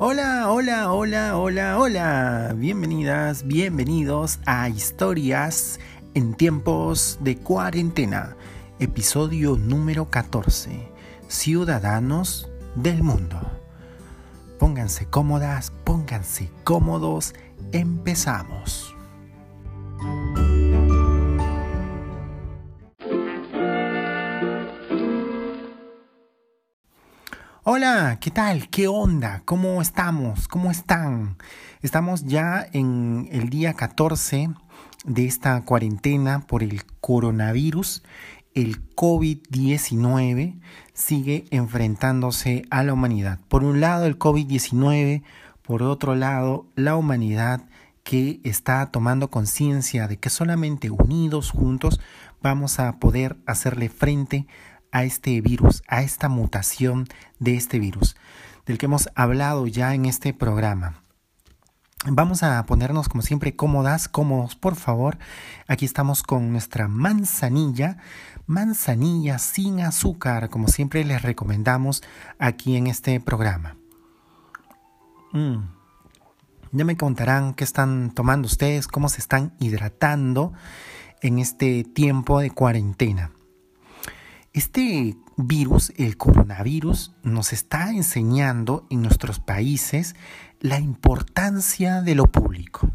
Hola, 0.00 0.50
hola, 0.50 0.92
hola, 0.92 1.38
hola, 1.38 1.78
hola. 1.78 2.52
Bienvenidas, 2.56 3.46
bienvenidos 3.46 4.40
a 4.44 4.68
Historias 4.68 5.78
en 6.14 6.34
tiempos 6.34 7.18
de 7.20 7.36
cuarentena. 7.36 8.36
Episodio 8.80 9.56
número 9.56 10.10
14. 10.10 10.90
Ciudadanos 11.28 12.50
del 12.74 13.04
mundo. 13.04 13.38
Pónganse 14.58 15.06
cómodas, 15.06 15.70
pónganse 15.84 16.50
cómodos. 16.64 17.32
Empezamos. 17.70 18.93
Hola, 27.66 28.18
¿qué 28.20 28.30
tal? 28.30 28.68
¿Qué 28.68 28.88
onda? 28.88 29.40
¿Cómo 29.46 29.80
estamos? 29.80 30.48
¿Cómo 30.48 30.70
están? 30.70 31.38
Estamos 31.80 32.26
ya 32.26 32.66
en 32.74 33.26
el 33.32 33.48
día 33.48 33.72
14 33.72 34.50
de 35.06 35.24
esta 35.24 35.64
cuarentena 35.64 36.40
por 36.46 36.62
el 36.62 36.84
coronavirus. 37.00 38.02
El 38.52 38.86
COVID-19 38.94 40.60
sigue 40.92 41.46
enfrentándose 41.50 42.66
a 42.68 42.82
la 42.82 42.92
humanidad. 42.92 43.40
Por 43.48 43.64
un 43.64 43.80
lado 43.80 44.04
el 44.04 44.18
COVID-19, 44.18 45.22
por 45.62 45.82
otro 45.82 46.14
lado 46.14 46.66
la 46.74 46.96
humanidad 46.96 47.66
que 48.02 48.42
está 48.44 48.90
tomando 48.90 49.30
conciencia 49.30 50.06
de 50.06 50.18
que 50.18 50.28
solamente 50.28 50.90
unidos, 50.90 51.50
juntos, 51.50 51.98
vamos 52.42 52.78
a 52.78 52.98
poder 52.98 53.38
hacerle 53.46 53.88
frente 53.88 54.46
a 54.46 54.73
este 55.02 55.40
virus, 55.40 55.82
a 55.88 56.02
esta 56.02 56.28
mutación 56.28 57.08
de 57.40 57.56
este 57.56 57.80
virus, 57.80 58.14
del 58.66 58.78
que 58.78 58.86
hemos 58.86 59.08
hablado 59.16 59.66
ya 59.66 59.94
en 59.94 60.04
este 60.04 60.32
programa. 60.32 61.00
Vamos 62.06 62.42
a 62.42 62.64
ponernos 62.66 63.08
como 63.08 63.22
siempre 63.22 63.56
cómodas, 63.56 64.08
cómodos, 64.08 64.54
por 64.54 64.76
favor. 64.76 65.18
Aquí 65.66 65.86
estamos 65.86 66.22
con 66.22 66.52
nuestra 66.52 66.86
manzanilla, 66.86 67.96
manzanilla 68.46 69.38
sin 69.38 69.80
azúcar, 69.80 70.50
como 70.50 70.68
siempre 70.68 71.02
les 71.04 71.22
recomendamos 71.22 72.02
aquí 72.38 72.76
en 72.76 72.86
este 72.88 73.20
programa. 73.20 73.76
Mm. 75.32 75.56
Ya 76.72 76.84
me 76.84 76.96
contarán 76.96 77.54
qué 77.54 77.64
están 77.64 78.10
tomando 78.10 78.46
ustedes, 78.46 78.86
cómo 78.86 79.08
se 79.08 79.20
están 79.20 79.54
hidratando 79.58 80.52
en 81.22 81.38
este 81.38 81.84
tiempo 81.84 82.40
de 82.40 82.50
cuarentena. 82.50 83.30
Este 84.54 85.16
virus, 85.36 85.92
el 85.96 86.16
coronavirus, 86.16 87.12
nos 87.24 87.52
está 87.52 87.90
enseñando 87.90 88.86
en 88.88 89.02
nuestros 89.02 89.40
países 89.40 90.14
la 90.60 90.78
importancia 90.78 92.02
de 92.02 92.14
lo 92.14 92.30
público, 92.30 92.88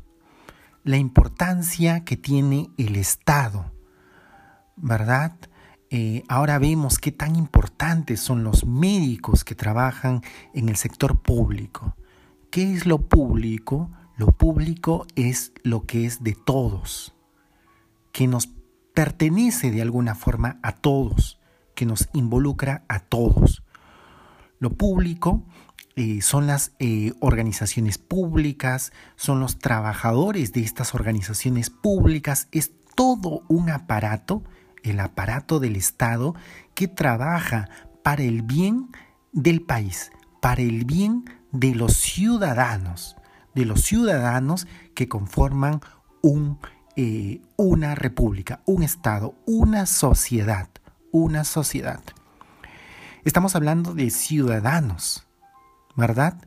la 0.86 0.96
importancia 0.96 2.06
que 2.06 2.16
tiene 2.16 2.70
el 2.78 2.96
Estado, 2.96 3.74
¿verdad? 4.78 5.36
Eh, 5.90 6.24
ahora 6.30 6.60
vemos 6.60 6.98
qué 6.98 7.12
tan 7.12 7.36
importantes 7.36 8.22
son 8.22 8.46
los 8.46 8.66
médicos 8.66 9.44
que 9.44 9.54
trabajan 9.54 10.22
en 10.54 10.70
el 10.70 10.78
sector 10.78 11.20
público. 11.20 11.98
¿Qué 12.52 12.74
es 12.74 12.86
lo 12.86 13.10
público? 13.10 13.92
Lo 14.16 14.28
público 14.32 15.06
es 15.16 15.52
lo 15.64 15.86
que 15.86 16.06
es 16.06 16.24
de 16.24 16.36
todos, 16.36 17.14
que 18.14 18.28
nos 18.28 18.48
pertenece 18.94 19.72
de 19.72 19.82
alguna 19.82 20.16
forma 20.16 20.58
a 20.64 20.72
todos 20.72 21.39
que 21.80 21.86
nos 21.86 22.10
involucra 22.12 22.84
a 22.90 23.00
todos. 23.00 23.64
Lo 24.60 24.72
público 24.72 25.46
eh, 25.96 26.22
son 26.22 26.46
las 26.46 26.74
eh, 26.80 27.14
organizaciones 27.22 27.98
públicas, 27.98 28.92
son 29.16 29.40
los 29.40 29.60
trabajadores 29.60 30.52
de 30.52 30.60
estas 30.60 30.94
organizaciones 30.94 31.70
públicas, 31.70 32.50
es 32.52 32.74
todo 32.96 33.44
un 33.48 33.70
aparato, 33.70 34.44
el 34.84 35.00
aparato 35.00 35.62
del 35.62 35.78
Estado, 35.78 36.36
que 36.76 36.90
trabaja 36.90 37.70
para 38.04 38.24
el 38.24 38.42
bien 38.42 38.90
del 39.32 39.62
país, 39.62 40.12
para 40.42 40.62
el 40.62 40.84
bien 40.84 41.24
de 41.54 41.76
los 41.76 41.94
ciudadanos, 41.94 43.16
de 43.56 43.64
los 43.64 43.84
ciudadanos 43.84 44.68
que 44.96 45.08
conforman 45.08 45.80
un, 46.22 46.60
eh, 46.98 47.40
una 47.56 47.96
república, 47.96 48.64
un 48.66 48.84
Estado, 48.84 49.34
una 49.46 49.86
sociedad 49.86 50.68
una 51.12 51.44
sociedad. 51.44 52.02
Estamos 53.26 53.56
hablando 53.56 53.94
de 53.94 54.10
ciudadanos, 54.10 55.28
¿verdad? 55.96 56.42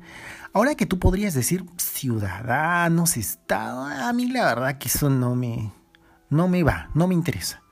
Ahora 0.54 0.74
que 0.74 0.86
tú 0.86 0.98
podrías 0.98 1.34
decir 1.34 1.64
ciudadanos, 1.76 3.16
Estado, 3.16 3.84
a 3.84 4.12
mí 4.12 4.28
la 4.28 4.44
verdad 4.44 4.78
que 4.78 4.88
eso 4.88 5.08
no 5.10 5.34
me, 5.34 5.72
no 6.30 6.48
me 6.48 6.62
va, 6.62 6.90
no 6.94 7.06
me 7.06 7.14
interesa. 7.14 7.62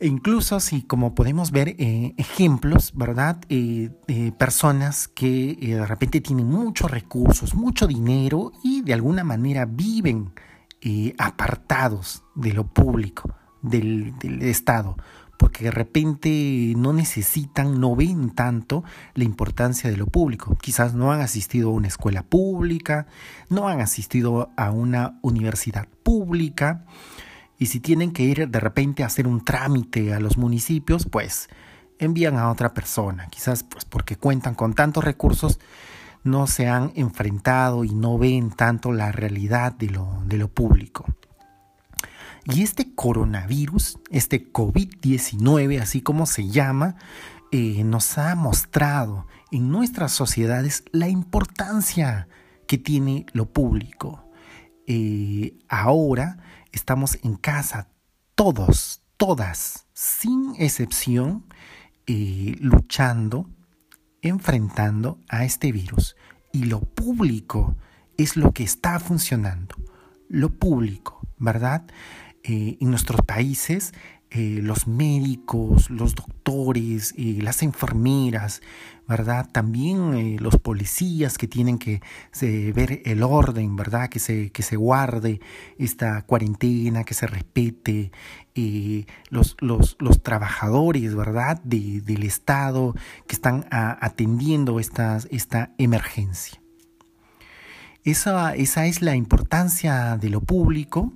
E 0.00 0.06
incluso 0.06 0.60
si, 0.60 0.82
como 0.82 1.14
podemos 1.14 1.50
ver 1.50 1.74
eh, 1.78 2.14
ejemplos, 2.18 2.92
¿verdad? 2.94 3.40
Eh, 3.48 3.90
personas 4.38 5.08
que 5.08 5.58
eh, 5.60 5.74
de 5.74 5.86
repente 5.86 6.20
tienen 6.20 6.46
muchos 6.46 6.88
recursos, 6.90 7.54
mucho 7.54 7.88
dinero 7.88 8.52
y 8.62 8.82
de 8.82 8.94
alguna 8.94 9.24
manera 9.24 9.66
viven 9.66 10.32
apartados 11.18 12.22
de 12.36 12.52
lo 12.52 12.64
público, 12.64 13.34
del 13.62 14.14
Estado 14.42 14.96
porque 15.38 15.64
de 15.64 15.70
repente 15.70 16.74
no 16.76 16.92
necesitan, 16.92 17.80
no 17.80 17.96
ven 17.96 18.30
tanto 18.30 18.84
la 19.14 19.24
importancia 19.24 19.88
de 19.88 19.96
lo 19.96 20.06
público. 20.06 20.58
Quizás 20.60 20.92
no 20.92 21.12
han 21.12 21.20
asistido 21.20 21.70
a 21.70 21.72
una 21.72 21.88
escuela 21.88 22.22
pública, 22.22 23.06
no 23.48 23.68
han 23.68 23.80
asistido 23.80 24.50
a 24.56 24.70
una 24.70 25.18
universidad 25.22 25.88
pública, 26.02 26.84
y 27.58 27.66
si 27.66 27.80
tienen 27.80 28.12
que 28.12 28.22
ir 28.22 28.48
de 28.48 28.60
repente 28.60 29.02
a 29.02 29.06
hacer 29.06 29.26
un 29.26 29.44
trámite 29.44 30.14
a 30.14 30.20
los 30.20 30.36
municipios, 30.36 31.06
pues 31.06 31.48
envían 31.98 32.36
a 32.36 32.50
otra 32.50 32.74
persona. 32.74 33.26
Quizás 33.28 33.64
pues 33.64 33.84
porque 33.84 34.16
cuentan 34.16 34.54
con 34.54 34.74
tantos 34.74 35.04
recursos, 35.04 35.58
no 36.22 36.46
se 36.46 36.68
han 36.68 36.92
enfrentado 36.94 37.84
y 37.84 37.94
no 37.94 38.18
ven 38.18 38.50
tanto 38.50 38.92
la 38.92 39.12
realidad 39.12 39.72
de 39.72 39.90
lo, 39.90 40.22
de 40.26 40.36
lo 40.36 40.48
público. 40.48 41.06
Y 42.50 42.62
este 42.62 42.94
coronavirus, 42.94 43.98
este 44.10 44.50
COVID-19, 44.50 45.82
así 45.82 46.00
como 46.00 46.24
se 46.24 46.48
llama, 46.48 46.96
eh, 47.52 47.84
nos 47.84 48.16
ha 48.16 48.34
mostrado 48.36 49.26
en 49.50 49.70
nuestras 49.70 50.12
sociedades 50.12 50.84
la 50.90 51.08
importancia 51.08 52.26
que 52.66 52.78
tiene 52.78 53.26
lo 53.32 53.52
público. 53.52 54.30
Eh, 54.86 55.58
ahora 55.68 56.38
estamos 56.72 57.18
en 57.22 57.36
casa, 57.36 57.88
todos, 58.34 59.02
todas, 59.18 59.86
sin 59.92 60.54
excepción, 60.58 61.44
eh, 62.06 62.56
luchando, 62.60 63.50
enfrentando 64.22 65.18
a 65.28 65.44
este 65.44 65.70
virus. 65.70 66.16
Y 66.50 66.64
lo 66.64 66.80
público 66.80 67.76
es 68.16 68.38
lo 68.38 68.52
que 68.52 68.62
está 68.62 68.98
funcionando. 69.00 69.76
Lo 70.30 70.50
público, 70.58 71.20
¿verdad? 71.36 71.84
Eh, 72.50 72.78
en 72.80 72.88
nuestros 72.88 73.20
países 73.26 73.92
eh, 74.30 74.60
los 74.62 74.86
médicos, 74.86 75.90
los 75.90 76.14
doctores, 76.14 77.12
eh, 77.18 77.40
las 77.42 77.62
enfermeras, 77.62 78.62
¿verdad? 79.06 79.46
También 79.52 80.42
los 80.42 80.56
policías 80.56 81.36
que 81.36 81.46
tienen 81.46 81.78
que 81.78 82.00
ver 82.74 83.02
el 83.04 83.22
orden, 83.22 83.76
¿verdad? 83.76 84.08
Que 84.08 84.18
se, 84.18 84.50
que 84.50 84.62
se 84.62 84.76
guarde 84.76 85.40
esta 85.76 86.22
cuarentena, 86.22 87.04
que 87.04 87.12
se 87.12 87.26
respete, 87.26 88.12
los, 89.30 89.56
los, 89.60 89.96
los, 89.98 90.22
trabajadores, 90.22 91.14
¿verdad? 91.14 91.60
del 91.62 92.22
Estado 92.22 92.94
que 93.26 93.34
están 93.34 93.66
atendiendo 93.70 94.78
esta 94.80 95.70
emergencia. 95.78 96.60
Esa, 98.04 98.54
esa 98.54 98.86
es 98.86 99.00
la 99.00 99.16
importancia 99.16 100.16
de 100.18 100.28
lo 100.30 100.40
público 100.40 101.12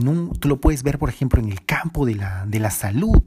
un, 0.00 0.32
tú 0.38 0.48
lo 0.48 0.60
puedes 0.60 0.82
ver, 0.82 0.98
por 0.98 1.08
ejemplo, 1.08 1.40
en 1.40 1.48
el 1.48 1.64
campo 1.64 2.06
de 2.06 2.14
la, 2.14 2.46
de 2.46 2.58
la 2.58 2.70
salud. 2.70 3.22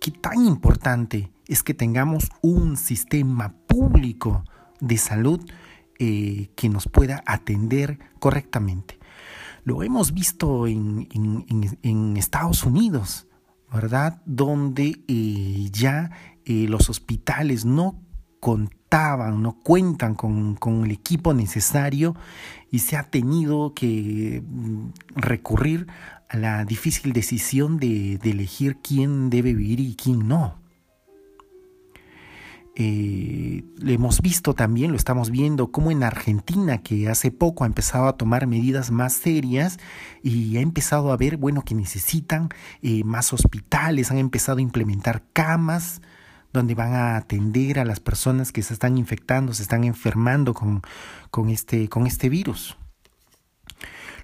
Qué 0.00 0.10
tan 0.10 0.44
importante 0.46 1.30
es 1.48 1.62
que 1.62 1.74
tengamos 1.74 2.30
un 2.42 2.76
sistema 2.76 3.54
público 3.66 4.44
de 4.80 4.98
salud 4.98 5.40
eh, 5.98 6.50
que 6.56 6.68
nos 6.68 6.88
pueda 6.88 7.22
atender 7.26 7.98
correctamente. 8.18 8.98
Lo 9.62 9.82
hemos 9.82 10.12
visto 10.12 10.66
en, 10.66 12.16
Estados 12.16 12.64
Unidos, 12.64 13.26
¿verdad? 13.72 14.20
Donde 14.26 15.02
eh, 15.08 15.68
ya 15.70 16.10
eh, 16.44 16.66
los 16.68 16.90
hospitales 16.90 17.64
no 17.64 18.02
contaban, 18.44 19.40
no 19.42 19.58
cuentan 19.62 20.14
con, 20.14 20.56
con, 20.56 20.84
el 20.84 20.90
equipo 20.90 21.32
necesario 21.32 22.14
y 22.70 22.80
se 22.80 22.98
ha 22.98 23.04
tenido 23.04 23.72
que 23.72 24.42
mm, 24.46 24.88
recurrir 25.16 25.86
a 26.28 26.36
la 26.36 26.66
difícil 26.66 27.14
decisión 27.14 27.78
de, 27.78 28.16
elegir 28.22 28.76
quién 28.82 29.30
debe 29.30 29.54
vivir 29.54 29.80
y 29.80 29.94
quién 29.94 30.28
no. 30.28 30.58
Eh, 32.76 33.64
hemos 33.86 34.20
visto 34.20 34.52
también, 34.52 34.90
lo 34.90 34.98
estamos 34.98 35.30
viendo, 35.30 35.72
como 35.72 35.90
en 35.90 36.02
Argentina, 36.02 36.82
que 36.82 37.08
hace 37.08 37.30
poco 37.30 37.64
ha 37.64 37.66
empezado 37.66 38.08
a 38.08 38.18
tomar 38.18 38.46
medidas 38.46 38.90
más 38.90 39.14
serias 39.14 39.78
y 40.22 40.58
ha 40.58 40.60
empezado 40.60 41.12
a 41.12 41.16
ver, 41.16 41.38
bueno, 41.38 41.62
que 41.62 41.74
necesitan 41.74 42.50
eh, 42.82 43.04
más 43.04 43.32
hospitales, 43.32 44.10
han 44.10 44.18
empezado 44.18 44.58
a 44.58 44.62
implementar 44.62 45.22
camas 45.32 46.02
donde 46.54 46.76
van 46.76 46.94
a 46.94 47.16
atender 47.16 47.80
a 47.80 47.84
las 47.84 47.98
personas 47.98 48.52
que 48.52 48.62
se 48.62 48.72
están 48.72 48.96
infectando, 48.96 49.52
se 49.52 49.64
están 49.64 49.82
enfermando 49.82 50.54
con, 50.54 50.82
con, 51.30 51.50
este, 51.50 51.88
con 51.88 52.06
este 52.06 52.28
virus. 52.28 52.78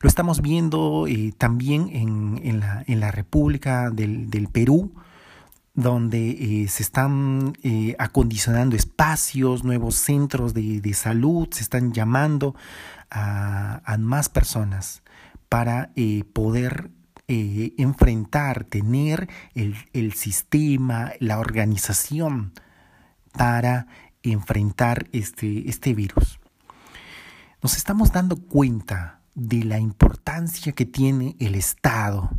Lo 0.00 0.08
estamos 0.08 0.40
viendo 0.40 1.06
eh, 1.08 1.34
también 1.36 1.90
en, 1.92 2.40
en, 2.42 2.60
la, 2.60 2.84
en, 2.86 3.00
la, 3.00 3.10
República 3.10 3.90
del, 3.90 4.30
del 4.30 4.46
Perú, 4.46 4.94
donde 5.74 6.30
eh, 6.30 6.68
se 6.68 6.84
están 6.84 7.52
eh, 7.64 7.96
acondicionando 7.98 8.76
espacios, 8.76 9.64
nuevos 9.64 9.96
centros 9.96 10.54
de, 10.54 10.80
de, 10.80 10.94
salud, 10.94 11.48
se 11.50 11.62
están 11.62 11.92
llamando 11.92 12.54
a, 13.10 13.96
más 13.98 14.28
personas 14.28 15.02
para 15.48 15.90
poder 16.32 16.90
eh, 17.32 17.74
enfrentar, 17.78 18.64
tener 18.64 19.28
el, 19.54 19.76
el, 19.92 20.14
sistema, 20.14 21.12
la 21.20 21.38
organización 21.38 22.52
para 23.30 23.86
enfrentar 24.24 25.06
este, 25.12 25.68
este 25.68 25.94
virus. 25.94 26.40
Nos 27.62 27.76
estamos 27.76 28.10
dando 28.10 28.34
cuenta 28.34 29.20
de 29.36 29.62
la 29.62 29.78
importancia 29.78 30.72
que 30.72 30.86
tiene 30.86 31.36
el 31.38 31.54
Estado 31.54 32.30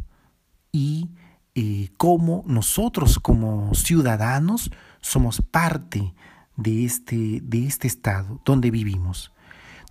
y 0.74 1.12
eh, 1.56 1.88
cómo 1.96 2.44
nosotros 2.46 3.18
como 3.18 3.74
ciudadanos 3.74 4.72
somos 5.00 5.42
parte 5.42 6.14
de 6.58 6.84
este, 6.84 7.40
de 7.42 7.66
este 7.66 7.88
estado 7.88 8.42
donde 8.44 8.72
vivimos. 8.72 9.32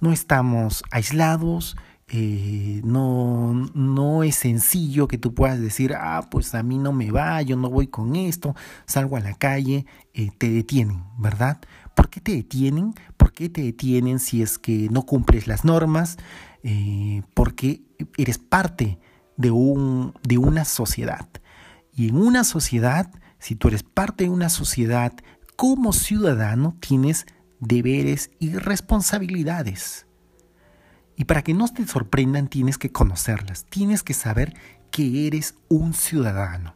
No 0.02 0.12
estamos 0.12 0.82
aislados, 0.90 1.78
eh, 2.12 2.80
no, 2.82 3.54
no 3.72 4.24
es 4.24 4.34
sencillo 4.34 5.06
que 5.06 5.16
tú 5.16 5.32
puedas 5.32 5.60
decir, 5.60 5.94
ah, 5.94 6.26
pues 6.28 6.56
a 6.56 6.62
mí 6.64 6.76
no 6.76 6.92
me 6.92 7.12
va, 7.12 7.40
yo 7.42 7.56
no 7.56 7.70
voy 7.70 7.86
con 7.86 8.16
esto, 8.16 8.56
salgo 8.84 9.16
a 9.16 9.20
la 9.20 9.34
calle, 9.34 9.86
eh, 10.12 10.30
te 10.36 10.50
detienen, 10.50 11.04
¿verdad? 11.18 11.60
¿Por 11.94 12.10
qué 12.10 12.20
te 12.20 12.32
detienen? 12.32 12.94
¿Por 13.16 13.32
qué 13.32 13.48
te 13.48 13.62
detienen 13.62 14.18
si 14.18 14.42
es 14.42 14.58
que 14.58 14.88
no 14.90 15.06
cumples 15.06 15.46
las 15.46 15.64
normas? 15.64 16.18
Eh, 16.64 17.22
porque 17.32 17.82
eres 18.16 18.38
parte 18.38 18.98
de, 19.36 19.52
un, 19.52 20.12
de 20.26 20.38
una 20.38 20.64
sociedad. 20.64 21.28
Y 21.94 22.08
en 22.08 22.16
una 22.16 22.42
sociedad, 22.42 23.12
si 23.38 23.54
tú 23.54 23.68
eres 23.68 23.84
parte 23.84 24.24
de 24.24 24.30
una 24.30 24.48
sociedad, 24.48 25.12
como 25.54 25.92
ciudadano 25.92 26.76
tienes 26.80 27.26
deberes 27.60 28.30
y 28.40 28.54
responsabilidades. 28.54 30.06
Y 31.20 31.26
para 31.26 31.42
que 31.42 31.52
no 31.52 31.68
te 31.68 31.86
sorprendan 31.86 32.48
tienes 32.48 32.78
que 32.78 32.92
conocerlas, 32.92 33.66
tienes 33.66 34.02
que 34.02 34.14
saber 34.14 34.54
que 34.90 35.26
eres 35.26 35.54
un 35.68 35.92
ciudadano. 35.92 36.72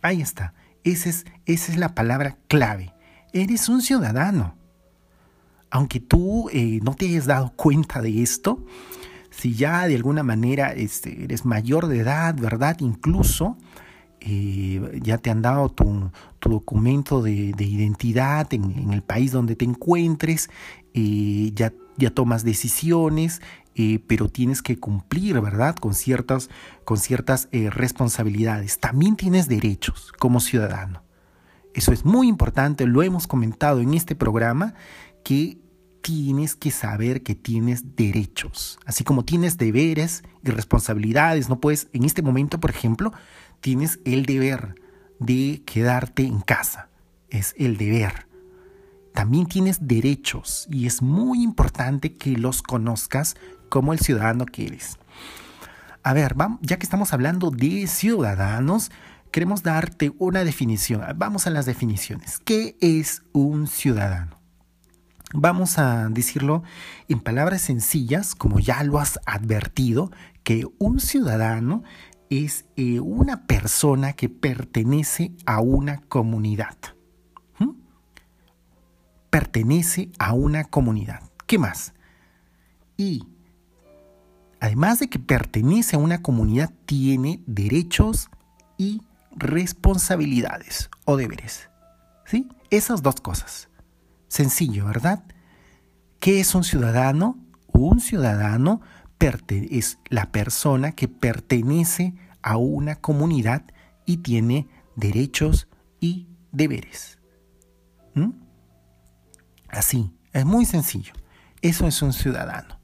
Ahí 0.00 0.22
está, 0.22 0.54
esa 0.84 1.08
es, 1.08 1.26
esa 1.44 1.72
es 1.72 1.76
la 1.76 1.92
palabra 1.92 2.36
clave. 2.46 2.94
Eres 3.32 3.68
un 3.68 3.82
ciudadano. 3.82 4.54
Aunque 5.72 5.98
tú 5.98 6.48
eh, 6.52 6.78
no 6.84 6.94
te 6.94 7.06
hayas 7.06 7.26
dado 7.26 7.52
cuenta 7.56 8.00
de 8.00 8.22
esto, 8.22 8.64
si 9.30 9.54
ya 9.54 9.88
de 9.88 9.96
alguna 9.96 10.22
manera 10.22 10.72
este, 10.72 11.24
eres 11.24 11.44
mayor 11.44 11.88
de 11.88 11.98
edad, 11.98 12.36
¿verdad? 12.36 12.76
Incluso 12.78 13.56
eh, 14.20 15.00
ya 15.02 15.18
te 15.18 15.30
han 15.30 15.42
dado 15.42 15.68
tu, 15.68 16.12
tu 16.38 16.50
documento 16.50 17.22
de, 17.22 17.54
de 17.56 17.64
identidad 17.64 18.54
en, 18.54 18.70
en, 18.70 18.92
el 18.92 19.02
país 19.02 19.32
donde 19.32 19.56
te 19.56 19.64
encuentres, 19.64 20.48
eh, 20.94 21.50
ya, 21.54 21.72
ya 21.96 22.10
tomas 22.10 22.44
decisiones, 22.44 23.40
pero 24.06 24.28
tienes 24.28 24.62
que 24.62 24.78
cumplir, 24.78 25.40
¿verdad? 25.40 25.74
Con 25.76 25.94
ciertas, 25.94 26.50
con 26.84 26.98
ciertas 26.98 27.48
eh, 27.52 27.70
responsabilidades. 27.70 28.78
También 28.78 29.16
tienes 29.16 29.48
derechos 29.48 30.12
como 30.18 30.40
ciudadano. 30.40 31.02
Eso 31.74 31.92
es 31.92 32.04
muy 32.04 32.28
importante, 32.28 32.86
lo 32.86 33.02
hemos 33.02 33.26
comentado 33.26 33.80
en 33.80 33.94
este 33.94 34.14
programa, 34.14 34.74
que 35.24 35.58
tienes 36.02 36.56
que 36.56 36.70
saber 36.70 37.22
que 37.22 37.34
tienes 37.34 37.94
derechos, 37.94 38.78
así 38.86 39.04
como 39.04 39.24
tienes 39.24 39.56
deberes 39.56 40.22
y 40.42 40.50
responsabilidades. 40.50 41.48
No 41.48 41.60
puedes, 41.60 41.88
en 41.92 42.04
este 42.04 42.22
momento, 42.22 42.58
por 42.58 42.70
ejemplo, 42.70 43.12
tienes 43.60 44.00
el 44.04 44.26
deber 44.26 44.74
de 45.18 45.62
quedarte 45.64 46.24
en 46.24 46.40
casa. 46.40 46.88
Es 47.28 47.54
el 47.58 47.76
deber. 47.76 48.26
También 49.14 49.46
tienes 49.46 49.86
derechos 49.86 50.66
y 50.70 50.86
es 50.86 51.02
muy 51.02 51.42
importante 51.42 52.16
que 52.16 52.30
los 52.30 52.62
conozcas 52.62 53.36
como 53.70 53.94
el 53.94 54.00
ciudadano 54.00 54.44
que 54.44 54.66
eres. 54.66 54.98
A 56.02 56.12
ver, 56.12 56.34
ya 56.60 56.78
que 56.78 56.84
estamos 56.84 57.14
hablando 57.14 57.50
de 57.50 57.86
ciudadanos, 57.86 58.90
queremos 59.30 59.62
darte 59.62 60.12
una 60.18 60.44
definición. 60.44 61.02
Vamos 61.16 61.46
a 61.46 61.50
las 61.50 61.64
definiciones. 61.64 62.38
¿Qué 62.44 62.76
es 62.80 63.22
un 63.32 63.66
ciudadano? 63.66 64.38
Vamos 65.32 65.78
a 65.78 66.08
decirlo 66.08 66.64
en 67.08 67.20
palabras 67.20 67.62
sencillas, 67.62 68.34
como 68.34 68.58
ya 68.58 68.82
lo 68.82 68.98
has 68.98 69.20
advertido, 69.26 70.10
que 70.42 70.66
un 70.78 70.98
ciudadano 70.98 71.84
es 72.30 72.64
eh, 72.76 73.00
una 73.00 73.46
persona 73.46 74.14
que 74.14 74.28
pertenece 74.28 75.32
a 75.46 75.60
una 75.60 76.00
comunidad. 76.00 76.76
¿Mm? 77.58 77.74
Pertenece 79.30 80.10
a 80.18 80.32
una 80.32 80.64
comunidad. 80.64 81.22
¿Qué 81.46 81.58
más? 81.58 81.92
Y 82.96 83.28
además 84.60 85.00
de 85.00 85.08
que 85.08 85.18
pertenece 85.18 85.96
a 85.96 85.98
una 85.98 86.22
comunidad, 86.22 86.72
tiene 86.86 87.42
derechos 87.46 88.28
y 88.78 89.02
responsabilidades 89.32 90.90
o 91.04 91.16
deberes. 91.16 91.68
¿Sí? 92.26 92.48
Esas 92.70 93.02
dos 93.02 93.20
cosas. 93.20 93.68
Sencillo, 94.28 94.86
¿verdad? 94.86 95.24
¿Qué 96.20 96.40
es 96.40 96.54
un 96.54 96.64
ciudadano? 96.64 97.38
Un 97.72 98.00
ciudadano 98.00 98.80
es 99.48 99.98
la 100.08 100.32
persona 100.32 100.92
que 100.92 101.08
pertenece 101.08 102.14
a 102.42 102.56
una 102.56 102.96
comunidad 102.96 103.62
y 104.06 104.18
tiene 104.18 104.66
derechos 104.96 105.68
y 106.00 106.26
deberes. 106.52 107.18
Así, 109.68 110.10
es 110.32 110.44
muy 110.44 110.64
sencillo. 110.64 111.12
Eso 111.60 111.86
es 111.86 112.02
un 112.02 112.12
ciudadano. 112.12 112.79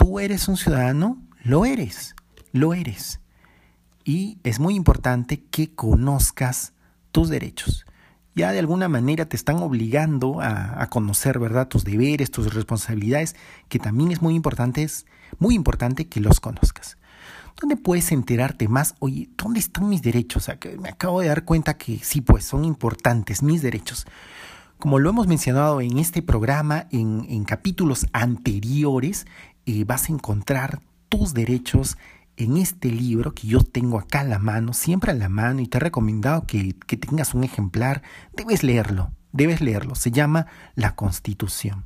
¿Tú 0.00 0.18
eres 0.18 0.48
un 0.48 0.56
ciudadano? 0.56 1.22
Lo 1.44 1.64
eres, 1.66 2.16
lo 2.52 2.74
eres. 2.74 3.20
Y 4.02 4.38
es 4.44 4.58
muy 4.58 4.74
importante 4.74 5.44
que 5.50 5.74
conozcas 5.74 6.72
tus 7.12 7.28
derechos 7.28 7.84
ya 8.34 8.52
de 8.52 8.58
alguna 8.58 8.88
manera 8.88 9.26
te 9.26 9.36
están 9.36 9.56
obligando 9.56 10.40
a, 10.40 10.86
conocer, 10.88 11.38
¿verdad? 11.38 11.68
Tus 11.68 11.84
deberes, 11.84 12.30
tus 12.30 12.54
responsabilidades, 12.54 13.36
que 13.68 13.78
también 13.78 14.12
es 14.12 14.22
muy 14.22 14.34
importante, 14.34 14.82
es 14.82 15.06
muy 15.38 15.54
importante 15.54 16.08
que 16.08 16.20
los 16.20 16.40
conozcas. 16.40 16.96
¿Dónde 17.60 17.76
puedes 17.76 18.12
enterarte 18.12 18.68
más? 18.68 18.94
Oye, 19.00 19.28
¿dónde 19.36 19.60
están 19.60 19.88
mis 19.88 20.00
derechos? 20.00 20.44
O 20.44 20.46
sea, 20.46 20.58
que 20.58 20.78
me 20.78 20.88
acabo 20.88 21.20
de 21.20 21.28
dar 21.28 21.44
cuenta 21.44 21.76
que 21.76 21.98
sí, 22.02 22.20
pues 22.20 22.44
son 22.44 22.64
importantes 22.64 23.42
mis 23.42 23.62
derechos. 23.62 24.06
Como 24.78 24.98
lo 24.98 25.10
hemos 25.10 25.26
mencionado 25.26 25.82
en 25.82 25.98
este 25.98 26.22
programa, 26.22 26.86
en 26.90 27.44
capítulos 27.44 28.06
anteriores, 28.14 29.26
vas 29.84 30.08
a 30.08 30.12
encontrar 30.12 30.80
tus 31.08 31.34
derechos 31.34 31.96
en 32.36 32.56
este 32.56 32.90
libro 32.90 33.34
que 33.34 33.46
yo 33.46 33.60
tengo 33.60 33.98
acá 33.98 34.20
a 34.20 34.24
la 34.24 34.38
mano, 34.38 34.72
siempre 34.72 35.12
a 35.12 35.14
la 35.14 35.28
mano, 35.28 35.60
y 35.60 35.66
te 35.66 35.78
he 35.78 35.80
recomendado 35.80 36.46
que, 36.46 36.74
que 36.86 36.96
tengas 36.96 37.34
un 37.34 37.44
ejemplar, 37.44 38.02
debes 38.34 38.62
leerlo, 38.62 39.12
debes 39.32 39.60
leerlo. 39.60 39.94
Se 39.94 40.10
llama 40.10 40.46
La 40.74 40.94
Constitución. 40.94 41.84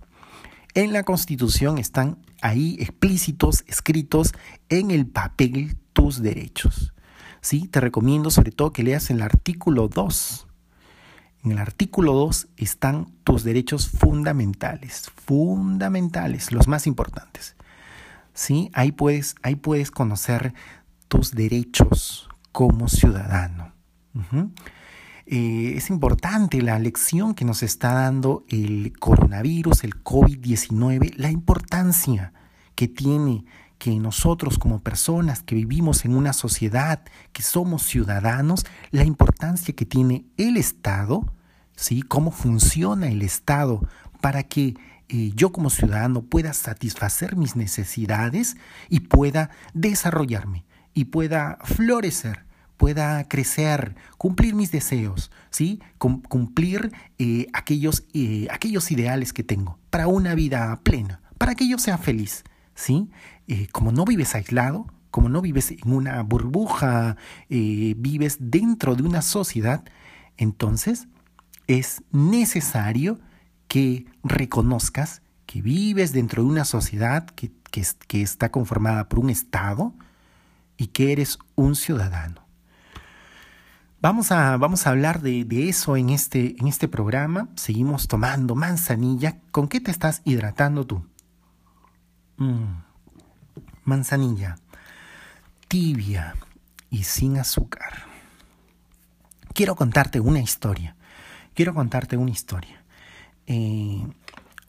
En 0.74 0.92
la 0.92 1.04
Constitución 1.04 1.78
están 1.78 2.18
ahí 2.40 2.76
explícitos, 2.80 3.64
escritos 3.66 4.32
en 4.68 4.90
el 4.90 5.06
papel 5.06 5.76
tus 5.92 6.20
derechos. 6.20 6.92
¿Sí? 7.40 7.68
Te 7.68 7.80
recomiendo 7.80 8.30
sobre 8.30 8.52
todo 8.52 8.72
que 8.72 8.82
leas 8.82 9.10
el 9.10 9.22
artículo 9.22 9.88
2. 9.88 10.46
En 11.44 11.52
el 11.52 11.58
artículo 11.58 12.14
2 12.14 12.48
están 12.56 13.12
tus 13.22 13.44
derechos 13.44 13.88
fundamentales, 13.88 15.10
fundamentales, 15.26 16.52
los 16.52 16.68
más 16.68 16.86
importantes. 16.86 17.54
¿Sí? 18.34 18.70
Ahí 18.74 18.92
puedes, 18.92 19.36
ahí 19.42 19.56
puedes 19.56 19.90
conocer 19.90 20.52
tus 21.08 21.32
derechos 21.32 22.28
como 22.52 22.88
ciudadano. 22.88 23.72
eh, 25.26 25.72
es 25.76 25.88
importante 25.88 26.60
la 26.60 26.78
lección 26.78 27.34
que 27.34 27.44
nos 27.44 27.62
está 27.62 27.94
dando 27.94 28.44
el 28.50 28.92
coronavirus, 28.98 29.84
el 29.84 30.02
COVID-19, 30.04 31.14
la 31.16 31.30
importancia 31.30 32.32
que 32.74 32.88
tiene 32.88 33.44
que 33.78 33.98
nosotros 33.98 34.58
como 34.58 34.80
personas 34.80 35.42
que 35.42 35.54
vivimos 35.54 36.04
en 36.04 36.14
una 36.14 36.32
sociedad, 36.32 37.02
que 37.32 37.42
somos 37.42 37.82
ciudadanos, 37.82 38.64
la 38.90 39.04
importancia 39.04 39.74
que 39.74 39.86
tiene 39.86 40.26
el 40.36 40.56
Estado 40.56 41.32
¿sí? 41.76 42.02
Cómo 42.02 42.30
funciona 42.30 43.08
el 43.08 43.22
Estado 43.22 43.80
para 44.20 44.42
que 44.44 44.74
eh, 45.08 45.32
yo 45.34 45.52
como 45.52 45.68
ciudadano 45.68 46.23
pueda 46.23 46.54
satisfacer 46.54 47.37
mis 47.37 47.56
necesidades 47.56 48.56
y 48.88 49.00
pueda 49.00 49.50
desarrollarme 49.75 50.64
y 50.94 51.06
pueda 51.06 51.58
florecer, 51.62 52.46
pueda 52.78 53.23
crecer, 53.28 53.96
cumplir 54.16 54.54
mis 54.54 54.73
deseos, 54.73 55.30
¿sí? 55.50 55.80
cumplir 55.99 56.92
eh, 57.18 57.49
aquellos, 57.52 58.04
eh, 58.14 58.46
aquellos 58.50 58.90
ideales 58.90 59.34
que 59.34 59.42
tengo 59.44 59.78
para 59.90 60.06
una 60.06 60.34
vida 60.34 60.80
plena, 60.82 61.20
para 61.37 61.54
que 61.54 61.68
yo 61.68 61.78
sea 61.78 61.99
feliz, 61.99 62.44
¿sí? 62.75 63.11
como 63.73 63.92
no 63.92 64.06
vives 64.06 64.34
aislado, 64.34 64.87
como 65.11 65.28
no 65.28 65.42
vives 65.42 65.70
en 65.70 65.92
una 65.92 66.23
burbuja, 66.23 67.16
vives 67.49 68.38
dentro 68.40 68.96
de 68.96 69.02
una 69.02 69.20
sociedad, 69.20 69.84
entonces 70.38 71.08
es 71.66 72.02
necesario 72.11 73.20
que 73.68 74.06
reconozcas 74.23 75.23
que 75.47 75.62
vives 75.62 76.12
dentro 76.12 76.42
de 76.42 76.49
una 76.49 76.64
sociedad 76.64 77.26
que, 77.26 77.52
que, 77.71 78.23
está 78.23 78.50
conformada 78.50 79.09
por 79.09 79.18
un 79.18 79.30
Estado 79.30 79.92
y 80.76 80.88
que 80.88 81.12
eres 81.12 81.38
un 81.54 81.75
ciudadano. 81.75 82.42
Vamos 84.00 84.33
a, 84.33 84.56
vamos 84.59 84.87
a 84.87 84.90
hablar 84.90 85.23
de, 85.23 85.47
eso 85.68 85.97
en 85.97 86.11
este, 86.11 86.56
en 86.59 86.68
este 86.68 86.88
programa. 86.88 87.49
Seguimos 87.56 88.06
tomando 88.06 88.54
manzanilla. 88.54 89.38
¿Con 89.50 89.68
qué 89.68 89.80
te 89.80 89.90
estás 89.90 90.21
hidratando 90.25 90.87
tú? 90.87 91.06
Mm, 92.37 92.83
manzanilla, 93.85 94.56
tibia 95.68 96.35
y 96.90 97.04
sin 97.04 97.38
azúcar. 97.38 98.04
Quiero 99.54 99.75
contarte 99.75 100.21
una 100.21 100.40
historia. 100.40 100.97
Quiero 101.54 101.75
contarte 101.75 102.16
una 102.16 102.30
historia. 102.30 102.83
Eh, 103.46 104.02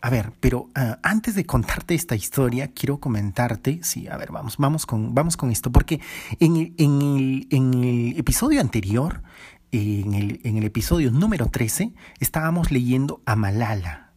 a 0.05 0.09
ver, 0.11 0.33
pero 0.39 0.69
ah, 0.75 0.99
antes 1.01 1.33
de 1.33 1.47
contarte 1.47 1.95
esta 1.95 2.15
historia, 2.15 2.71
quiero 2.75 2.99
comentarte, 2.99 3.79
sí, 3.81 4.07
a 4.07 4.17
ver, 4.17 4.31
vamos, 4.31 4.57
vamos 4.57 4.85
con, 4.85 5.15
vamos 5.15 5.35
con 5.35 5.49
esto, 5.49 5.71
porque 5.71 5.99
en 6.39 6.55
el, 6.77 8.15
episodio 8.15 8.61
anterior, 8.61 9.23
en 9.71 10.13
el, 10.13 10.41
en 10.43 10.57
el 10.57 10.63
episodio 10.65 11.09
número 11.09 11.47
13, 11.47 11.91
estábamos 12.19 12.71
leyendo 12.71 13.23
a 13.25 13.35
Malala. 13.35 14.11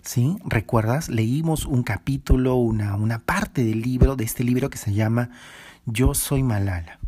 ¿Sí? 0.00 0.38
¿Recuerdas? 0.46 1.10
Leímos 1.10 1.66
un 1.66 1.82
capítulo, 1.82 2.54
una, 2.54 2.96
una 2.96 3.18
parte 3.18 3.64
del 3.64 3.82
libro, 3.82 4.16
de 4.16 4.24
este 4.24 4.44
libro 4.44 4.70
que 4.70 4.78
se 4.78 4.94
llama 4.94 5.28
Yo 5.84 6.14
soy 6.14 6.42
Malala. 6.42 6.98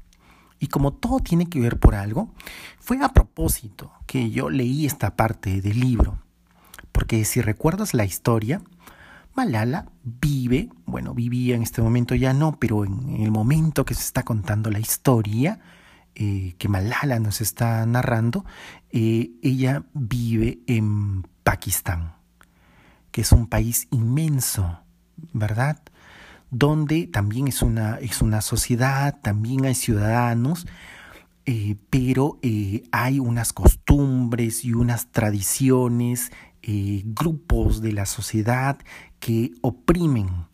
Y 0.61 0.66
como 0.66 0.93
todo 0.93 1.21
tiene 1.21 1.47
que 1.47 1.59
ver 1.59 1.78
por 1.78 1.95
algo, 1.95 2.33
fue 2.78 3.02
a 3.02 3.09
propósito 3.09 3.93
que 4.07 4.31
yo 4.31 4.50
leí 4.50 4.85
esta 4.85 5.16
parte 5.16 5.62
del 5.62 5.81
libro. 5.81 6.19
Porque 6.95 7.25
si 7.25 7.41
recuerdas 7.41 7.93
la 7.93 8.05
historia, 8.05 8.63
Malala 9.35 9.91
vive, 10.05 10.71
bueno, 10.87 11.13
vivía 11.13 11.57
en 11.57 11.65
este 11.65 11.83
momento 11.83 12.15
ya 12.15 12.33
no, 12.33 12.57
pero 12.61 12.85
en 12.85 13.17
el 13.21 13.33
momento 13.33 13.85
que 13.85 13.95
se 13.95 14.03
está 14.03 14.23
contando 14.23 14.71
la 14.71 14.79
historia, 14.79 15.59
eh, 16.15 16.55
que 16.57 16.69
Malala 16.69 17.19
nos 17.19 17.41
está 17.41 17.85
narrando, 17.85 18.45
eh, 18.91 19.33
ella 19.43 19.83
vive 19.93 20.61
en 20.69 21.27
Pakistán, 21.43 22.15
que 23.11 23.23
es 23.23 23.33
un 23.33 23.49
país 23.49 23.89
inmenso, 23.91 24.79
¿verdad? 25.33 25.83
Donde 26.53 27.09
también 27.09 27.49
es 27.49 27.61
una, 27.61 27.97
es 27.97 28.23
una 28.23 28.41
sociedad, 28.41 29.19
también 29.21 29.65
hay 29.65 29.75
ciudadanos, 29.75 30.69
eh, 31.45 31.75
pero 31.91 32.39
hay 32.93 33.19
unas 33.19 33.53
costumbres 33.53 34.65
y 34.65 34.75
unas 34.75 35.09
tradiciones 35.11 36.31
eh, 36.66 37.02
grupos 37.04 37.83
de 37.83 37.92
la 37.92 38.06
sociedad 38.06 38.78
que 39.21 39.52
oprimen 39.61 40.47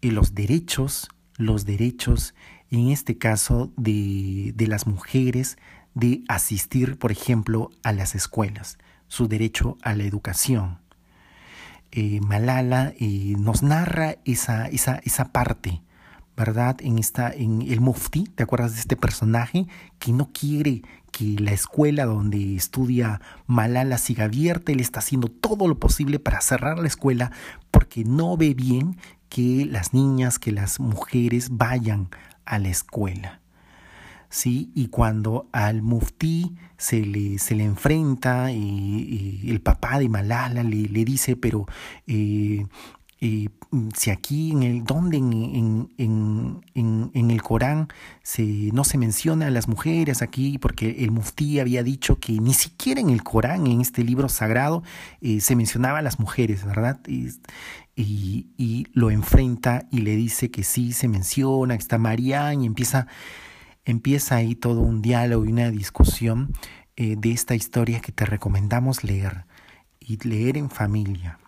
eh, 0.00 0.12
los 0.12 0.34
derechos, 0.34 1.08
los 1.38 1.64
derechos, 1.64 2.34
en 2.70 2.90
este 2.90 3.18
caso, 3.18 3.72
de, 3.76 4.52
de 4.54 4.66
las 4.68 4.86
mujeres 4.86 5.58
de 5.94 6.22
asistir, 6.28 6.98
por 6.98 7.10
ejemplo, 7.10 7.70
a 7.82 7.92
las 7.92 8.14
escuelas, 8.14 8.78
su 9.08 9.26
derecho 9.26 9.76
a 9.82 9.94
la 9.94 10.04
educación. 10.04 10.78
Eh, 11.90 12.20
Malala 12.20 12.94
nos 13.38 13.62
narra 13.62 14.16
esa, 14.24 14.68
esa, 14.68 15.00
esa 15.04 15.32
parte 15.32 15.82
¿verdad? 16.36 16.76
En, 16.80 16.98
esta, 16.98 17.30
en 17.30 17.62
el 17.62 17.80
Mufti, 17.80 18.24
¿te 18.24 18.42
acuerdas 18.42 18.74
de 18.74 18.80
este 18.80 18.96
personaje 18.96 19.66
que 19.98 20.12
no 20.12 20.30
quiere 20.32 20.82
que 21.10 21.36
la 21.38 21.52
escuela 21.52 22.04
donde 22.04 22.56
estudia 22.56 23.20
Malala 23.46 23.96
siga 23.96 24.24
abierta? 24.24 24.72
Él 24.72 24.80
está 24.80 24.98
haciendo 24.98 25.28
todo 25.28 25.66
lo 25.66 25.78
posible 25.78 26.18
para 26.18 26.42
cerrar 26.42 26.78
la 26.78 26.86
escuela 26.86 27.32
porque 27.70 28.04
no 28.04 28.36
ve 28.36 28.52
bien 28.52 28.98
que 29.30 29.64
las 29.64 29.94
niñas, 29.94 30.38
que 30.38 30.52
las 30.52 30.78
mujeres 30.78 31.48
vayan 31.56 32.10
a 32.44 32.58
la 32.58 32.68
escuela. 32.68 33.40
¿Sí? 34.28 34.70
Y 34.74 34.88
cuando 34.88 35.48
al 35.52 35.82
Mufti 35.82 36.56
se 36.76 37.00
le, 37.00 37.38
se 37.38 37.54
le 37.54 37.64
enfrenta, 37.64 38.50
y, 38.52 39.48
el 39.48 39.62
papá 39.62 39.98
de 39.98 40.08
Malala 40.08 40.62
le, 40.62 40.88
le 40.88 41.04
dice, 41.04 41.36
pero 41.36 41.66
eh, 42.06 42.66
mm, 43.20 43.88
si 43.94 44.10
aquí 44.10 44.52
en 44.52 44.62
el 44.62 44.84
donde 44.84 45.16
en, 45.16 45.88
en, 45.96 46.60
en, 47.14 47.30
el 47.30 47.42
Corán 47.42 47.88
se, 48.22 48.42
no 48.72 48.84
se 48.84 48.98
menciona 48.98 49.46
a 49.46 49.50
las 49.50 49.68
mujeres 49.68 50.22
aquí 50.22 50.58
porque 50.58 51.04
el 51.04 51.10
muftí 51.10 51.58
había 51.58 51.82
dicho 51.82 52.18
que 52.20 52.32
ni 52.32 52.52
siquiera 52.52 53.00
en 53.00 53.10
el 53.10 53.22
Corán 53.22 53.66
en 53.66 53.80
este 53.80 54.04
libro 54.04 54.28
sagrado 54.28 54.82
eh, 55.20 55.40
se 55.40 55.56
mencionaba 55.56 55.98
a 55.98 56.02
las 56.02 56.20
mujeres 56.20 56.64
verdad 56.64 57.00
y, 57.06 57.30
y, 57.96 58.86
lo 58.92 59.10
enfrenta 59.10 59.86
y 59.90 60.00
le 60.00 60.14
dice 60.16 60.50
que 60.50 60.62
sí 60.62 60.92
se 60.92 61.08
menciona 61.08 61.76
que 61.76 61.82
está 61.82 61.98
María 61.98 62.52
y 62.52 62.66
empieza 62.66 63.06
empieza 63.86 64.36
ahí 64.36 64.54
todo 64.54 64.80
un 64.82 65.00
diálogo 65.00 65.46
y 65.46 65.52
una 65.52 65.70
discusión 65.70 66.52
eh, 66.96 67.16
de 67.16 67.32
esta 67.32 67.54
historia 67.54 68.00
que 68.00 68.12
te 68.12 68.26
recomendamos 68.26 69.04
leer 69.04 69.46
y 70.00 70.18
leer 70.28 70.58
en 70.58 70.70
familia 70.70 71.38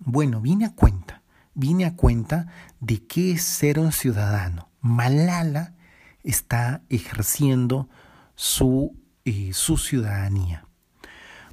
bueno, 0.00 0.40
vine 0.40 0.64
a 0.64 0.74
cuenta, 0.74 1.22
vine 1.54 1.84
a 1.84 1.94
cuenta 1.94 2.48
de 2.80 3.06
qué 3.06 3.32
es 3.32 3.42
ser 3.42 3.78
un 3.78 3.92
ciudadano. 3.92 4.68
Malala 4.80 5.74
está 6.22 6.82
ejerciendo 6.88 7.88
su, 8.34 8.96
eh, 9.24 9.50
su 9.52 9.76
ciudadanía. 9.76 10.64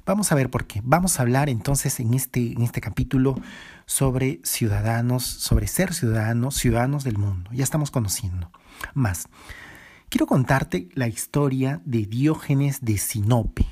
Vamos 0.06 0.32
a 0.32 0.34
ver 0.34 0.48
por 0.48 0.66
qué. 0.66 0.80
Vamos 0.82 1.18
a 1.18 1.22
hablar 1.22 1.50
entonces 1.50 2.00
en 2.00 2.14
este, 2.14 2.52
en 2.52 2.62
este 2.62 2.80
capítulo 2.80 3.34
sobre 3.84 4.40
ciudadanos, 4.42 5.22
sobre 5.22 5.66
ser 5.66 5.92
ciudadanos, 5.92 6.54
ciudadanos 6.54 7.04
del 7.04 7.18
mundo. 7.18 7.50
Ya 7.52 7.62
estamos 7.62 7.90
conociendo 7.90 8.50
más. 8.94 9.28
Quiero 10.08 10.26
contarte 10.26 10.88
la 10.94 11.08
historia 11.08 11.82
de 11.84 12.06
Diógenes 12.06 12.78
de 12.80 12.96
Sinope. 12.96 13.66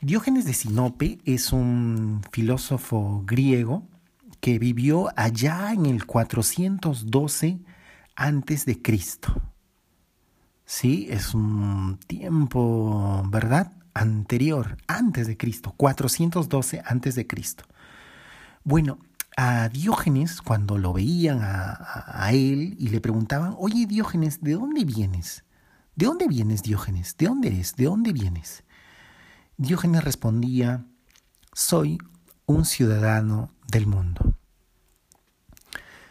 Diógenes 0.00 0.44
de 0.44 0.54
Sinope 0.54 1.18
es 1.24 1.52
un 1.52 2.22
filósofo 2.30 3.24
griego 3.26 3.84
que 4.40 4.60
vivió 4.60 5.08
allá 5.16 5.72
en 5.72 5.86
el 5.86 6.06
412 6.06 7.58
antes 8.14 8.64
de 8.64 8.80
Cristo. 8.80 9.42
Sí, 10.64 11.08
es 11.10 11.34
un 11.34 11.98
tiempo, 12.06 13.24
¿verdad? 13.28 13.72
Anterior, 13.92 14.76
antes 14.86 15.26
de 15.26 15.36
Cristo, 15.36 15.74
412 15.76 16.80
antes 16.86 17.16
de 17.16 17.26
Cristo. 17.26 17.64
Bueno, 18.62 19.00
a 19.36 19.68
Diógenes, 19.68 20.42
cuando 20.42 20.78
lo 20.78 20.92
veían 20.92 21.40
a, 21.42 22.30
él 22.30 22.76
y 22.78 22.90
le 22.90 23.00
preguntaban, 23.00 23.56
oye 23.58 23.86
Diógenes, 23.86 24.42
¿de 24.42 24.52
dónde 24.52 24.84
vienes? 24.84 25.44
¿De 25.96 26.06
dónde 26.06 26.28
vienes, 26.28 26.62
Diógenes? 26.62 27.16
¿De 27.16 27.26
dónde 27.26 27.48
eres? 27.48 27.74
¿De 27.74 27.86
dónde 27.86 28.12
vienes? 28.12 28.62
Diógenes 29.60 30.04
respondía, 30.04 30.84
soy 31.52 31.98
un 32.46 32.64
ciudadano 32.64 33.50
del 33.66 33.88
mundo. 33.88 34.34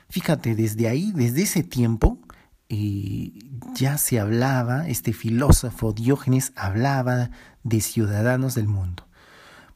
Fíjate, 0.10 0.54
desde 0.54 0.89
ahí, 0.89 1.13
desde 1.13 1.44
ese 1.44 1.63
tiempo, 1.63 2.20
eh, 2.68 3.32
ya 3.74 3.98
se 3.98 4.20
hablaba, 4.20 4.89
este 4.89 5.13
filósofo 5.13 5.94
Diógenes 5.94 6.51
hablaba 6.58 7.32
de 7.63 7.80
ciudadanos 7.80 8.54
del 8.54 8.68
mundo. 8.68 9.08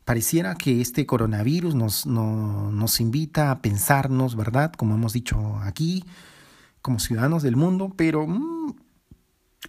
Pareciera 0.03 0.55
que 0.55 0.81
este 0.81 1.05
coronavirus 1.05 1.73
nos, 1.73 2.05
nos 2.05 2.99
invita 2.99 3.51
a 3.51 3.61
pensarnos, 3.61 4.35
¿verdad? 4.35 4.73
Como 4.73 4.95
hemos 4.95 5.13
dicho 5.13 5.57
aquí, 5.63 6.03
como 6.81 6.99
ciudadanos 6.99 7.41
del 7.41 7.55
mundo, 7.55 7.93
pero 7.95 8.27
mm, 8.27 8.75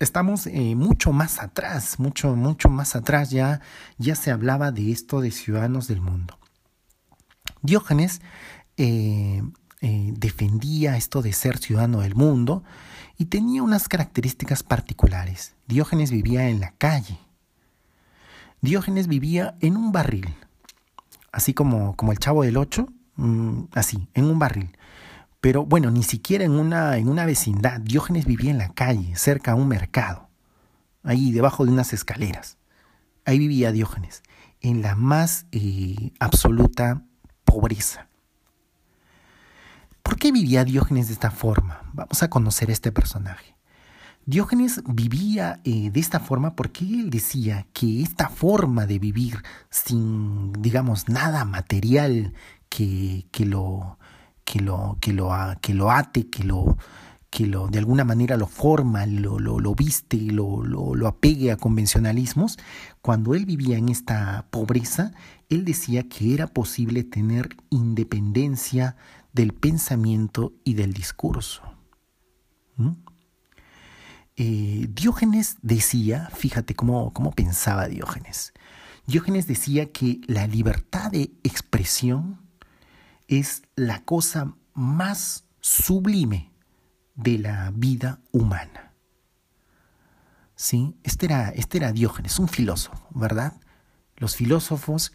estamos 0.01 0.47
eh, 0.47 0.75
mucho 0.75 1.13
más 1.13 1.41
atrás, 1.41 1.99
mucho, 1.99 2.35
mucho 2.35 2.69
más 2.69 2.97
atrás 2.97 3.31
ya, 3.31 3.61
ya 3.99 4.15
se 4.15 4.31
hablaba 4.31 4.73
de 4.73 4.91
esto 4.91 5.21
de 5.21 5.31
ciudadanos 5.31 5.89
del 5.89 6.01
mundo. 6.01 6.39
Diógenes 7.63 8.21
eh, 8.77 9.43
eh, 9.81 10.13
defendía 10.17 10.97
esto 10.97 11.23
de 11.23 11.33
ser 11.33 11.59
ciudadano 11.59 12.01
del 12.01 12.15
mundo 12.15 12.65
y 13.19 13.27
tenía 13.27 13.63
unas 13.63 13.89
características 13.89 14.63
particulares. 14.63 15.55
Diógenes 15.67 16.11
vivía 16.11 16.49
en 16.49 16.61
la 16.61 16.73
calle. 16.73 17.19
Diógenes 18.61 19.09
vivía 19.09 19.57
en 19.61 19.77
un 19.77 19.93
barril, 19.93 20.35
así 21.33 21.53
como, 21.53 21.97
como 21.97 22.13
el 22.13 22.19
chavo 22.19 22.45
del 22.45 22.57
ocho, 22.57 22.89
mm, 23.17 23.65
así, 23.75 24.09
en 24.15 24.25
un 24.25 24.39
barril. 24.39 24.77
Pero 25.43 25.67
bueno, 25.67 25.91
ni 25.91 26.05
siquiera 26.05 26.45
en 26.45 26.53
una, 26.53 26.97
en 26.99 27.09
una 27.09 27.27
vecindad. 27.27 27.81
Diógenes 27.81 28.27
vivía 28.27 28.53
en 28.53 28.59
la 28.59 28.73
calle, 28.73 29.17
cerca 29.17 29.51
a 29.51 29.55
un 29.57 29.67
mercado, 29.67 30.29
ahí 31.03 31.33
debajo 31.33 31.67
de 31.67 31.73
unas 31.73 31.93
escaleras. 31.93 32.59
Ahí 33.25 33.41
vivía 33.41 33.73
Diógenes, 33.73 34.23
en 34.61 34.83
la 34.83 34.95
más 34.95 35.47
eh, 35.51 36.13
absoluta 36.21 37.03
pobreza. 37.45 38.07
¿Por 40.05 40.17
qué 40.17 40.31
vivía 40.31 40.65
Diógenes 40.65 41.09
de 41.09 41.15
esta 41.15 41.33
forma? 41.33 41.91
Vamos 41.93 42.23
a 42.23 42.31
conocer 42.31 42.71
este 42.71 42.93
personaje. 42.93 43.57
Diógenes 44.25 44.81
vivía 44.87 45.61
eh, 45.65 45.91
de 45.91 45.99
esta 45.99 46.21
forma 46.21 46.55
porque 46.55 46.85
él 46.85 47.11
decía 47.11 47.67
que 47.73 48.01
esta 48.01 48.29
forma 48.29 48.87
de 48.87 49.01
vivir 49.01 49.43
sin, 49.71 50.53
digamos, 50.53 51.09
nada 51.09 51.45
material 51.45 52.33
que, 52.69 53.27
que, 53.33 53.45
lo, 53.45 53.99
que, 54.53 54.61
lo, 54.61 54.99
que, 55.01 55.15
lo, 55.15 55.31
que 55.63 55.73
lo 55.73 55.91
ate, 55.91 56.29
que 56.29 56.45
lo, 56.45 56.77
que 57.31 57.47
lo, 57.47 57.69
de 57.69 57.79
alguna 57.79 58.05
manera 58.05 58.37
lo 58.37 58.47
forma, 58.47 59.07
lo, 59.07 59.39
lo, 59.39 59.61
lo 59.61 59.75
viste, 59.75 60.19
lo, 60.19 60.63
lo, 60.63 60.95
lo 60.95 61.09
apegue 61.09 61.51
a 61.51 61.57
convencionalismos, 61.57 62.59
cuando 63.01 63.35
él 63.35 63.47
vivía 63.47 63.79
en 63.79 63.89
esta 63.89 64.45
pobreza, 64.51 65.13
él 65.49 65.65
decía 65.65 66.07
que 66.07 66.35
era 66.35 66.49
posible 66.49 67.03
tener 67.03 67.57
independencia 67.71 68.97
del 69.33 69.55
pensamiento 69.55 70.53
y 70.65 70.75
del 70.75 70.93
discurso. 70.93 71.63
Eh, 74.37 74.87
Diógenes 74.91 75.57
decía, 75.63 76.29
fíjate 76.35 76.75
cómo, 76.75 77.15
cómo 77.15 77.31
pensaba 77.31 77.89
Diógenes, 77.89 78.53
Diógenes 79.07 79.47
decía 79.47 79.91
que 79.93 80.21
la 80.27 80.47
libertad 80.47 81.11
de 81.11 81.33
expresión 81.43 82.43
es 83.41 83.63
la 83.77 84.05
cosa 84.05 84.55
más 84.75 85.45
sublime 85.61 86.53
de 87.15 87.39
la 87.39 87.73
vida 87.75 88.21
humana. 88.33 88.93
¿Sí? 90.55 90.95
Este 91.03 91.27
era, 91.27 91.51
este 91.51 91.79
era 91.79 91.93
Diógenes, 91.93 92.39
un 92.39 92.49
filósofo, 92.49 93.07
¿verdad? 93.11 93.61
Los 94.17 94.37
filósofos, 94.37 95.13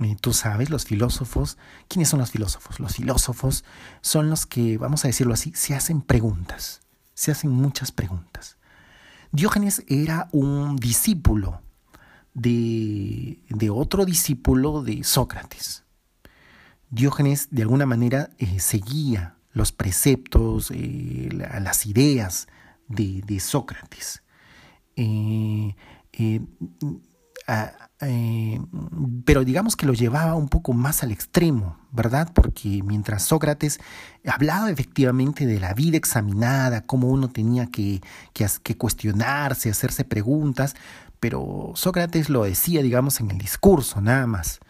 eh, 0.00 0.16
tú 0.20 0.32
sabes, 0.32 0.70
los 0.70 0.84
filósofos, 0.84 1.58
¿quiénes 1.88 2.08
son 2.08 2.20
los 2.20 2.30
filósofos? 2.30 2.78
Los 2.78 2.94
filósofos 2.94 3.64
son 4.00 4.30
los 4.30 4.46
que, 4.46 4.78
vamos 4.78 5.04
a 5.04 5.08
decirlo 5.08 5.34
así, 5.34 5.52
se 5.54 5.74
hacen 5.74 6.02
preguntas 6.02 6.80
se 7.16 7.32
hacen 7.32 7.50
muchas 7.50 7.90
preguntas. 7.90 8.58
Diógenes 9.32 9.82
era 9.88 10.28
un 10.32 10.76
discípulo 10.76 11.62
de, 12.34 13.40
otro 13.72 14.04
discípulo 14.04 14.82
de 14.82 15.02
Sócrates. 15.02 15.82
Diógenes 16.90 17.48
de 17.50 17.62
alguna 17.62 17.86
manera 17.86 18.30
eh, 18.38 18.60
seguía 18.60 19.36
los 19.52 19.72
preceptos, 19.72 20.70
eh, 20.72 21.28
las 21.32 21.86
ideas 21.86 22.46
de, 22.88 23.40
Sócrates. 23.40 24.22
Eh, 24.96 25.74
pero 29.24 29.44
digamos 29.44 29.76
que 29.76 29.86
lo 29.86 29.94
llevaba 29.94 30.34
un 30.34 30.48
poco 30.48 30.74
más 30.74 31.02
al 31.02 31.10
extremo, 31.10 31.78
¿verdad? 31.90 32.30
Porque 32.34 32.82
mientras 32.84 33.22
Sócrates 33.24 33.80
hablaba 34.26 34.70
efectivamente 34.70 35.46
de 35.46 35.58
la 35.58 35.72
vida 35.72 35.96
examinada, 35.96 36.86
cómo 36.86 37.08
uno 37.08 37.30
tenía 37.30 37.66
que 37.66 38.00
cuestionarse, 38.76 39.70
hacerse 39.70 40.04
preguntas, 40.04 40.74
pero 41.20 41.72
Sócrates 41.74 42.28
lo 42.28 42.44
decía, 42.44 42.82
digamos, 42.82 43.20
en 43.20 43.30
el 43.30 43.38
discurso, 43.38 44.00
nada 44.00 44.26
más. 44.26 44.60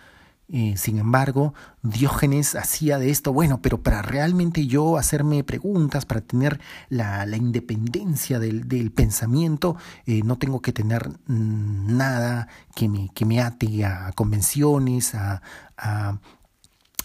Eh, 0.49 0.75
sin 0.77 0.99
embargo, 0.99 1.55
Diógenes 1.83 2.55
hacía 2.55 2.99
de 2.99 3.11
esto, 3.11 3.33
bueno, 3.33 3.61
pero 3.63 3.83
para 3.83 4.03
realmente 4.03 4.69
yo 4.69 4.97
hacerme 4.97 5.43
preguntas, 5.43 6.07
para 6.07 6.21
tener 6.21 6.61
la, 6.89 7.27
independencia 7.37 8.39
del, 8.39 8.93
pensamiento, 8.93 9.77
eh, 10.07 10.23
no 10.25 10.39
tengo 10.39 10.63
que 10.63 10.73
tener 10.73 11.09
mm, 11.27 11.97
nada 11.97 12.49
que 12.77 12.89
me, 12.89 13.11
que 13.13 13.25
me 13.25 13.41
ate 13.41 13.85
a 13.85 14.13
convenciones, 14.13 15.17
a, 15.17 15.43
a, 15.77 16.19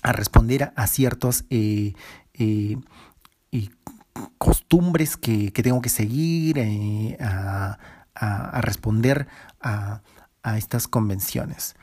responder 0.03 0.71
a, 0.75 0.87
ciertos 0.87 1.45
eh, 1.49 1.93
costumbres 4.37 5.17
que, 5.17 5.51
tengo 5.51 5.81
que 5.81 5.89
seguir, 5.89 6.59
a, 7.19 7.77
a 8.13 8.61
responder 8.61 9.27
a, 9.61 10.01
a 10.43 10.57
estas 10.57 10.87
convenciones. 10.87 11.75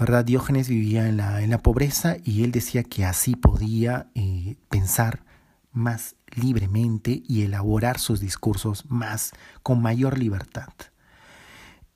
¿Verdad? 0.00 0.24
Diógenes 0.24 0.66
vivía 0.70 1.06
en 1.06 1.18
la, 1.18 1.42
en 1.42 1.50
la 1.50 1.58
pobreza 1.58 2.16
y 2.24 2.42
él 2.42 2.52
decía 2.52 2.82
que 2.82 3.04
así 3.04 3.36
podía 3.36 4.08
eh, 4.14 4.56
pensar 4.70 5.26
más 5.72 6.16
libremente 6.34 7.22
y 7.28 7.42
elaborar 7.42 7.98
sus 7.98 8.18
discursos 8.18 8.86
más 8.90 9.32
con 9.62 9.82
mayor 9.82 10.18
libertad. 10.18 10.72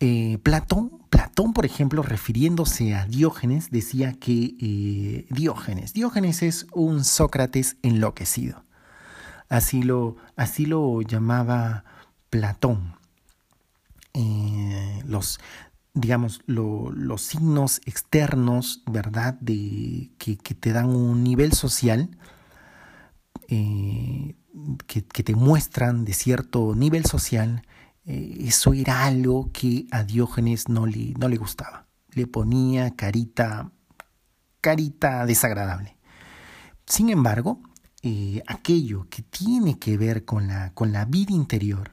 Eh, 0.00 0.38
Platón, 0.42 0.98
Platón, 1.08 1.54
por 1.54 1.64
ejemplo, 1.64 2.02
refiriéndose 2.02 2.94
a 2.94 3.06
Diógenes, 3.06 3.70
decía 3.70 4.12
que 4.12 4.54
eh, 4.60 5.26
Diógenes, 5.30 5.94
Diógenes 5.94 6.42
es 6.42 6.66
un 6.72 7.04
Sócrates 7.04 7.78
enloquecido. 7.82 8.64
Así 9.48 9.82
lo, 9.82 10.16
así 10.36 10.66
lo 10.66 11.00
llamaba 11.00 11.84
Platón. 12.28 12.96
los, 15.06 15.40
digamos, 15.94 16.42
los 16.46 17.22
signos 17.22 17.80
externos, 17.86 18.82
¿verdad?, 18.86 19.34
de, 19.40 20.10
que, 20.18 20.36
te 20.36 20.72
dan 20.72 20.90
un 20.90 21.22
nivel 21.22 21.52
social, 21.52 22.10
eh, 23.48 24.34
que, 24.86 25.02
te 25.02 25.34
muestran 25.36 26.04
de 26.04 26.12
cierto 26.12 26.74
nivel 26.74 27.06
social, 27.06 27.62
eh, 28.06 28.36
eso 28.40 28.72
era 28.72 29.04
algo 29.04 29.50
que 29.52 29.86
a 29.92 30.02
Diógenes 30.02 30.68
no 30.68 30.86
le, 30.86 31.14
no 31.16 31.28
le 31.28 31.36
gustaba. 31.36 31.86
Le 32.10 32.26
ponía 32.26 32.96
carita, 32.96 33.70
carita 34.60 35.24
desagradable. 35.26 35.96
Sin 36.86 37.08
embargo, 37.08 37.60
eh, 38.02 38.42
aquello 38.48 39.06
que 39.08 39.22
tiene 39.22 39.78
que 39.78 39.96
ver 39.96 40.24
con 40.24 40.48
la, 40.48 40.72
con 40.74 40.92
la 40.92 41.04
vida 41.04 41.32
interior 41.32 41.92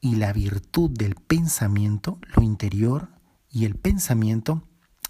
y 0.00 0.16
la 0.16 0.32
virtud 0.32 0.90
del 0.90 1.14
pensamiento, 1.14 2.18
lo 2.36 2.42
interior, 2.42 3.08
y 3.50 3.64
el 3.64 3.74
pensamiento, 3.76 4.62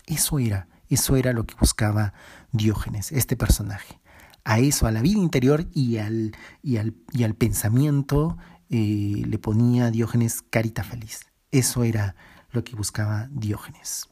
eso 0.07 0.39
era, 0.39 0.69
eso 0.89 1.17
era 1.17 1.33
lo 1.33 1.45
que 1.47 1.55
buscaba 1.59 2.15
Diógenes, 2.53 3.13
este 3.13 3.37
personaje. 3.37 4.01
A 4.45 4.59
eso, 4.59 4.87
a 4.87 4.93
la 4.93 5.03
vida 5.03 5.19
interior 5.19 5.67
y 5.73 5.99
al, 5.99 6.35
y 6.63 6.79
al, 6.79 6.95
y 7.13 7.25
al 7.25 7.35
pensamiento 7.35 8.39
eh, 8.71 9.23
le 9.27 9.39
ponía 9.39 9.91
Diógenes 9.91 10.43
carita 10.43 10.83
feliz. 10.83 11.27
Eso 11.53 11.85
era 11.85 12.17
lo 12.51 12.65
que 12.65 12.75
buscaba 12.75 13.29
Diógenes. 13.31 14.09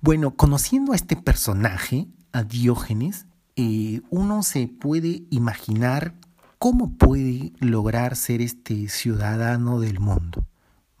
Bueno, 0.00 0.36
conociendo 0.36 0.92
a 0.92 0.96
este 0.96 1.16
personaje, 1.16 2.08
a 2.32 2.42
Diógenes, 2.42 3.26
eh, 3.56 4.02
uno 4.10 4.42
se 4.42 4.66
puede 4.66 5.22
imaginar 5.30 6.14
cómo 6.58 6.96
puede 6.96 7.52
lograr 7.60 8.16
ser 8.16 8.42
este 8.42 8.88
ciudadano 8.88 9.80
del 9.80 10.00
mundo, 10.00 10.44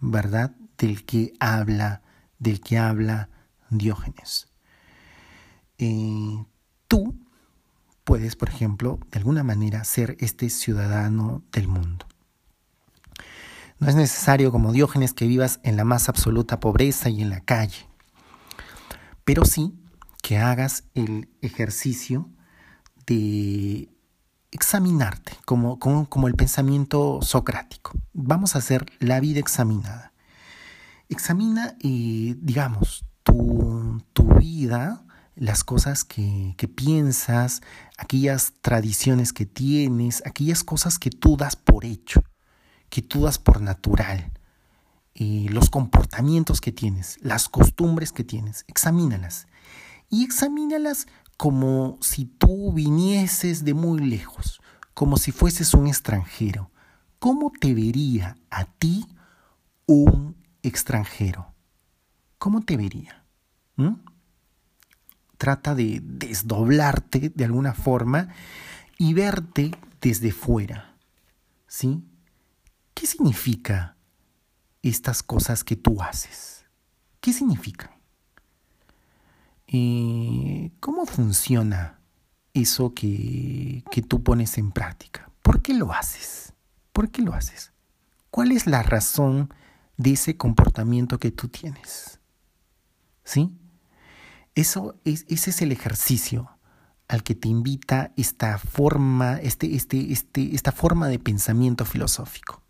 ¿verdad? 0.00 0.54
Del 0.84 1.06
que 1.06 1.32
habla, 1.40 2.02
del 2.38 2.60
que 2.60 2.76
habla 2.76 3.30
Diógenes. 3.70 4.48
Eh, 5.78 6.44
tú 6.88 7.18
puedes, 8.04 8.36
por 8.36 8.50
ejemplo, 8.50 9.00
de 9.10 9.18
alguna 9.18 9.42
manera 9.42 9.82
ser 9.84 10.14
este 10.20 10.50
ciudadano 10.50 11.42
del 11.52 11.68
mundo. 11.68 12.06
No 13.78 13.88
es 13.88 13.94
necesario, 13.94 14.52
como 14.52 14.72
Diógenes, 14.72 15.14
que 15.14 15.26
vivas 15.26 15.58
en 15.62 15.78
la 15.78 15.84
más 15.84 16.10
absoluta 16.10 16.60
pobreza 16.60 17.08
y 17.08 17.22
en 17.22 17.30
la 17.30 17.40
calle, 17.40 17.88
pero 19.24 19.46
sí 19.46 19.72
que 20.22 20.36
hagas 20.36 20.84
el 20.92 21.30
ejercicio 21.40 22.28
de 23.06 23.88
examinarte, 24.50 25.32
como, 25.46 25.78
como, 25.78 26.10
como 26.10 26.28
el 26.28 26.34
pensamiento 26.34 27.20
socrático. 27.22 27.92
Vamos 28.12 28.54
a 28.54 28.58
hacer 28.58 28.84
la 29.00 29.18
vida 29.20 29.40
examinada. 29.40 30.13
Examina, 31.14 31.76
eh, 31.78 32.34
digamos, 32.40 33.04
tu, 33.22 34.02
tu, 34.12 34.34
vida, 34.34 35.06
las 35.36 35.62
cosas 35.62 36.02
que, 36.02 36.54
que, 36.58 36.66
piensas, 36.66 37.62
aquellas 37.96 38.54
tradiciones 38.60 39.32
que 39.32 39.46
tienes, 39.46 40.24
aquellas 40.26 40.64
cosas 40.64 40.98
que 40.98 41.10
tú 41.10 41.36
das 41.36 41.54
por 41.54 41.84
hecho, 41.84 42.24
que 42.90 43.00
tú 43.00 43.22
das 43.22 43.38
por 43.38 43.60
natural, 43.60 44.32
eh, 45.14 45.46
los 45.50 45.70
comportamientos 45.70 46.60
que 46.60 46.72
tienes, 46.72 47.18
las 47.22 47.48
costumbres 47.48 48.10
que 48.10 48.24
tienes, 48.24 48.64
examínalas. 48.66 49.46
Y 50.10 50.24
examínalas 50.24 51.06
como 51.36 51.96
si 52.00 52.24
tú 52.24 52.72
vinieses 52.72 53.64
de 53.64 53.74
muy 53.74 54.00
lejos, 54.00 54.60
como 54.94 55.16
si 55.16 55.30
fueses 55.30 55.74
un 55.74 55.86
extranjero. 55.86 56.72
¿Cómo 57.20 57.52
te 57.52 57.72
vería 57.72 58.36
a 58.50 58.64
ti 58.64 59.06
un 59.86 60.43
extranjero? 60.64 61.54
¿cómo 62.44 62.60
te 62.60 62.76
vería? 62.76 63.24
¿Mm? 63.76 63.94
Trata 65.38 65.74
de 65.74 66.02
desdoblarte 66.02 67.32
de 67.34 67.44
alguna 67.46 67.72
forma 67.72 68.28
y 68.98 69.14
verte 69.14 69.70
desde 70.02 70.30
fuera. 70.30 70.94
¿Sí? 71.66 72.04
¿Qué 72.92 73.06
significa 73.06 73.96
estas 74.82 75.22
cosas 75.22 75.64
que 75.64 75.74
tú 75.74 76.02
haces? 76.02 76.66
¿Qué 77.22 77.32
significan? 77.32 77.92
Eh, 79.68 80.70
¿Cómo 80.80 81.06
funciona 81.06 81.98
eso 82.52 82.92
que, 82.92 83.84
que 83.90 84.02
tú 84.02 84.22
pones 84.22 84.58
en 84.58 84.70
práctica? 84.70 85.30
¿Por 85.40 85.62
qué 85.62 85.72
lo 85.72 85.94
haces? 85.94 86.52
¿Por 86.92 87.10
qué 87.10 87.22
lo 87.22 87.32
haces? 87.32 87.72
¿Cuál 88.30 88.52
es 88.52 88.66
la 88.66 88.82
razón 88.82 89.48
de 89.96 90.12
ese 90.12 90.36
comportamiento 90.36 91.18
que 91.18 91.30
tú 91.30 91.48
tienes? 91.48 92.20
¿Sí? 93.24 93.56
Eso 94.54 95.00
es, 95.04 95.24
ese 95.28 95.50
es 95.50 95.62
el 95.62 95.72
ejercicio 95.72 96.50
al 97.08 97.22
que 97.22 97.34
te 97.34 97.48
invita 97.48 98.12
esta 98.16 98.58
forma, 98.58 99.36
este, 99.36 99.74
este, 99.74 100.12
este, 100.12 100.54
esta 100.54 100.72
forma 100.72 101.08
de 101.08 101.18
pensamiento 101.18 101.84
filosófico. 101.84 102.62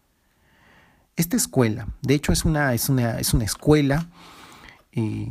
Esta 1.17 1.37
escuela, 1.37 1.87
de 2.03 2.15
hecho 2.15 2.33
es 2.33 2.45
una, 2.45 2.75
es 2.75 2.89
una, 2.89 3.19
es 3.21 3.35
una 3.35 3.45
escuela, 3.45 4.09
eh, 4.93 5.29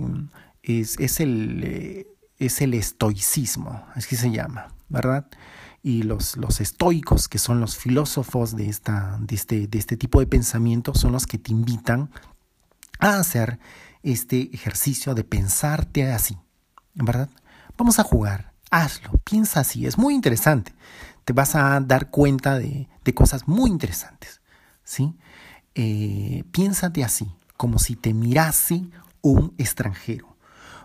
es, 0.61 0.97
es, 0.99 1.19
el, 1.19 1.61
eh, 1.63 2.07
es 2.39 2.61
el 2.61 2.73
estoicismo, 2.73 3.85
así 3.93 4.15
se 4.15 4.31
llama, 4.31 4.69
¿verdad? 4.87 5.27
Y 5.83 6.03
los, 6.03 6.37
los 6.37 6.61
estoicos, 6.61 7.27
que 7.27 7.37
son 7.37 7.59
los 7.59 7.77
filósofos 7.77 8.55
de, 8.55 8.69
esta, 8.69 9.17
de, 9.19 9.35
este, 9.35 9.67
de 9.67 9.77
este 9.77 9.97
tipo 9.97 10.19
de 10.19 10.27
pensamiento, 10.27 10.95
son 10.95 11.11
los 11.11 11.27
que 11.27 11.37
te 11.37 11.51
invitan 11.51 12.09
a 12.99 13.19
hacer 13.19 13.59
este 14.01 14.49
ejercicio 14.53 15.13
de 15.13 15.23
pensarte 15.23 16.11
así, 16.11 16.37
¿verdad? 16.93 17.29
Vamos 17.77 17.99
a 17.99 18.03
jugar, 18.03 18.53
hazlo, 18.71 19.11
piensa 19.25 19.59
así, 19.59 19.85
es 19.85 19.97
muy 19.97 20.15
interesante. 20.15 20.73
Te 21.25 21.33
vas 21.33 21.55
a 21.55 21.79
dar 21.79 22.09
cuenta 22.09 22.57
de, 22.57 22.87
de 23.03 23.13
cosas 23.13 23.47
muy 23.47 23.69
interesantes, 23.69 24.41
¿sí? 24.83 25.15
Eh, 25.75 26.43
piénsate 26.51 27.03
así, 27.03 27.27
como 27.57 27.79
si 27.79 27.95
te 27.95 28.13
mirase 28.13 28.85
un 29.21 29.53
extranjero. 29.57 30.37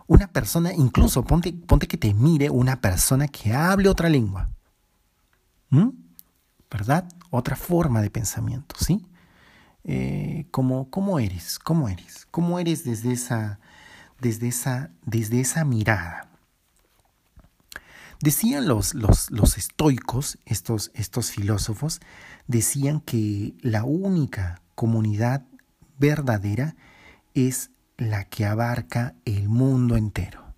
Una 0.06 0.28
persona, 0.28 0.72
incluso 0.72 1.24
ponte, 1.24 1.52
ponte 1.52 1.86
que 1.86 1.98
te 1.98 2.14
mire 2.14 2.48
una 2.48 2.80
persona 2.80 3.28
que 3.28 3.52
hable 3.52 3.88
otra 3.88 4.08
lengua. 4.08 4.48
¿Mm? 5.70 5.88
¿Verdad? 6.70 7.08
Otra 7.30 7.56
forma 7.56 8.02
de 8.02 8.10
pensamiento, 8.10 8.76
¿sí? 8.78 9.06
Eh, 9.84 10.46
¿Cómo 10.50 11.18
eres? 11.18 11.58
¿Cómo 11.58 11.88
eres? 11.88 12.26
¿Cómo 12.30 12.58
eres 12.58 12.84
desde 12.84 13.12
esa, 13.12 13.58
desde 14.20 14.48
esa, 14.48 14.90
desde 15.04 15.40
esa 15.40 15.64
mirada? 15.64 16.28
Decían 18.20 18.66
los, 18.66 18.94
los, 18.94 19.30
los 19.30 19.56
estoicos, 19.56 20.38
estos, 20.44 20.90
estos 20.94 21.30
filósofos, 21.30 22.00
decían 22.48 23.00
que 23.00 23.54
la 23.60 23.84
única 23.84 24.60
comunidad 24.74 25.44
verdadera 25.98 26.74
es 27.34 27.70
la 27.96 28.24
que 28.24 28.44
abarca 28.44 29.14
el 29.24 29.48
mundo 29.48 29.96
entero. 29.96 30.54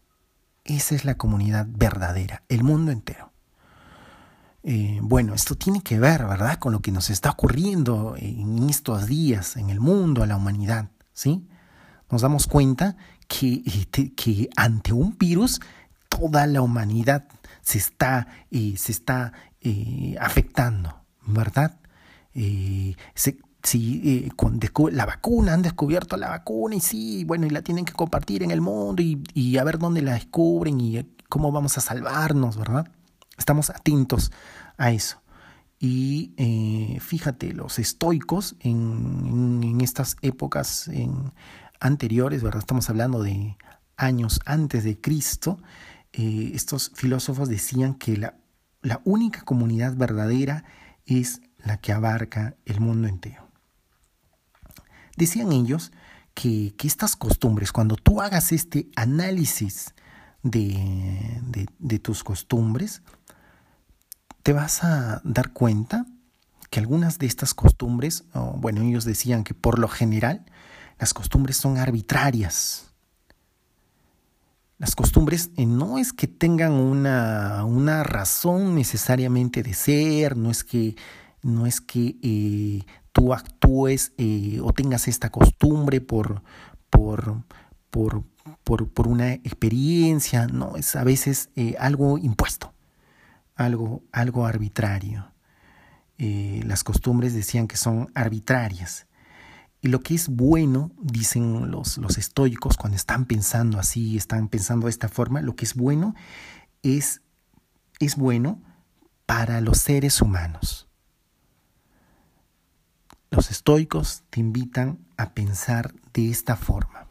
Esa 0.64 0.94
es 0.94 1.04
la 1.04 1.16
comunidad 1.16 1.66
verdadera, 1.68 2.42
el 2.48 2.64
mundo 2.64 2.92
entero. 2.92 3.29
Eh, 4.62 4.98
bueno, 5.02 5.34
esto 5.34 5.54
tiene 5.54 5.82
que 5.82 5.98
ver, 5.98 6.26
¿verdad?, 6.26 6.58
con 6.58 6.72
lo 6.72 6.80
que 6.80 6.92
nos 6.92 7.10
está 7.10 7.30
ocurriendo 7.30 8.14
en 8.18 8.68
estos 8.68 9.06
días 9.06 9.56
en 9.56 9.70
el 9.70 9.80
mundo, 9.80 10.22
a 10.22 10.26
la 10.26 10.36
humanidad, 10.36 10.90
¿sí? 11.12 11.48
Nos 12.10 12.22
damos 12.22 12.46
cuenta 12.46 12.96
que, 13.26 13.62
este, 13.64 14.50
ante 14.56 14.92
un 14.92 15.16
virus 15.16 15.60
toda 16.08 16.46
la 16.46 16.60
humanidad 16.60 17.26
se 17.62 17.78
está, 17.78 18.26
eh, 18.50 18.74
se 18.76 18.92
está 18.92 19.32
eh, 19.60 20.16
afectando, 20.20 21.04
¿verdad? 21.26 21.78
se, 23.14 23.38
Sí, 23.62 24.00
eh, 24.04 24.90
la 24.92 25.04
vacuna, 25.04 25.52
han 25.52 25.60
descubierto 25.60 26.16
la 26.16 26.30
vacuna 26.30 26.76
y 26.76 26.80
sí, 26.80 27.24
bueno, 27.24 27.46
y 27.46 27.50
la 27.50 27.60
tienen 27.60 27.84
que 27.84 27.92
compartir 27.92 28.42
en 28.42 28.50
el 28.50 28.62
mundo 28.62 29.02
y, 29.02 29.22
y 29.34 29.58
a 29.58 29.64
ver 29.64 29.78
dónde 29.78 30.00
la 30.00 30.14
descubren 30.14 30.80
y 30.80 31.04
cómo 31.28 31.52
vamos 31.52 31.76
a 31.76 31.82
salvarnos, 31.82 32.56
¿verdad? 32.56 32.88
Estamos 33.40 33.70
atentos 33.70 34.30
a 34.76 34.92
eso. 34.92 35.20
Y 35.78 36.34
eh, 36.36 37.00
fíjate, 37.00 37.54
los 37.54 37.78
estoicos 37.78 38.54
en, 38.60 39.60
en, 39.64 39.80
estas 39.80 40.16
épocas 40.20 40.88
en, 40.88 41.32
anteriores, 41.80 42.42
¿verdad? 42.42 42.60
Estamos 42.60 42.90
hablando 42.90 43.22
de 43.22 43.56
años 43.96 44.40
antes 44.44 44.84
de 44.84 45.00
Cristo, 45.00 45.58
eh, 46.12 46.52
estos 46.54 46.92
filósofos 46.94 47.48
decían 47.48 47.94
que 47.94 48.16
la, 48.16 48.34
la 48.82 49.00
única 49.04 49.42
comunidad 49.42 49.96
verdadera 49.96 50.64
es 51.06 51.40
la 51.58 51.78
que 51.78 51.92
abarca 51.92 52.56
el 52.66 52.80
mundo 52.80 53.08
entero. 53.08 53.48
Decían 55.16 55.50
ellos 55.52 55.92
que, 56.34 56.74
estas 56.82 57.16
costumbres, 57.16 57.72
cuando 57.72 57.96
tú 57.96 58.20
hagas 58.20 58.52
este 58.52 58.88
análisis 58.96 59.94
de, 60.42 61.68
de, 61.78 61.98
tus 61.98 62.24
costumbres, 62.24 63.02
te 64.42 64.52
vas 64.52 64.84
a 64.84 65.20
dar 65.24 65.52
cuenta 65.52 66.06
que 66.70 66.80
algunas 66.80 67.18
de 67.18 67.26
estas 67.26 67.52
costumbres, 67.54 68.24
bueno, 68.56 68.82
ellos 68.82 69.04
decían 69.04 69.44
que 69.44 69.54
por 69.54 69.78
lo 69.78 69.88
general 69.88 70.44
las 70.98 71.14
costumbres 71.14 71.56
son 71.56 71.78
arbitrarias. 71.78 72.90
Las 74.78 74.94
costumbres 74.94 75.50
eh, 75.56 75.66
no 75.66 75.98
es 75.98 76.12
que 76.12 76.26
tengan 76.26 76.72
una, 76.72 77.64
una, 77.66 78.02
razón 78.02 78.74
necesariamente 78.74 79.62
de 79.62 79.74
ser, 79.74 80.38
no 80.38 80.50
es 80.50 80.64
que, 80.64 80.96
no 81.42 81.66
es 81.66 81.82
que 81.82 82.16
eh, 82.22 82.82
tú 83.12 83.34
actúes 83.34 84.12
eh, 84.16 84.58
o 84.62 84.72
tengas 84.72 85.06
esta 85.06 85.30
costumbre 85.30 86.00
por, 86.00 86.42
por, 86.88 87.42
por, 87.90 88.24
por, 88.64 89.08
una 89.08 89.32
experiencia, 89.32 90.46
no, 90.46 90.76
es 90.76 90.96
a 90.96 91.04
veces 91.04 91.50
eh, 91.56 91.76
algo 91.78 92.18
impuesto, 92.18 92.72
algo, 93.54 94.02
algo 94.12 94.46
arbitrario. 94.46 95.32
Eh, 96.18 96.62
las 96.66 96.84
costumbres 96.84 97.34
decían 97.34 97.66
que 97.66 97.76
son 97.76 98.10
arbitrarias. 98.14 99.06
Y 99.82 99.88
lo 99.88 100.00
que 100.00 100.14
es 100.14 100.28
bueno, 100.28 100.90
dicen 101.00 101.70
los, 101.70 101.96
los 101.96 102.18
estoicos, 102.18 102.76
cuando 102.76 102.96
están 102.96 103.24
pensando 103.24 103.78
así, 103.78 104.16
están 104.16 104.48
pensando 104.48 104.86
de 104.86 104.90
esta 104.90 105.08
forma, 105.08 105.40
lo 105.40 105.56
que 105.56 105.64
es 105.64 105.74
bueno 105.74 106.14
es, 106.82 107.22
es 107.98 108.16
bueno 108.16 108.60
para 109.24 109.60
los 109.60 109.78
seres 109.78 110.20
humanos. 110.20 110.86
Los 113.30 113.50
estoicos 113.50 114.24
te 114.28 114.40
invitan 114.40 114.98
a 115.16 115.32
pensar 115.32 115.94
de 116.12 116.30
esta 116.30 116.56
forma. 116.56 117.09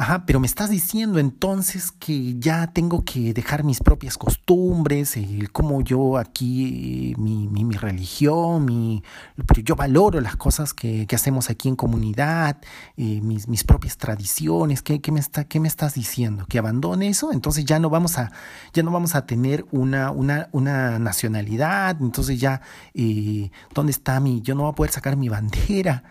Ajá, 0.00 0.24
pero 0.24 0.40
me 0.40 0.46
estás 0.46 0.70
diciendo 0.70 1.18
entonces 1.18 1.92
que 1.92 2.38
ya 2.38 2.68
tengo 2.68 3.04
que 3.04 3.34
dejar 3.34 3.64
mis 3.64 3.80
propias 3.80 4.16
costumbres, 4.16 5.14
el 5.18 5.52
cómo 5.52 5.82
yo 5.82 6.16
aquí, 6.16 7.14
mi, 7.18 7.48
mi, 7.48 7.74
religión, 7.74 8.64
mi, 8.64 9.02
pero 9.46 9.60
yo 9.60 9.76
valoro 9.76 10.18
las 10.22 10.36
cosas 10.36 10.72
que, 10.72 11.06
que 11.06 11.16
hacemos 11.16 11.50
aquí 11.50 11.68
en 11.68 11.76
comunidad, 11.76 12.56
eh, 12.96 13.20
mis, 13.20 13.46
mis, 13.46 13.62
propias 13.62 13.98
tradiciones, 13.98 14.80
¿qué, 14.80 15.02
qué, 15.02 15.12
me 15.12 15.20
está, 15.20 15.44
¿qué 15.44 15.60
me 15.60 15.68
estás 15.68 15.92
diciendo? 15.92 16.46
¿Que 16.48 16.58
abandone 16.58 17.08
eso? 17.08 17.30
Entonces 17.30 17.66
ya 17.66 17.78
no 17.78 17.90
vamos 17.90 18.16
a, 18.16 18.32
ya 18.72 18.82
no 18.82 18.92
vamos 18.92 19.14
a 19.14 19.26
tener 19.26 19.66
una, 19.70 20.12
una, 20.12 20.48
una 20.52 20.98
nacionalidad, 20.98 21.98
entonces 22.00 22.40
ya, 22.40 22.62
eh, 22.94 23.50
¿dónde 23.74 23.92
está 23.92 24.18
mi, 24.18 24.40
yo 24.40 24.54
no 24.54 24.62
voy 24.62 24.72
a 24.72 24.74
poder 24.74 24.92
sacar 24.92 25.18
mi 25.18 25.28
bandera? 25.28 26.04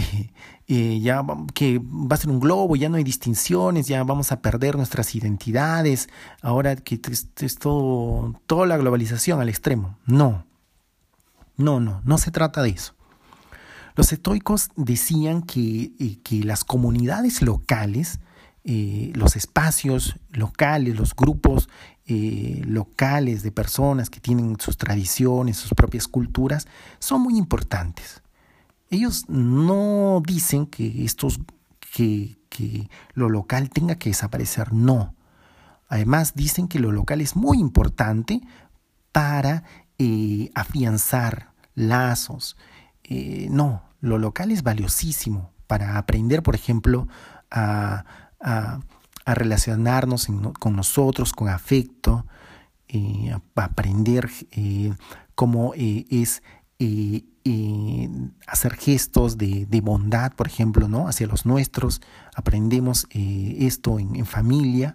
Eh, 0.72 1.00
ya 1.00 1.24
que 1.52 1.80
va 1.80 2.14
a 2.14 2.16
ser 2.16 2.30
un 2.30 2.38
globo, 2.38 2.76
ya 2.76 2.88
no 2.88 2.96
hay 2.96 3.02
distinciones, 3.02 3.88
ya 3.88 4.04
vamos 4.04 4.30
a 4.30 4.40
perder 4.40 4.76
nuestras 4.76 5.16
identidades, 5.16 6.08
ahora 6.42 6.76
que 6.76 7.00
es, 7.40 7.58
todo, 7.58 8.40
toda 8.46 8.66
la 8.66 8.76
globalización 8.76 9.40
al 9.40 9.48
extremo. 9.48 9.98
No, 10.06 10.46
no, 11.56 11.80
no, 11.80 12.00
no 12.04 12.18
se 12.18 12.30
trata 12.30 12.62
de 12.62 12.68
eso. 12.68 12.94
Los 13.96 14.12
estoicos 14.12 14.68
decían 14.76 15.42
que, 15.42 15.90
eh, 15.98 16.20
que 16.22 16.44
las 16.44 16.62
comunidades 16.62 17.42
locales, 17.42 18.20
eh, 18.62 19.10
los 19.16 19.34
espacios 19.34 20.20
locales, 20.30 20.96
los 20.96 21.16
grupos 21.16 21.68
locales 22.06 23.42
de 23.44 23.52
personas 23.52 24.10
que 24.10 24.20
tienen 24.20 24.56
sus 24.58 24.76
tradiciones, 24.76 25.56
sus 25.56 25.74
propias 25.74 26.08
culturas, 26.08 26.66
son 27.00 27.22
muy 27.22 27.36
importantes. 27.36 28.20
Ellos 28.90 29.24
no 29.28 30.22
dicen 30.26 30.66
que 30.66 31.04
estos 31.04 31.40
que, 31.92 32.38
que 32.48 32.88
lo 33.14 33.28
local 33.28 33.70
tenga 33.70 33.94
que 33.94 34.10
desaparecer, 34.10 34.72
no. 34.72 35.14
Además 35.88 36.34
dicen 36.34 36.68
que 36.68 36.78
lo 36.78 36.92
local 36.92 37.20
es 37.20 37.34
muy 37.34 37.58
importante 37.58 38.40
para 39.12 39.64
eh, 39.98 40.50
afianzar 40.54 41.52
lazos. 41.74 42.56
Eh, 43.04 43.48
no, 43.50 43.82
lo 44.00 44.18
local 44.18 44.50
es 44.50 44.62
valiosísimo 44.62 45.52
para 45.66 45.98
aprender, 45.98 46.42
por 46.42 46.54
ejemplo, 46.54 47.06
a, 47.50 48.04
relacionarnos 49.26 50.26
con 50.58 50.74
nosotros 50.74 51.32
con 51.32 51.50
afecto, 51.50 52.26
eh, 52.88 53.30
a 53.32 53.62
aprender 53.62 54.30
cómo 55.34 55.74
eh, 56.80 57.24
es 57.44 58.10
hacer 58.46 58.74
gestos 58.74 59.38
de, 59.38 59.80
bondad, 59.82 60.32
por 60.32 60.48
ejemplo, 60.48 60.88
¿no? 60.88 61.06
hacia 61.06 61.26
los 61.26 61.46
nuestros. 61.46 62.00
Aprendemos 62.34 63.06
esto 63.10 63.98
en 63.98 64.26
familia 64.26 64.94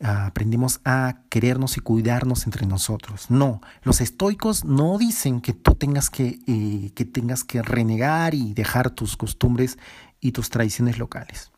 aprendemos 0.00 0.80
a 0.84 1.20
querernos 1.30 1.76
y 1.76 1.80
cuidarnos 1.80 2.44
entre 2.44 2.66
nosotros. 2.66 3.30
No, 3.30 3.60
los 3.82 4.00
estoicos 4.00 4.64
no 4.64 4.98
dicen 4.98 5.40
que 5.40 5.54
tú 5.54 5.74
tengas 5.74 6.10
que, 6.10 6.38
eh, 6.46 6.90
que, 6.94 7.04
tengas 7.04 7.44
que 7.44 7.62
renegar 7.62 8.34
y 8.34 8.52
dejar 8.52 8.90
tus 8.90 9.16
costumbres 9.16 9.78
y 10.20 10.32
tus 10.32 10.50
tradiciones 10.50 10.98
locales. 10.98 11.50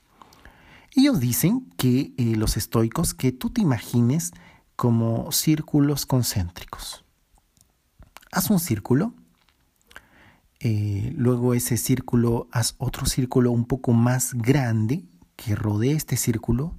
Ellos 0.94 1.20
dicen 1.20 1.68
que 1.76 2.12
eh, 2.16 2.36
los 2.36 2.56
estoicos, 2.56 3.14
que 3.14 3.32
tú 3.32 3.50
te 3.50 3.60
imagines 3.60 4.32
como 4.76 5.32
círculos 5.32 6.06
concéntricos. 6.06 7.04
Haz 8.30 8.50
un 8.50 8.60
círculo, 8.60 9.14
eh, 10.60 11.12
luego 11.16 11.54
ese 11.54 11.76
círculo, 11.76 12.48
haz 12.52 12.74
otro 12.78 13.06
círculo 13.06 13.52
un 13.52 13.64
poco 13.64 13.92
más 13.92 14.34
grande 14.34 15.04
que 15.36 15.54
rodee 15.54 15.92
este 15.92 16.16
círculo, 16.16 16.74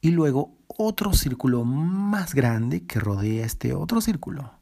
y 0.00 0.10
luego 0.10 0.56
otro 0.66 1.12
círculo 1.14 1.64
más 1.64 2.34
grande 2.34 2.84
que 2.84 3.00
rodea 3.00 3.46
este 3.46 3.72
otro 3.74 4.00
círculo. 4.00 4.52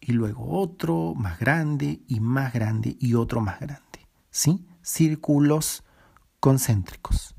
Y 0.00 0.12
luego 0.12 0.58
otro 0.58 1.14
más 1.14 1.38
grande 1.38 2.00
y 2.08 2.20
más 2.20 2.52
grande 2.52 2.96
y 2.98 3.14
otro 3.14 3.40
más 3.40 3.60
grande. 3.60 4.08
¿Sí? 4.30 4.66
Círculos 4.80 5.84
concéntricos. 6.40 7.34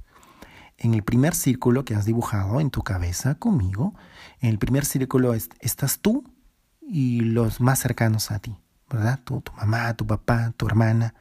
En 0.77 0.93
el 0.93 1.03
primer 1.03 1.33
círculo 1.33 1.85
que 1.85 1.95
has 1.95 2.05
dibujado 2.05 2.59
en 2.59 2.69
tu 2.69 2.83
cabeza 2.83 3.35
conmigo, 3.35 3.95
en 4.39 4.49
el 4.49 4.59
primer 4.59 4.85
círculo 4.85 5.33
estás 5.33 5.99
tú 5.99 6.23
y 6.87 7.21
los 7.21 7.61
más 7.61 7.79
cercanos 7.79 8.31
a 8.31 8.39
ti, 8.39 8.55
¿verdad? 8.89 9.19
Tu, 9.23 9.41
tu 9.41 9.51
mamá, 9.53 9.93
tu 9.95 10.05
papá, 10.05 10.53
tu 10.57 10.67
hermana, 10.67 11.13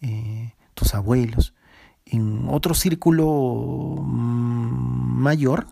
eh, 0.00 0.54
tus 0.74 0.94
abuelos 0.94 1.54
en 2.10 2.46
otro 2.48 2.74
círculo 2.74 3.96
mm, 4.02 5.22
mayor 5.22 5.66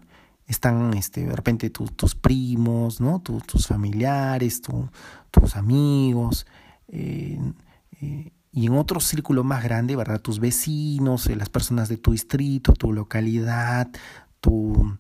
están 0.47 0.95
este, 0.95 1.27
de 1.27 1.37
repente 1.37 1.69
tus 1.69 2.15
primos, 2.15 3.01
¿no? 3.01 3.21
tus 3.21 3.67
familiares, 3.67 4.63
tus 5.31 5.57
amigos, 5.57 6.47
eh, 6.89 7.39
y 8.51 8.67
en 8.67 8.73
otro 8.73 8.99
círculo 9.01 9.45
más 9.45 9.63
grande, 9.63 9.95
¿verdad? 9.95 10.23
Tus 10.23 10.41
vecinos, 10.41 11.27
eh, 11.27 11.37
las 11.37 11.51
personas 11.51 11.91
de 11.91 11.99
tu 11.99 12.13
distrito, 12.13 12.73
tu 12.73 12.95
localidad, 12.95 13.91
tu, 14.41 14.97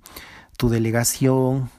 tu 0.58 0.68
delegación, 0.68 1.70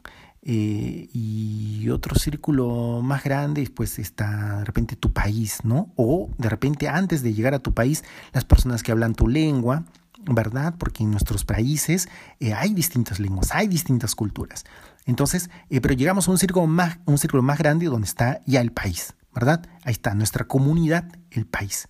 eh, 0.41 1.09
y 1.11 1.89
otro 1.89 2.15
círculo 2.15 3.01
más 3.03 3.23
grande, 3.23 3.69
pues 3.73 3.99
está 3.99 4.59
de 4.59 4.65
repente 4.65 4.95
tu 4.95 5.11
país, 5.11 5.59
¿no? 5.63 5.91
O 5.95 6.29
de 6.37 6.49
repente 6.49 6.87
antes 6.87 7.23
de 7.23 7.33
llegar 7.33 7.53
a 7.53 7.59
tu 7.59 7.73
país, 7.73 8.03
las 8.31 8.45
personas 8.45 8.81
que 8.81 8.91
hablan 8.91 9.15
tu 9.15 9.27
lengua, 9.27 9.83
¿verdad? 10.25 10.75
Porque 10.77 11.03
en 11.03 11.11
nuestros 11.11 11.43
países 11.43 12.07
eh, 12.39 12.53
hay 12.53 12.73
distintas 12.73 13.19
lenguas, 13.19 13.49
hay 13.53 13.67
distintas 13.67 14.15
culturas. 14.15 14.63
Entonces, 15.05 15.49
eh, 15.69 15.81
pero 15.81 15.93
llegamos 15.93 16.27
a 16.27 16.31
un 16.31 16.37
círculo, 16.37 16.67
más, 16.67 16.99
un 17.05 17.17
círculo 17.17 17.43
más 17.43 17.57
grande 17.57 17.87
donde 17.87 18.07
está 18.07 18.41
ya 18.45 18.61
el 18.61 18.71
país, 18.71 19.15
¿verdad? 19.33 19.67
Ahí 19.83 19.91
está 19.91 20.13
nuestra 20.13 20.47
comunidad, 20.47 21.05
el 21.31 21.47
país. 21.47 21.89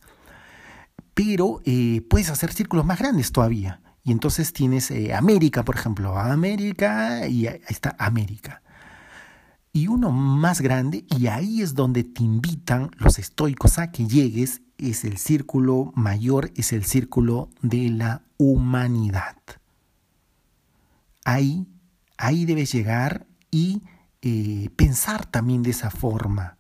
Pero 1.14 1.62
puedes 2.10 2.30
hacer 2.30 2.54
círculos 2.54 2.86
más 2.86 2.98
grandes 2.98 3.34
todavía. 3.34 3.82
Y 4.10 4.12
entonces 4.12 4.54
tienes 4.54 4.90
eh, 4.90 5.14
América, 5.14 5.64
por 5.64 5.76
ejemplo, 5.76 6.18
América 6.18 7.28
y 7.28 7.46
ahí 7.46 7.62
está 7.68 7.96
América. 8.00 8.64
Y 9.72 9.86
uno 9.86 10.12
más 10.12 10.62
grande, 10.62 11.06
y 11.16 11.28
ahí 11.28 11.62
es 11.62 11.76
donde 11.76 12.04
te 12.04 12.24
invitan 12.24 12.90
los 12.98 13.20
estoicos 13.20 13.78
a 13.78 13.92
que 13.92 14.08
llegues, 14.08 14.64
es 14.80 15.06
el 15.06 15.20
círculo 15.20 15.92
mayor, 15.94 16.50
es 16.56 16.74
el 16.74 16.86
círculo 16.86 17.52
de 17.62 17.90
la 17.90 18.24
humanidad. 18.38 19.38
Ahí, 21.24 21.68
ahí 22.18 22.46
debes 22.46 22.72
llegar 22.72 23.28
y 23.52 23.84
eh, 24.24 24.72
pensar 24.76 25.28
también 25.28 25.62
de 25.62 25.70
esa 25.70 25.92
forma. 25.92 26.58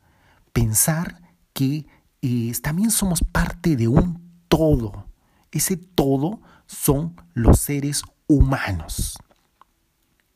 Pensar 0.53 1.19
que 1.53 1.87
eh, 2.21 2.53
también 2.61 2.91
somos 2.91 3.23
parte 3.23 3.75
de 3.75 3.87
un 3.87 4.21
todo. 4.49 5.07
Ese 5.51 5.77
todo 5.77 6.41
son 6.69 7.15
los 7.33 7.59
seres 7.59 8.03
humanos. 8.27 9.17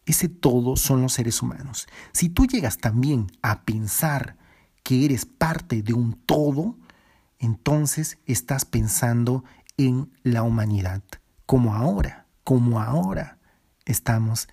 Ese 0.05 0.27
todo 0.29 0.75
son 0.75 1.03
los 1.03 1.13
seres 1.13 1.43
humanos. 1.43 1.87
Si 2.11 2.27
tú 2.27 2.47
llegas 2.47 2.79
también 2.79 3.27
a 3.43 3.61
pensar 3.61 4.35
que 4.81 5.05
eres 5.05 5.25
parte 5.25 5.83
de 5.83 5.93
un 5.93 6.13
todo, 6.13 6.75
entonces 7.37 8.17
estás 8.25 8.65
pensando 8.65 9.43
en 9.77 10.11
la 10.23 10.41
humanidad, 10.41 11.03
como 11.45 11.75
ahora, 11.75 12.25
como 12.43 12.81
ahora 12.81 13.37
estamos 13.85 14.49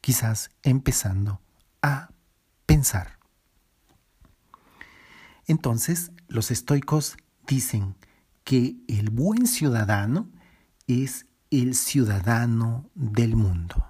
quizás 0.00 0.50
empezando 0.64 1.40
a 1.82 2.10
pensar. 2.66 3.18
Entonces, 5.46 6.10
los 6.26 6.50
estoicos 6.50 7.16
dicen 7.46 7.94
que 8.42 8.76
el 8.88 9.10
buen 9.10 9.46
ciudadano 9.46 10.28
es 10.86 11.26
el 11.50 11.74
ciudadano 11.74 12.86
del 12.94 13.36
mundo. 13.36 13.84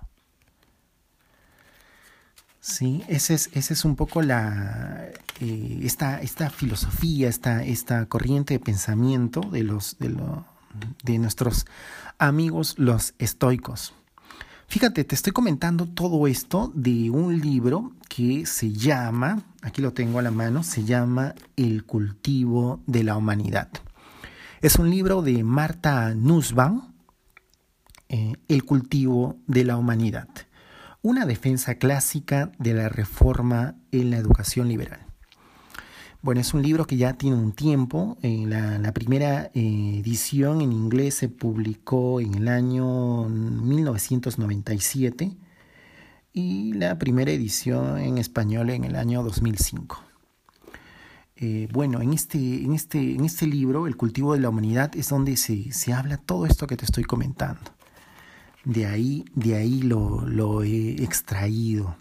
Sí, 2.60 3.02
esa 3.08 3.34
es, 3.34 3.50
ese 3.54 3.74
es 3.74 3.84
un 3.84 3.96
poco 3.96 4.22
la, 4.22 5.08
eh, 5.40 5.80
esta, 5.82 6.20
esta, 6.20 6.48
filosofía, 6.48 7.28
esta, 7.28 7.64
esta 7.64 8.06
corriente 8.06 8.54
de 8.54 8.60
pensamiento 8.60 9.40
de, 9.40 9.64
los, 9.64 9.96
de, 9.98 10.16
de 11.02 11.18
nuestros 11.18 11.66
amigos 12.18 12.76
los 12.78 13.14
estoicos. 13.18 13.94
Fíjate, 14.68 15.04
te 15.04 15.14
estoy 15.14 15.32
comentando 15.32 15.86
todo 15.86 16.26
esto 16.26 16.70
de 16.74 17.10
un 17.10 17.40
libro 17.40 17.92
que 18.08 18.46
se 18.46 18.72
llama, 18.72 19.42
aquí 19.60 19.82
lo 19.82 19.92
tengo 19.92 20.18
a 20.18 20.22
la 20.22 20.30
mano, 20.30 20.62
se 20.62 20.84
llama 20.84 21.34
El 21.56 21.84
cultivo 21.84 22.80
de 22.86 23.04
la 23.04 23.16
humanidad. 23.16 23.68
Es 24.62 24.76
un 24.76 24.88
libro 24.90 25.22
de 25.22 25.42
Marta 25.42 26.14
Nussbaum, 26.14 26.92
eh, 28.08 28.34
El 28.46 28.64
cultivo 28.64 29.34
de 29.48 29.64
la 29.64 29.76
humanidad, 29.76 30.28
una 31.02 31.26
defensa 31.26 31.74
clásica 31.74 32.52
de 32.60 32.72
la 32.72 32.88
reforma 32.88 33.74
en 33.90 34.12
la 34.12 34.18
educación 34.18 34.68
liberal. 34.68 35.04
Bueno, 36.20 36.40
es 36.40 36.54
un 36.54 36.62
libro 36.62 36.86
que 36.86 36.96
ya 36.96 37.14
tiene 37.14 37.38
un 37.38 37.50
tiempo. 37.50 38.16
la, 38.22 38.92
primera 38.92 39.50
eh, 39.52 39.98
edición 39.98 40.60
en 40.60 40.72
inglés 40.72 41.16
se 41.16 41.28
publicó 41.28 42.20
en 42.20 42.36
el 42.36 42.46
año 42.46 43.28
1997 43.28 45.36
y 46.32 46.72
la 46.74 47.00
primera 47.00 47.32
edición 47.32 47.98
en 47.98 48.16
español 48.16 48.70
en 48.70 48.84
el 48.84 48.94
año 48.94 49.24
2005. 49.24 50.11
Eh, 51.36 51.68
bueno, 51.72 52.00
en 52.00 52.12
este, 52.12 52.38
en, 52.38 52.72
este, 52.72 53.14
en 53.14 53.24
este 53.24 53.46
libro, 53.46 53.86
El 53.86 53.96
cultivo 53.96 54.34
de 54.34 54.40
la 54.40 54.48
humanidad, 54.48 54.94
es 54.96 55.08
donde 55.08 55.36
se, 55.36 55.72
se 55.72 55.92
habla 55.92 56.16
todo 56.16 56.46
esto 56.46 56.66
que 56.66 56.76
te 56.76 56.84
estoy 56.84 57.04
comentando. 57.04 57.72
De 58.64 58.86
ahí, 58.86 59.24
de 59.34 59.56
ahí 59.56 59.82
lo, 59.82 60.26
lo 60.26 60.62
he 60.62 61.02
extraído. 61.02 61.96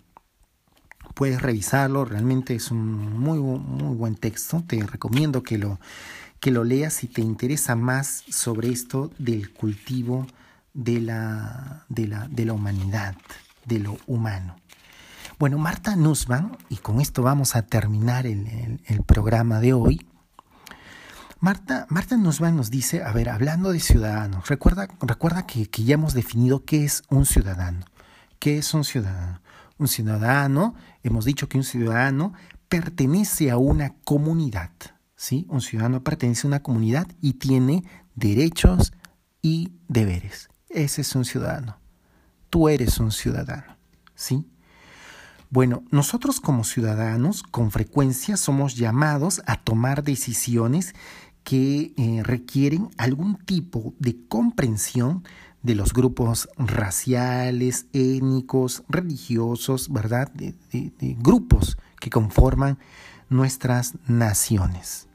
Puedes 1.16 1.42
revisarlo, 1.42 2.06
realmente 2.06 2.56
es 2.56 2.72
un 2.72 3.20
muy, 3.20 3.40
muy 3.40 3.96
buen 3.96 4.16
texto. 4.16 4.64
Te 4.68 4.82
recomiendo 4.86 5.44
que 5.44 5.58
lo, 5.58 5.80
que 6.40 6.52
lo 6.52 6.64
leas 6.64 6.94
si 6.94 7.08
te 7.08 7.22
interesa 7.22 7.76
más 7.76 8.24
sobre 8.30 8.70
esto 8.70 9.12
del 9.18 9.52
cultivo 9.52 10.28
de 10.74 11.02
la, 11.02 11.86
de 11.90 12.08
la, 12.08 12.28
de 12.28 12.46
la 12.46 12.54
humanidad, 12.54 13.16
de 13.66 13.80
lo 13.80 13.98
humano. 14.08 14.56
Bueno, 15.42 15.58
Marta 15.58 15.96
Nussbaum, 15.96 16.52
y 16.70 16.78
con 16.78 17.02
esto 17.02 17.24
vamos 17.24 17.56
a 17.56 17.64
terminar 17.64 18.28
el, 18.28 18.80
programa 19.08 19.60
de 19.60 19.74
hoy. 19.74 20.06
Marta, 21.40 21.88
Marta 21.90 22.16
Nussbaum 22.16 22.56
nos 22.56 22.70
dice, 22.70 23.02
a 23.02 23.12
ver, 23.12 23.28
hablando 23.28 23.72
de 23.72 23.80
ciudadanos, 23.80 24.48
recuerda, 24.50 24.88
recuerda 25.02 25.48
que, 25.48 25.68
que 25.68 25.84
ya 25.84 25.96
hemos 25.96 26.14
definido 26.14 26.64
qué 26.64 26.86
es 26.86 27.02
un 27.10 27.26
ciudadano. 27.26 27.84
¿Qué 28.38 28.60
es 28.60 28.72
un 28.76 28.84
ciudadano? 28.84 29.42
Un 29.80 29.88
ciudadano, 29.88 30.76
hemos 31.02 31.26
dicho 31.26 31.50
que 31.50 31.58
un 31.58 31.64
ciudadano 31.64 32.34
pertenece 32.70 33.50
a 33.50 33.58
una 33.58 33.96
comunidad. 34.06 34.70
¿sí? 35.16 35.48
Un 35.50 35.62
ciudadano 35.62 36.04
pertenece 36.04 36.46
a 36.46 36.50
una 36.50 36.62
comunidad 36.62 37.08
y 37.20 37.34
tiene 37.34 37.84
derechos 38.14 38.94
y 39.42 39.74
deberes. 39.88 40.50
Ese 40.70 41.02
es 41.02 41.16
un 41.16 41.26
ciudadano. 41.26 41.80
Tú 42.52 42.70
eres 42.70 43.00
un 43.00 43.12
ciudadano. 43.12 43.76
¿sí? 44.14 44.46
Bueno, 45.52 45.84
nosotros 45.92 46.40
como 46.40 46.64
ciudadanos 46.64 47.44
con 47.44 47.72
frecuencia 47.72 48.38
somos 48.38 48.76
llamados 48.78 49.42
a 49.46 49.58
tomar 49.58 50.02
decisiones 50.02 50.96
que 51.44 51.94
eh, 51.98 52.22
requieren 52.24 52.90
algún 52.98 53.36
tipo 53.36 53.94
de 54.00 54.16
comprensión 54.30 55.26
de 55.62 55.76
los 55.76 55.92
grupos 55.92 56.48
raciales, 56.58 57.88
étnicos, 57.92 58.84
religiosos, 58.88 59.92
¿verdad? 59.92 60.32
De, 60.32 60.56
grupos 61.20 61.78
que 62.00 62.10
conforman 62.10 62.80
nuestras 63.30 63.96
naciones. 64.08 65.10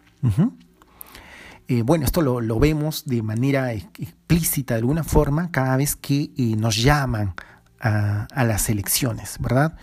Eh, 1.69 1.81
bueno, 1.81 2.05
esto 2.05 2.21
lo, 2.21 2.61
vemos 2.61 3.07
de 3.07 3.23
manera 3.23 3.73
explícita, 3.73 4.75
de 4.75 4.81
alguna 4.81 5.03
forma, 5.03 5.51
cada 5.51 5.79
vez 5.79 5.97
que 5.97 6.31
eh, 6.37 6.57
nos 6.57 6.77
llaman 6.77 7.35
a, 7.81 8.45
las 8.45 8.69
elecciones, 8.69 9.39
¿verdad? 9.41 9.77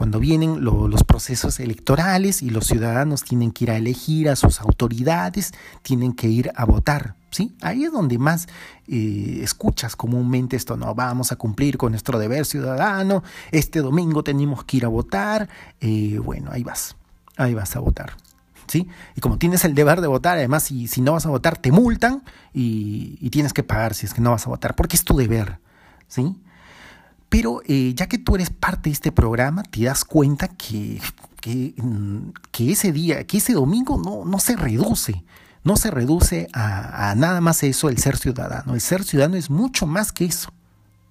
Cuando 0.00 0.18
vienen 0.18 0.64
los 0.64 1.04
procesos 1.04 1.60
electorales 1.60 2.40
y 2.40 2.48
los 2.48 2.66
ciudadanos 2.68 3.22
tienen 3.22 3.52
que 3.52 3.64
ir 3.64 3.70
a 3.70 3.76
elegir 3.76 4.30
a 4.30 4.34
sus 4.34 4.62
autoridades, 4.62 5.52
tienen 5.82 6.14
que 6.14 6.26
ir 6.26 6.50
a 6.56 6.64
votar. 6.64 7.16
¿sí? 7.30 7.54
Ahí 7.60 7.84
es 7.84 7.92
donde 7.92 8.16
más 8.16 8.48
eh, 8.88 9.40
escuchas 9.42 9.96
comúnmente 9.96 10.56
esto, 10.56 10.78
no, 10.78 10.94
vamos 10.94 11.32
a 11.32 11.36
cumplir 11.36 11.76
con 11.76 11.92
nuestro 11.92 12.18
deber 12.18 12.46
ciudadano, 12.46 13.22
este 13.50 13.80
domingo 13.80 14.24
tenemos 14.24 14.64
que 14.64 14.78
ir 14.78 14.86
a 14.86 14.88
votar, 14.88 15.50
eh, 15.82 16.18
bueno, 16.18 16.48
ahí 16.50 16.62
vas, 16.64 16.96
ahí 17.36 17.52
vas 17.52 17.76
a 17.76 17.80
votar. 17.80 18.14
¿Sí? 18.68 18.88
Y 19.16 19.20
como 19.20 19.36
tienes 19.36 19.66
el 19.66 19.74
deber 19.74 20.00
de 20.00 20.06
votar, 20.06 20.38
además 20.38 20.62
si, 20.62 20.88
no 21.02 21.12
vas 21.12 21.26
a 21.26 21.28
votar 21.28 21.58
te 21.58 21.72
multan 21.72 22.22
y, 22.54 23.18
y, 23.20 23.28
tienes 23.28 23.52
que 23.52 23.64
pagar 23.64 23.92
si 23.92 24.06
es 24.06 24.14
que 24.14 24.22
no 24.22 24.30
vas 24.30 24.46
a 24.46 24.48
votar, 24.48 24.74
porque 24.74 24.96
es 24.96 25.04
tu 25.04 25.14
deber. 25.14 25.58
¿sí? 26.08 26.36
Pero 27.30 27.62
eh, 27.64 27.94
ya 27.94 28.08
que 28.08 28.18
tú 28.18 28.34
eres 28.34 28.50
parte 28.50 28.90
de 28.90 28.94
este 28.94 29.12
programa, 29.12 29.62
te 29.62 29.84
das 29.84 30.04
cuenta 30.04 30.48
que, 30.48 31.00
que, 31.40 31.74
mm, 31.76 32.32
ese 32.58 32.92
día, 32.92 33.24
que 33.24 33.38
ese 33.38 33.54
domingo 33.54 33.96
no, 33.96 34.24
no 34.24 34.38
se 34.40 34.56
reduce. 34.56 35.24
No 35.62 35.76
se 35.76 35.90
reduce 35.90 36.48
a, 36.52 37.14
nada 37.16 37.40
más 37.40 37.62
eso 37.62 37.88
el 37.88 37.98
ser 37.98 38.16
ciudadano. 38.16 38.74
El 38.74 38.80
ser 38.80 39.04
ciudadano 39.04 39.36
es 39.36 39.48
mucho 39.48 39.86
más 39.86 40.10
que 40.10 40.24
eso, 40.24 40.50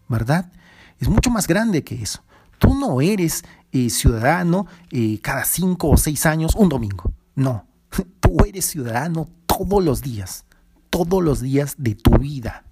¿verdad? 0.09 0.51
Es 0.99 1.07
mucho 1.07 1.29
más 1.29 1.47
grande 1.47 1.83
que 1.83 2.01
eso. 2.01 2.21
Tú 2.57 2.75
no 2.75 2.99
eres 2.99 3.45
eh, 3.71 3.89
ciudadano 3.89 4.67
eh, 4.91 5.19
cada 5.21 5.45
cinco 5.45 5.89
o 5.89 5.97
seis 5.97 6.25
años, 6.25 6.53
un 6.55 6.67
domingo. 6.67 7.13
No, 7.35 7.65
tú 8.19 8.37
eres 8.45 8.65
ciudadano 8.65 9.29
todos 9.45 9.83
los 9.83 10.01
días, 10.01 10.43
todos 10.89 11.23
los 11.23 11.39
días 11.41 11.75
de 11.77 11.95
tu 11.95 12.17
vida. 12.17 12.65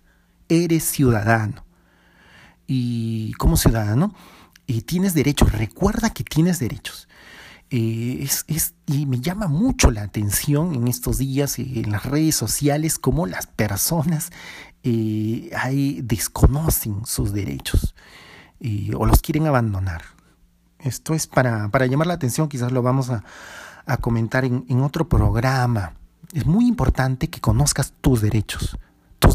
Eres 0.50 0.84
ciudadano 0.84 1.67
y 2.68 3.34
como 3.34 3.58
ciudadano 3.58 4.14
y 4.68 4.82
tienes 4.82 5.14
derechos, 5.14 5.54
recuerda 5.54 6.10
que 6.10 6.26
tienes 6.26 6.60
derechos. 6.60 7.08
Eh, 7.70 8.26
es, 8.48 8.76
y 8.86 9.06
me 9.06 9.20
llama 9.20 9.48
mucho 9.48 9.92
la 9.92 10.04
atención 10.04 10.74
en 10.74 10.88
estos 10.88 11.18
días 11.18 11.60
eh, 11.60 11.82
en 11.84 11.92
las 11.92 12.06
redes 12.06 12.36
sociales 12.36 12.98
cómo 12.98 13.26
las 13.26 13.46
personas 13.46 14.32
eh, 14.84 15.50
desconocen 16.02 17.06
sus 17.06 17.34
derechos 17.34 17.94
o 18.96 19.06
los 19.06 19.22
quieren 19.22 19.48
abandonar. 19.48 20.02
Esto 20.80 21.14
es 21.14 21.28
para, 21.28 21.70
para, 21.70 21.86
llamar 21.86 22.08
la 22.08 22.14
atención, 22.14 22.48
quizás 22.50 22.72
lo 22.72 22.82
vamos 22.82 23.10
a, 23.10 23.24
comentar 24.02 24.46
en, 24.46 24.66
en 24.68 24.82
otro 24.82 25.08
programa. 25.08 25.94
Es 26.34 26.46
muy 26.46 26.68
importante 26.68 27.30
que 27.30 27.40
conozcas 27.40 27.94
tus 28.02 28.22
derechos. 28.22 28.78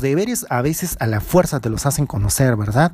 Deberes 0.02 0.44
a 0.50 0.60
veces 0.60 0.96
a 1.00 1.06
la 1.06 1.20
fuerza 1.20 1.60
te 1.60 1.70
los 1.70 1.86
hacen 1.86 2.06
conocer, 2.06 2.56
¿verdad? 2.56 2.92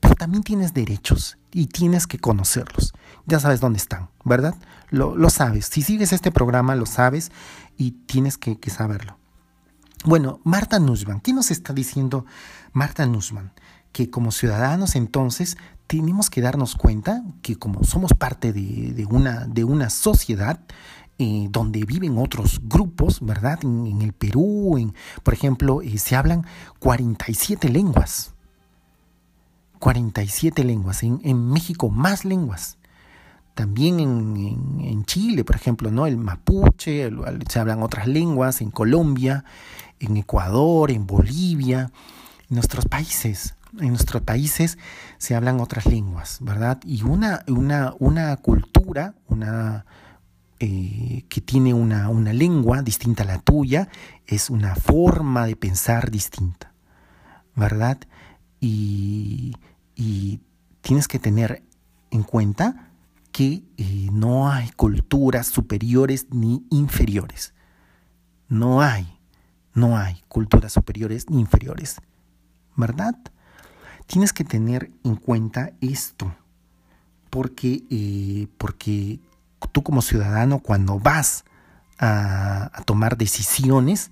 Pero 0.00 0.14
también 0.14 0.42
tienes 0.42 0.72
derechos 0.74 1.38
y 1.52 1.66
tienes 1.66 2.06
que 2.06 2.18
conocerlos. 2.18 2.94
Ya 3.26 3.40
sabes 3.40 3.60
dónde 3.60 3.78
están, 3.78 4.10
¿verdad? 4.24 4.54
Lo, 4.90 5.30
sabes. 5.30 5.66
Si 5.66 5.82
sigues 5.82 6.12
este 6.12 6.30
programa, 6.30 6.76
lo 6.76 6.86
sabes 6.86 7.32
y 7.76 7.92
tienes 7.92 8.38
que, 8.38 8.58
saberlo. 8.70 9.18
Bueno, 10.04 10.40
Marta 10.44 10.78
Nussbaum, 10.78 11.20
¿qué 11.20 11.32
nos 11.32 11.50
está 11.50 11.72
diciendo 11.72 12.24
Marta 12.72 13.06
Nussbaum? 13.06 13.50
Que 13.92 14.10
como 14.10 14.30
ciudadanos 14.30 14.94
entonces 14.94 15.56
tenemos 15.86 16.30
que 16.30 16.40
darnos 16.40 16.76
cuenta 16.76 17.22
que 17.42 17.56
como 17.56 17.82
somos 17.84 18.12
parte 18.12 18.52
de, 18.52 19.06
una, 19.10 19.46
de 19.46 19.64
una 19.64 19.90
sociedad, 19.90 20.60
eh, 21.18 21.48
donde 21.50 21.84
viven 21.86 22.18
otros 22.18 22.60
grupos, 22.62 23.20
¿verdad? 23.22 23.60
En, 23.62 24.02
el 24.02 24.12
Perú, 24.12 24.92
por 25.22 25.32
ejemplo, 25.32 25.80
eh, 25.80 25.96
se 25.96 26.14
hablan 26.14 26.44
47 26.78 27.70
lenguas. 27.70 28.34
47 29.78 30.62
lenguas. 30.62 31.02
En, 31.02 31.50
México 31.50 31.88
más 31.88 32.26
lenguas. 32.26 32.76
También 33.54 34.00
en, 34.00 34.78
en, 34.84 35.04
Chile, 35.06 35.42
por 35.42 35.56
ejemplo, 35.56 35.90
¿no? 35.90 36.06
El 36.06 36.18
mapuche, 36.18 37.10
se 37.48 37.58
hablan 37.58 37.82
otras 37.82 38.06
lenguas, 38.06 38.60
en 38.60 38.70
Colombia, 38.70 39.46
en 40.00 40.18
Ecuador, 40.18 40.90
en 40.90 41.06
Bolivia, 41.06 41.92
en 42.50 42.56
nuestros 42.56 42.84
países. 42.84 43.54
En 43.80 43.88
nuestros 43.88 44.20
países 44.20 44.76
se 45.16 45.34
hablan 45.34 45.60
otras 45.60 45.86
lenguas, 45.86 46.38
¿verdad? 46.42 46.78
Y 46.84 47.04
una, 47.04 47.42
una, 47.48 47.94
una 47.98 48.36
cultura, 48.36 49.14
una, 49.28 49.86
eh, 50.60 51.24
que 51.28 51.40
tiene 51.40 51.74
una, 51.74 52.08
una, 52.08 52.32
lengua 52.32 52.82
distinta 52.82 53.22
a 53.22 53.26
la 53.26 53.38
tuya, 53.38 53.88
es 54.26 54.50
una 54.50 54.74
forma 54.74 55.46
de 55.46 55.56
pensar 55.56 56.10
distinta, 56.10 56.72
¿verdad? 57.54 57.98
Y, 58.60 59.54
y 59.94 60.40
tienes 60.80 61.08
que 61.08 61.18
tener 61.18 61.62
en 62.10 62.22
cuenta 62.22 62.90
que 63.32 63.64
eh, 63.76 64.08
no 64.12 64.48
hay 64.48 64.70
culturas 64.70 65.46
superiores 65.46 66.26
ni 66.30 66.64
inferiores. 66.70 67.52
No 68.48 68.80
hay, 68.80 69.18
no 69.74 69.98
hay 69.98 70.22
culturas 70.28 70.72
superiores 70.72 71.28
ni 71.28 71.40
inferiores, 71.40 71.96
¿verdad? 72.76 73.14
Tienes 74.06 74.32
que 74.32 74.44
tener 74.44 74.90
en 75.04 75.16
cuenta 75.16 75.72
esto, 75.82 76.34
porque, 77.28 77.82
eh, 77.90 78.46
porque 78.56 79.20
tú 79.76 79.82
como 79.82 80.00
ciudadano 80.00 80.60
cuando 80.60 80.98
vas 80.98 81.44
a, 81.98 82.82
tomar 82.86 83.18
decisiones, 83.18 84.10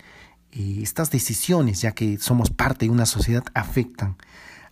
eh, 0.52 0.80
estas 0.82 1.10
decisiones, 1.10 1.80
ya 1.80 1.92
que 1.92 2.18
somos 2.18 2.50
parte 2.50 2.84
de 2.84 2.90
una 2.90 3.06
sociedad, 3.06 3.44
afectan 3.54 4.18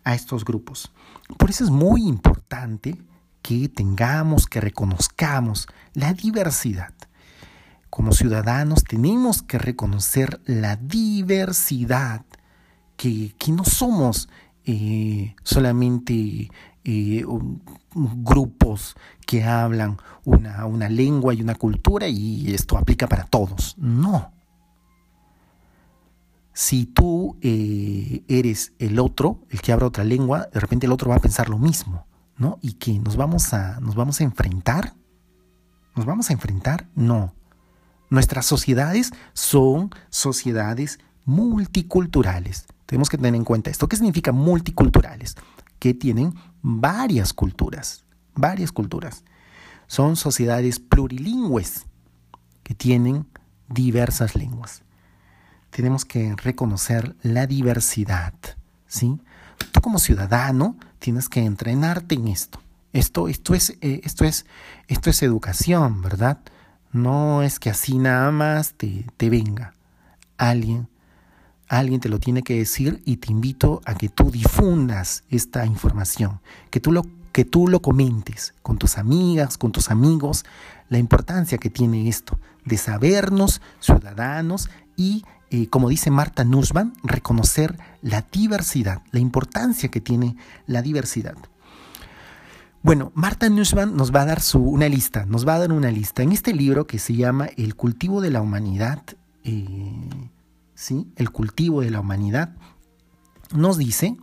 a 0.05 0.14
estos 0.14 0.44
grupos. 0.44 0.92
Por 1.38 1.48
eso 1.48 1.64
es 1.64 1.70
muy 1.70 2.07
importante 2.07 3.00
que 3.40 3.70
tengamos, 3.70 4.46
que 4.46 4.61
reconozcamos 4.61 5.66
la 5.94 6.12
diversidad. 6.12 6.92
Como 7.88 8.12
ciudadanos 8.12 8.85
tenemos 8.85 9.40
que 9.40 9.57
reconocer 9.57 10.42
la 10.44 10.76
diversidad, 10.76 12.26
que, 12.98 13.35
que 13.38 13.50
no 13.50 13.64
somos 13.64 14.28
eh, 14.66 15.35
solamente 15.42 16.50
eh, 16.84 17.24
grupos 17.94 18.96
que 19.26 19.44
hablan 19.44 19.98
una, 20.24 20.66
una 20.66 20.88
lengua 20.88 21.34
y 21.34 21.42
una 21.42 21.54
cultura 21.54 22.08
y 22.08 22.52
esto 22.52 22.76
aplica 22.76 23.06
para 23.06 23.24
todos. 23.24 23.76
No. 23.78 24.32
Si 26.54 26.84
tú 26.84 27.38
eh, 27.40 28.24
eres 28.28 28.72
el 28.78 28.98
otro, 28.98 29.40
el 29.48 29.62
que 29.62 29.72
habla 29.72 29.86
otra 29.86 30.04
lengua, 30.04 30.48
de 30.52 30.60
repente 30.60 30.86
el 30.86 30.92
otro 30.92 31.08
va 31.08 31.16
a 31.16 31.20
pensar 31.20 31.48
lo 31.48 31.58
mismo, 31.58 32.06
¿no? 32.36 32.58
Y 32.60 32.74
que 32.74 32.98
nos 32.98 33.16
vamos 33.16 33.54
a, 33.54 33.80
nos 33.80 33.94
vamos 33.94 34.20
a 34.20 34.24
enfrentar. 34.24 34.94
¿Nos 35.94 36.04
vamos 36.04 36.30
a 36.30 36.32
enfrentar? 36.32 36.88
No. 36.94 37.34
Nuestras 38.10 38.44
sociedades 38.44 39.12
son 39.32 39.90
sociedades 40.10 40.98
multiculturales. 41.24 42.66
Tenemos 42.84 43.08
que 43.08 43.16
tener 43.16 43.34
en 43.34 43.44
cuenta 43.44 43.70
esto. 43.70 43.88
¿Qué 43.88 43.96
significa 43.96 44.32
multiculturales? 44.32 45.36
Que 45.82 45.94
tienen 45.94 46.32
varias 46.62 47.32
culturas, 47.32 48.04
varias 48.36 48.70
culturas. 48.70 49.24
Son 49.88 50.14
sociedades 50.14 50.78
plurilingües 50.78 51.86
que 52.62 52.72
tienen 52.72 53.26
diversas 53.68 54.37
lenguas. 54.37 54.83
Tenemos 55.70 56.04
que 56.04 56.37
reconocer 56.37 57.16
la 57.22 57.48
diversidad, 57.48 58.33
¿sí? 58.87 59.18
Tú 59.72 59.80
como 59.80 59.98
ciudadano 59.98 60.76
tienes 61.00 61.28
que 61.28 61.40
entrenarte 61.44 62.14
en 62.14 62.28
esto. 62.28 62.60
Esto, 62.92 63.26
esto, 63.26 63.52
es, 63.52 63.70
eh, 63.80 64.02
esto, 64.04 64.24
es, 64.24 64.46
esto 64.87 65.10
es 65.10 65.20
educación, 65.24 66.00
¿verdad? 66.00 66.38
No 66.92 67.42
es 67.42 67.58
que 67.58 67.70
así 67.70 67.98
nada 67.98 68.30
más 68.30 68.74
te, 68.74 69.04
te 69.16 69.30
venga. 69.30 69.74
Alguien 70.38 70.87
alguien 71.79 72.00
te 72.00 72.10
lo 72.10 72.18
tiene 72.18 72.42
que 72.42 72.58
decir 72.58 73.02
y 73.06 73.16
te 73.16 73.33
invito 73.33 73.81
a 73.87 73.94
que 73.94 74.10
tú 74.10 74.31
difundas 74.31 75.25
esta 75.31 75.64
información, 75.64 76.40
que 76.70 76.81
tú 76.81 76.92
lo, 76.92 77.06
que 77.33 77.46
tú 77.46 77.66
lo 77.66 77.81
comentes 77.81 78.54
con 78.62 78.77
tus 78.77 78.98
amigas, 78.98 79.56
con 79.56 79.73
tus 79.73 79.90
amigos, 79.90 80.44
la 80.90 80.98
importancia 80.98 81.56
que 81.56 81.70
tiene 81.70 82.08
esto 82.08 82.38
de 82.66 82.77
sabernos 82.77 83.62
ciudadanos 83.81 84.68
y, 84.96 85.25
eh, 85.50 85.68
como 85.68 85.88
dice 85.88 86.10
Marta 86.10 86.44
Nussbaum, 86.44 86.92
reconocer 87.02 87.79
la 88.02 88.27
diversidad, 88.31 89.00
la 89.10 89.20
importancia 89.20 89.88
que 89.88 90.02
tiene 90.02 90.37
la 90.66 90.83
diversidad. 90.83 91.37
Bueno, 92.83 93.12
Marta 93.14 93.48
Nussbaum 93.48 93.96
nos 93.96 94.14
va 94.14 94.23
a 94.23 94.27
dar 94.27 94.42
su, 94.42 94.58
una 94.58 94.88
lista, 94.90 95.25
nos 95.25 95.48
va 95.48 95.54
a 95.54 95.60
dar 95.60 95.73
una 95.73 95.90
lista 95.90 96.23
en 96.23 96.33
este 96.33 96.52
libro 96.52 96.87
que 96.87 96.98
se 96.98 97.14
llama 97.14 97.48
El 97.56 97.77
cultivo 97.77 98.20
de 98.20 98.31
la 98.31 98.42
humanidad 98.42 99.02
eh, 99.44 100.31
¿sí? 100.83 101.06
el 101.14 101.30
cultivo 101.30 101.80
de 101.80 101.90
la 101.90 102.00
humanidad, 102.00 102.56
nos 103.54 103.78
dice, 103.78 104.16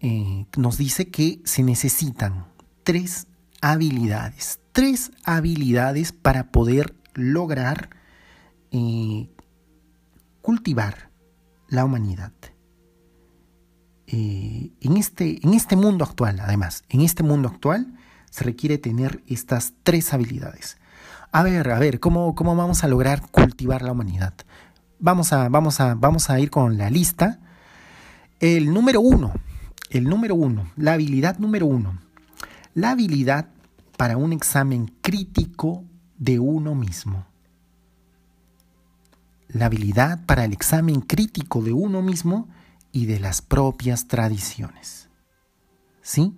eh, 0.00 0.46
nos 0.56 0.78
dice 0.78 1.08
que 1.08 1.40
se 1.44 1.62
necesitan 1.62 2.46
tres 2.82 3.28
habilidades, 3.60 4.58
tres 4.72 5.12
habilidades 5.24 6.10
para 6.10 6.50
poder 6.50 6.96
lograr 7.14 7.90
eh, 8.72 9.30
cultivar 10.42 11.10
la 11.68 11.84
humanidad. 11.84 12.32
en, 14.08 14.96
este, 14.96 15.44
en 15.44 15.54
este 15.54 15.76
mundo 15.76 16.04
actual, 16.04 16.40
además, 16.40 16.84
en 16.88 17.00
este 17.00 17.22
mundo 17.22 17.48
actual 17.48 17.96
se 18.30 18.44
requiere 18.44 18.78
tener 18.78 19.22
estas 19.26 19.72
tres 19.82 20.12
habilidades. 20.12 20.78
A 21.32 21.42
ver, 21.42 21.70
a 21.70 21.78
ver, 21.78 22.00
¿cómo, 22.00 22.34
cómo 22.34 22.54
vamos 22.56 22.82
a 22.84 22.88
lograr 22.88 23.30
cultivar 23.30 23.82
la 23.82 23.92
humanidad? 23.92 24.34
Vamos 24.98 25.32
a, 25.32 25.48
vamos, 25.48 25.80
a, 25.80 25.94
vamos 25.94 26.30
a 26.30 26.40
ir 26.40 26.50
con 26.50 26.78
la 26.78 26.90
lista. 26.90 27.38
El 28.40 28.72
número 28.72 29.00
uno, 29.00 29.32
el 29.90 30.04
número 30.04 30.34
uno, 30.34 30.70
la 30.76 30.94
habilidad 30.94 31.38
número 31.38 31.66
uno. 31.66 32.00
La 32.74 32.90
habilidad 32.90 33.48
para 33.96 34.16
un 34.16 34.32
examen 34.32 34.92
crítico 35.00 35.84
de 36.18 36.38
uno 36.38 36.74
mismo. 36.74 37.26
La 39.48 39.66
habilidad 39.66 40.24
para 40.26 40.44
el 40.44 40.52
examen 40.52 41.00
crítico 41.00 41.62
de 41.62 41.72
uno 41.72 42.02
mismo 42.02 42.48
y 42.92 43.06
de 43.06 43.20
las 43.20 43.42
propias 43.42 44.08
tradiciones. 44.08 45.08
¿Sí? 46.02 46.36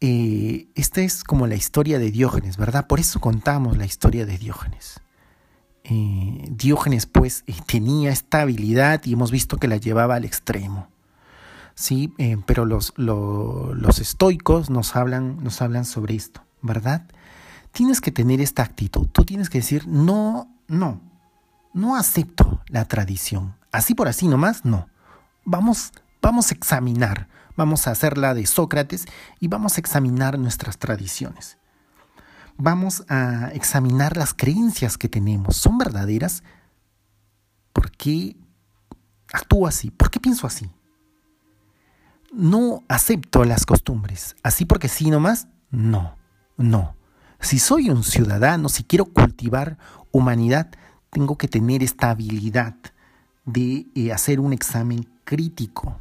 Eh, 0.00 0.68
esta 0.74 1.00
es 1.00 1.24
como 1.24 1.46
la 1.46 1.56
historia 1.56 1.98
de 1.98 2.10
Diógenes, 2.10 2.56
¿verdad? 2.56 2.86
Por 2.86 3.00
eso 3.00 3.20
contamos 3.20 3.76
la 3.76 3.84
historia 3.84 4.26
de 4.26 4.38
Diógenes. 4.38 5.00
Eh, 5.88 6.46
Diógenes 6.50 7.06
pues 7.06 7.44
eh, 7.46 7.54
tenía 7.66 8.10
esta 8.10 8.42
habilidad 8.42 9.02
y 9.04 9.14
hemos 9.14 9.30
visto 9.30 9.56
que 9.56 9.68
la 9.68 9.76
llevaba 9.76 10.16
al 10.16 10.24
extremo. 10.24 10.88
Sí, 11.74 12.12
pero 12.44 12.64
los, 12.64 12.92
los 12.96 13.98
estoicos 14.00 14.68
nos 14.68 14.96
hablan, 14.96 15.44
nos 15.44 15.62
hablan 15.62 15.84
sobre 15.84 16.16
esto, 16.16 16.42
¿verdad? 16.60 17.06
Tienes 17.70 18.00
que 18.00 18.10
tener 18.10 18.40
esta 18.40 18.64
actitud. 18.64 19.06
Tú 19.06 19.24
tienes 19.24 19.48
que 19.48 19.58
decir, 19.58 19.86
no, 19.86 20.52
no, 20.66 21.00
no 21.72 21.94
acepto 21.94 22.62
la 22.66 22.86
tradición. 22.86 23.54
Así 23.70 23.94
por 23.94 24.08
así 24.08 24.26
nomás, 24.26 24.64
no. 24.64 24.88
Vamos, 25.44 25.92
vamos 26.20 26.50
a 26.50 26.54
examinar 26.56 27.28
Vamos 27.58 27.88
a 27.88 27.90
hacer 27.90 28.18
la 28.18 28.34
de 28.34 28.46
Sócrates 28.46 29.06
y 29.40 29.48
vamos 29.48 29.76
a 29.76 29.80
examinar 29.80 30.38
nuestras 30.38 30.78
tradiciones. 30.78 31.58
Vamos 32.58 33.04
a 33.08 33.50
examinar 33.54 34.16
las 34.16 34.34
creencias 34.34 34.98
que 34.98 35.08
tenemos. 35.08 35.56
¿Son 35.56 35.78
verdaderas? 35.78 36.42
¿Por 37.72 37.90
qué 37.92 38.36
actúo 39.32 39.66
así? 39.66 39.90
¿Por 39.90 40.10
qué 40.10 40.20
pienso 40.20 40.46
así? 40.46 40.68
No 42.32 42.82
acepto 42.88 43.44
las 43.44 43.64
costumbres. 43.64 44.36
¿Así 44.42 44.64
porque 44.64 44.88
sí 44.88 45.10
nomás? 45.10 45.46
No, 45.70 46.16
no. 46.56 46.96
Si 47.40 47.58
soy 47.58 47.90
un 47.90 48.02
ciudadano, 48.02 48.68
si 48.68 48.82
quiero 48.82 49.06
cultivar 49.06 49.78
humanidad, 50.10 50.68
tengo 51.10 51.38
que 51.38 51.48
tener 51.48 51.82
esta 51.82 52.10
habilidad 52.10 52.74
de 53.44 53.86
eh, 53.94 54.12
hacer 54.12 54.40
un 54.40 54.52
examen 54.52 55.08
crítico 55.24 56.00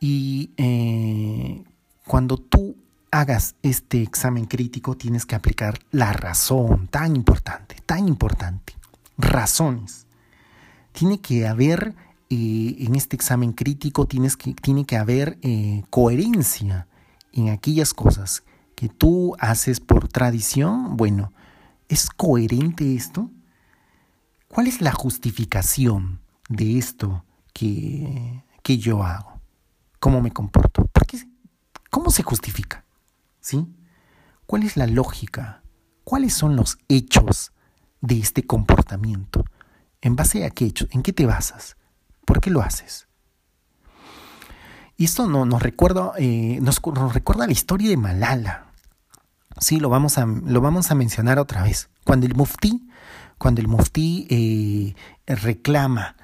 y 0.00 0.50
eh, 0.56 1.64
cuando 2.06 2.36
tú 2.36 2.76
hagas 3.20 3.54
este 3.62 4.02
examen 4.02 4.44
crítico, 4.46 4.96
tienes 4.96 5.26
que 5.26 5.34
aplicar 5.34 5.78
la 5.90 6.12
razón, 6.12 6.88
tan 6.88 7.16
importante, 7.16 7.76
tan 7.86 8.08
importante. 8.08 8.74
Razones. 9.18 10.06
Tiene 10.92 11.20
que 11.20 11.46
haber, 11.46 11.94
eh, 12.30 12.76
en 12.78 12.94
este 12.94 13.16
examen 13.16 13.52
crítico, 13.52 14.06
tienes 14.06 14.36
que, 14.36 14.54
tiene 14.54 14.84
que 14.84 14.96
haber 14.96 15.38
eh, 15.42 15.84
coherencia 15.90 16.86
en 17.32 17.50
aquellas 17.50 17.94
cosas 17.94 18.44
que 18.74 18.88
tú 18.88 19.36
haces 19.38 19.80
por 19.80 20.08
tradición. 20.08 20.96
Bueno, 20.96 21.32
¿es 21.88 22.10
coherente 22.10 22.94
esto? 22.94 23.30
¿Cuál 24.48 24.66
es 24.66 24.80
la 24.80 24.92
justificación 24.92 26.20
de 26.48 26.78
esto 26.78 27.24
que, 27.52 28.42
que 28.62 28.78
yo 28.78 29.02
hago? 29.02 29.36
cómo 30.06 30.22
me 30.22 30.30
comporto. 30.30 30.86
¿Cómo 31.90 32.10
se 32.10 32.22
justifica? 32.22 32.85
¿Sí? 33.46 33.64
¿Cuál 34.46 34.64
es 34.64 34.76
la 34.76 34.88
lógica? 34.88 35.62
¿Cuáles 36.02 36.34
son 36.34 36.56
los 36.56 36.78
hechos 36.88 37.52
de 38.00 38.18
este 38.18 38.44
comportamiento? 38.44 39.44
¿En 40.00 40.16
base 40.16 40.44
a 40.44 40.50
qué 40.50 40.64
hechos? 40.64 40.88
¿En 40.90 41.04
qué 41.04 41.12
te 41.12 41.26
basas? 41.26 41.76
¿Por 42.24 42.40
qué 42.40 42.50
lo 42.50 42.60
haces? 42.60 43.06
Y 44.96 45.04
esto 45.04 45.28
no, 45.28 45.44
nos, 45.44 45.62
recuerda, 45.62 46.10
eh, 46.18 46.58
nos, 46.60 46.82
recuerda 47.14 47.46
la 47.46 47.52
historia 47.52 47.88
de 47.88 47.96
Malala. 47.96 48.72
Sí, 49.60 49.78
lo 49.78 49.90
vamos 49.90 50.18
a, 50.18 50.26
lo 50.26 50.60
vamos 50.60 50.90
a 50.90 50.96
mencionar 50.96 51.38
otra 51.38 51.62
vez. 51.62 51.88
Cuando 52.02 52.26
el 52.26 52.34
muftí, 52.34 52.88
cuando 53.38 53.60
el 53.60 53.68
muftí 53.68 54.26
eh, 54.28 54.96
reclama 55.32 56.16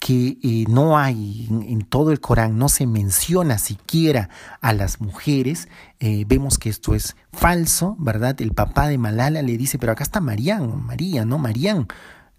que 0.00 0.38
eh, 0.42 0.64
no 0.68 0.98
hay 0.98 1.46
en, 1.50 1.82
todo 1.82 2.10
el 2.10 2.20
Corán, 2.20 2.58
no 2.58 2.70
se 2.70 2.86
menciona 2.86 3.58
siquiera 3.58 4.30
a 4.62 4.72
las 4.72 4.98
mujeres, 4.98 5.68
eh, 6.00 6.24
vemos 6.26 6.56
que 6.58 6.70
esto 6.70 6.94
es 6.94 7.16
falso, 7.32 7.96
¿verdad? 7.98 8.40
El 8.40 8.52
papá 8.52 8.88
de 8.88 8.96
Malala 8.96 9.42
le 9.42 9.58
dice, 9.58 9.78
pero 9.78 9.92
acá 9.92 10.02
está 10.02 10.20
Marían, 10.20 10.82
María, 10.84 11.26
¿no? 11.26 11.36
Marían, 11.36 11.86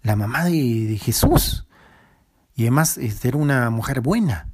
la 0.02 0.16
mamá 0.16 0.44
de, 0.44 0.98
Jesús. 1.00 1.68
Y 2.56 2.62
además 2.62 2.98
era 2.98 3.38
una 3.38 3.70
mujer 3.70 4.00
buena. 4.00 4.48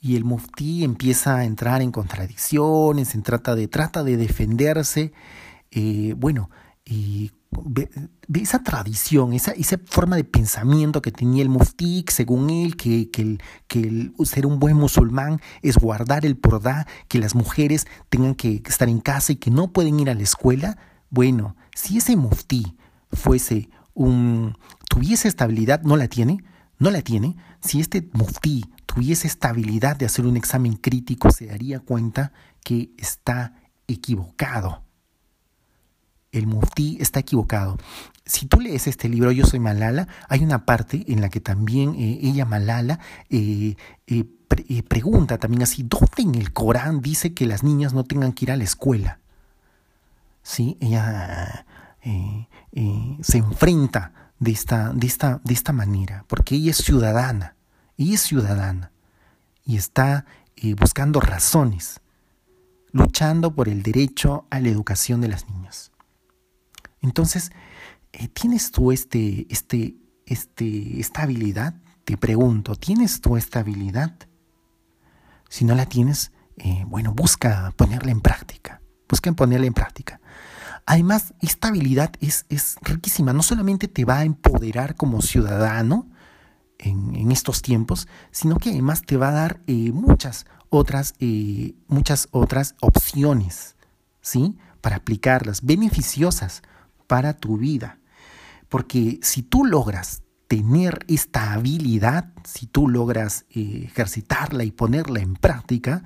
Y 0.00 0.16
el 0.16 0.24
muftí 0.24 0.82
empieza 0.82 1.36
a 1.36 1.44
entrar 1.44 1.80
en 1.80 1.92
contradicciones, 1.92 3.14
en 3.14 3.22
trata 3.22 3.54
de, 3.54 3.68
trata 3.68 4.02
de 4.02 4.16
defenderse. 4.16 5.12
Eh, 5.70 6.14
bueno, 6.16 6.50
y 6.84 7.30
de, 7.64 7.90
esa 8.34 8.62
tradición, 8.62 9.32
esa, 9.32 9.52
esa, 9.52 9.78
forma 9.84 10.16
de 10.16 10.24
pensamiento 10.24 11.02
que 11.02 11.12
tenía 11.12 11.42
el 11.42 11.48
mufti, 11.48 12.04
según 12.08 12.50
él, 12.50 12.76
que, 12.76 13.10
que, 13.10 13.22
el, 13.22 13.42
que 13.68 13.80
el 13.80 14.12
ser 14.24 14.46
un 14.46 14.58
buen 14.58 14.76
musulmán 14.76 15.40
es 15.60 15.76
guardar 15.76 16.24
el 16.24 16.36
pordá, 16.36 16.86
que 17.08 17.18
las 17.18 17.34
mujeres 17.34 17.86
tengan 18.08 18.34
que 18.34 18.62
estar 18.66 18.88
en 18.88 19.00
casa 19.00 19.32
y 19.32 19.36
que 19.36 19.50
no 19.50 19.72
pueden 19.72 20.00
ir 20.00 20.10
a 20.10 20.14
la 20.14 20.22
escuela. 20.22 20.78
Bueno, 21.10 21.56
si 21.74 21.98
ese 21.98 22.16
mufti 22.16 22.76
fuese 23.12 23.68
un, 23.94 24.56
tuviese 24.88 25.28
estabilidad, 25.28 25.82
no 25.82 25.96
la 25.96 26.08
tiene, 26.08 26.42
no 26.78 26.90
la 26.90 27.02
tiene, 27.02 27.36
si 27.60 27.80
este 27.80 28.08
mufti 28.12 28.64
tuviese 28.86 29.26
estabilidad 29.26 29.96
de 29.96 30.06
hacer 30.06 30.26
un 30.26 30.36
examen 30.36 30.74
crítico, 30.74 31.30
se 31.30 31.46
daría 31.46 31.80
cuenta 31.80 32.32
que 32.64 32.92
está 32.96 33.54
equivocado 33.86 34.82
el 36.32 36.46
muftí 36.46 36.96
está 37.00 37.20
equivocado. 37.20 37.78
Si 38.24 38.46
tú 38.46 38.60
lees 38.60 38.86
este 38.86 39.08
libro, 39.08 39.30
Yo 39.30 39.44
soy 39.44 39.60
Malala, 39.60 40.08
hay 40.28 40.42
una 40.42 40.64
parte 40.64 41.04
en 41.08 41.20
la 41.20 41.28
que 41.28 41.40
también 41.40 41.94
eh, 41.94 42.18
ella, 42.22 42.46
Malala, 42.46 42.98
eh, 43.28 43.76
eh, 44.06 44.82
pregunta 44.82 45.38
también 45.38 45.62
así, 45.62 45.82
¿dónde 45.82 46.22
en 46.22 46.34
el 46.34 46.52
Corán 46.52 47.00
dice 47.00 47.34
que 47.34 47.46
las 47.46 47.62
niñas 47.62 47.92
no 47.92 48.04
tengan 48.04 48.32
que 48.32 48.46
ir 48.46 48.52
a 48.52 48.56
la 48.56 48.64
escuela? 48.64 49.18
¿Sí? 50.42 50.76
Ella 50.80 51.66
se 53.22 53.38
enfrenta 53.38 54.32
de 54.40 54.50
esta, 54.50 54.92
de, 54.92 55.06
esta, 55.06 55.40
de 55.44 55.54
esta 55.54 55.72
manera, 55.72 56.24
porque 56.26 56.56
ella 56.56 56.72
es 56.72 56.78
ciudadana, 56.78 57.54
ella 57.96 58.14
es 58.14 58.22
ciudadana 58.22 58.90
y 59.64 59.76
está 59.76 60.26
buscando 60.78 61.20
razones, 61.20 62.00
luchando 62.90 63.54
por 63.54 63.68
el 63.68 63.82
derecho 63.82 64.46
a 64.50 64.58
la 64.58 64.68
educación 64.68 65.20
de 65.20 65.28
las 65.28 65.48
niñas. 65.48 65.91
Entonces, 67.02 67.50
eh, 68.12 68.28
¿tienes 68.28 68.70
tú 68.70 68.92
este, 68.92 69.46
este, 69.50 69.96
este, 70.26 71.00
esta 71.00 71.22
habilidad? 71.22 71.74
Te 72.04 72.16
pregunto, 72.16 72.76
¿tienes 72.76 73.20
tú 73.20 73.36
esta 73.36 73.60
habilidad? 73.60 74.14
Si 75.48 75.64
no 75.64 75.74
la 75.74 75.86
tienes, 75.86 76.32
eh, 76.56 76.84
bueno, 76.86 77.12
busca 77.12 77.72
ponerla 77.76 78.12
en 78.12 78.20
práctica. 78.20 78.80
Busca 79.08 79.32
ponerla 79.32 79.66
en 79.66 79.74
práctica. 79.74 80.20
Además, 80.86 81.34
esta 81.40 81.68
habilidad 81.68 82.12
es, 82.20 82.46
es 82.48 82.76
riquísima. 82.82 83.32
No 83.32 83.42
solamente 83.42 83.88
te 83.88 84.04
va 84.04 84.18
a 84.18 84.24
empoderar 84.24 84.94
como 84.94 85.20
ciudadano 85.22 86.08
en, 86.78 87.30
estos 87.30 87.62
tiempos, 87.62 88.08
sino 88.32 88.56
que 88.56 88.70
además 88.70 89.02
te 89.02 89.16
va 89.16 89.28
a 89.28 89.32
dar 89.32 89.60
eh, 89.68 89.92
muchas 89.92 90.46
otras, 90.68 91.14
muchas 91.86 92.28
otras 92.32 92.74
opciones, 92.80 93.76
¿sí? 94.20 94.58
Para 94.80 94.96
aplicarlas, 94.96 95.62
beneficiosas 95.62 96.62
para 97.06 97.34
tu 97.34 97.56
vida. 97.56 97.98
Porque 98.68 99.18
si 99.22 99.42
tú 99.42 99.64
logras 99.64 100.22
tener 100.48 101.04
esta 101.08 101.54
habilidad, 101.54 102.32
si 102.44 102.66
tú 102.66 102.88
logras 102.88 103.46
eh, 103.50 103.84
ejercitarla 103.84 104.64
y 104.64 104.70
ponerla 104.70 105.20
en 105.20 105.34
práctica, 105.34 106.04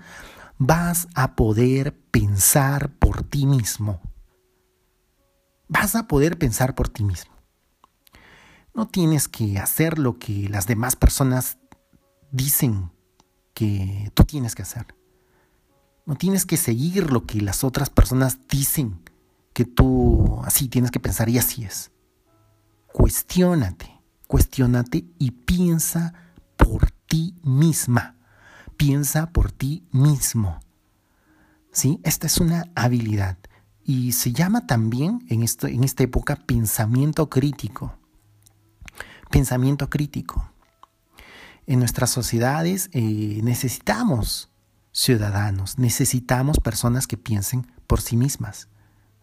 vas 0.59 1.09
a 1.15 1.35
poder 1.37 1.99
pensar 2.11 2.91
por 2.91 3.23
ti 3.23 3.47
mismo. 3.47 4.01
Vas 5.69 5.97
a 5.97 6.07
poder 6.07 6.39
pensar 6.39 6.75
por 6.75 6.89
ti 6.89 7.05
mismo. 7.05 7.33
No 8.75 8.87
tienes 8.87 9.27
que 9.27 9.59
hacer 9.59 9.99
lo 9.99 10.19
que 10.19 10.49
las 10.49 10.67
demás 10.67 10.97
personas 10.97 11.59
dicen 12.31 12.93
que 13.55 14.11
tú 14.15 14.25
tienes 14.25 14.55
que 14.55 14.63
hacer. 14.63 14.95
No 16.05 16.15
tienes 16.15 16.47
que 16.47 16.57
seguir 16.57 17.11
lo 17.11 17.27
que 17.27 17.41
las 17.41 17.65
otras 17.65 17.91
personas 17.91 18.39
dicen 18.49 19.03
que 19.57 19.65
tú 19.65 20.43
así 20.45 20.69
tienes 20.69 20.91
que 20.91 21.01
pensar 21.01 21.31
y 21.31 21.39
así 21.39 21.65
es. 21.65 21.91
Cuestiónate, 22.93 23.91
cuestiónate 24.27 25.07
y 25.19 25.31
piensa 25.31 26.13
por 26.59 26.91
ti 26.91 27.35
misma. 27.43 28.17
Piensa 28.77 29.31
por 29.31 29.53
ti 29.53 29.89
mismo. 29.93 30.61
¿Sí? 31.73 32.01
Esta 32.05 32.27
es 32.27 32.37
una 32.37 32.71
habilidad 32.75 33.39
y 33.83 34.13
se 34.13 34.33
llama 34.33 34.67
también 34.67 35.25
en, 35.31 35.43
esto, 35.43 35.69
en 35.69 35.85
esta 35.85 36.03
época 36.03 36.37
pensamiento 36.37 37.31
crítico. 37.31 37.95
Pensamiento 39.31 39.89
crítico. 39.89 40.51
En 41.67 41.79
nuestras 41.79 42.11
sociedades 42.11 42.91
eh, 42.93 43.41
necesitamos 43.43 44.51
ciudadanos, 44.93 45.79
necesitamos 45.79 46.61
personas 46.61 47.07
que 47.07 47.17
piensen 47.17 47.73
por 47.87 48.03
sí 48.03 48.19
mismas. 48.19 48.69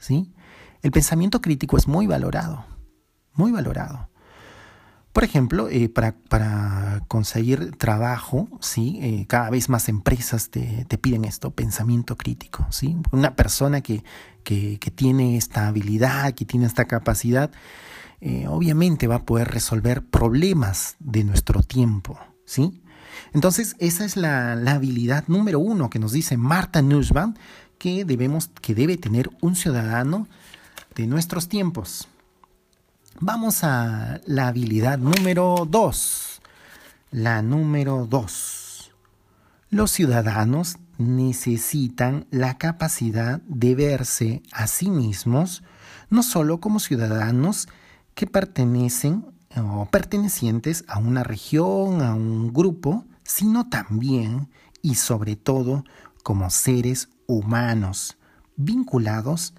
¿Sí? 0.04 0.34
El 0.82 0.92
pensamiento 0.92 1.42
crítico 1.42 1.78
es 1.78 1.88
muy 1.88 2.08
valorado, 2.08 2.66
muy 3.34 3.52
valorado. 3.52 4.10
Por 5.14 5.24
ejemplo, 5.24 5.70
eh, 5.70 5.90
para, 5.90 7.02
conseguir 7.08 7.78
trabajo, 7.78 8.50
¿sí? 8.62 9.00
Eh, 9.02 9.26
cada 9.28 9.52
vez 9.52 9.70
más 9.70 9.88
empresas 9.88 10.50
te, 10.50 10.86
piden 11.00 11.24
esto, 11.24 11.52
pensamiento 11.52 12.18
crítico. 12.18 12.66
¿sí? 12.72 12.98
Una 13.12 13.36
persona 13.36 13.82
que, 13.82 14.04
que, 14.44 14.78
tiene 14.96 15.38
esta 15.38 15.68
habilidad, 15.68 16.34
que 16.34 16.46
tiene 16.46 16.66
esta 16.66 16.86
capacidad, 16.86 17.52
eh, 18.22 18.48
obviamente 18.48 19.06
va 19.06 19.16
a 19.16 19.26
poder 19.26 19.50
resolver 19.50 20.04
problemas 20.04 20.96
de 21.00 21.24
nuestro 21.24 21.62
tiempo. 21.62 22.18
¿sí? 22.46 22.82
Entonces, 23.34 23.76
esa 23.80 24.06
es 24.06 24.18
la, 24.18 24.54
habilidad 24.54 25.26
número 25.28 25.60
uno 25.60 25.92
que 25.92 26.00
nos 26.00 26.12
dice 26.12 26.38
Marta 26.38 26.82
Nussbaum 26.82 27.36
que, 27.84 28.06
debemos, 28.06 28.50
que 28.62 28.74
debe 28.74 28.96
tener 28.96 29.30
un 29.42 29.58
ciudadano 29.58 30.30
de 30.96 31.06
nuestros 31.06 31.50
tiempos. 31.50 32.08
Vamos 33.20 33.66
a 33.66 34.22
la 34.26 34.48
habilidad 34.48 34.98
número 34.98 35.68
dos. 35.70 36.42
La 37.12 37.42
número 37.42 38.08
dos. 38.10 38.94
Los 39.70 39.92
ciudadanos 39.92 40.78
necesitan 40.98 42.26
la 42.32 42.58
capacidad 42.58 43.42
de 43.42 43.76
verse 43.76 44.44
a 44.54 44.68
sí 44.68 44.90
mismos 44.90 45.62
no 46.10 46.24
solo 46.24 46.62
como 46.62 46.80
ciudadanos 46.80 47.68
que 48.16 48.28
pertenecen 48.28 49.26
o 49.58 49.88
pertenecientes 49.92 50.86
a 50.88 51.00
una 51.00 51.24
región, 51.24 52.02
a 52.02 52.14
un 52.14 52.54
grupo, 52.54 53.04
sino 53.24 53.68
también 53.68 54.48
y 54.82 54.96
sobre 54.96 55.36
todo 55.36 55.84
como 56.24 56.50
seres 56.50 57.10
humanos, 57.28 58.18
vinculados 58.56 59.54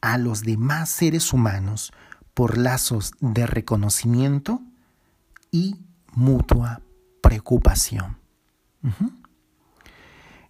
a 0.00 0.18
los 0.18 0.42
demás 0.42 0.88
seres 0.88 1.32
humanos 1.32 1.92
por 2.34 2.56
lazos 2.56 3.12
de 3.20 3.46
reconocimiento 3.46 4.60
y 5.50 5.76
mutua 6.12 6.80
preocupación. 7.22 8.18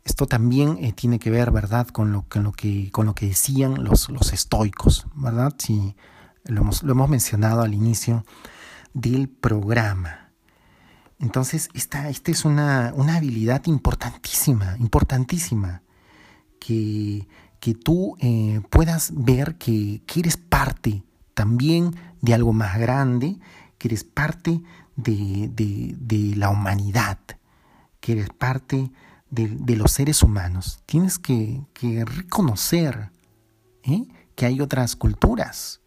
Esto 0.05 0.27
también 0.27 0.79
eh, 0.81 0.93
tiene 0.93 1.19
que 1.19 1.31
ver, 1.31 1.51
¿verdad?, 1.51 1.89
con 1.89 2.12
lo, 2.12 2.23
con 2.29 2.43
lo, 2.43 2.53
que, 2.53 2.91
con 2.91 3.07
lo 3.07 3.14
que 3.14 3.27
decían 3.27 3.85
los, 3.85 4.09
los 4.09 4.33
estoicos, 4.33 5.07
¿verdad? 5.14 5.55
Si 5.59 5.95
lo 6.45 6.62
hemos, 6.62 6.83
lo 6.83 6.93
hemos 6.93 7.09
mencionado 7.09 7.62
al 7.62 7.75
inicio 7.75 8.25
del 8.95 9.29
programa. 9.29 10.31
Entonces, 11.19 11.69
esta, 11.75 12.09
esta 12.09 12.31
es 12.31 12.45
una, 12.45 12.89
habilidad 12.89 13.66
importantísima, 13.66 14.77
importantísima, 14.79 15.83
que, 16.59 17.27
que 17.61 17.75
tú 17.75 18.17
eh, 18.21 18.61
puedas 18.71 19.13
ver 19.15 19.57
que, 19.57 20.03
eres 20.17 20.37
parte 20.37 21.03
también 21.35 21.95
de 22.21 22.35
algo 22.35 22.53
más 22.53 22.79
grande, 22.79 23.39
que 23.79 23.89
eres 23.89 24.05
parte 24.05 24.61
de, 24.97 26.35
la 26.37 26.51
humanidad, 26.51 27.19
que 28.01 28.13
eres 28.13 28.31
parte 28.31 28.91
de, 29.31 29.77
los 29.77 29.93
seres 29.93 30.23
humanos. 30.23 30.83
Tienes 30.87 31.19
que, 31.19 31.65
reconocer 32.05 33.11
¿eh? 33.85 34.05
que 34.35 34.47
hay 34.47 34.61
otras 34.61 34.97
culturas. 34.97 35.81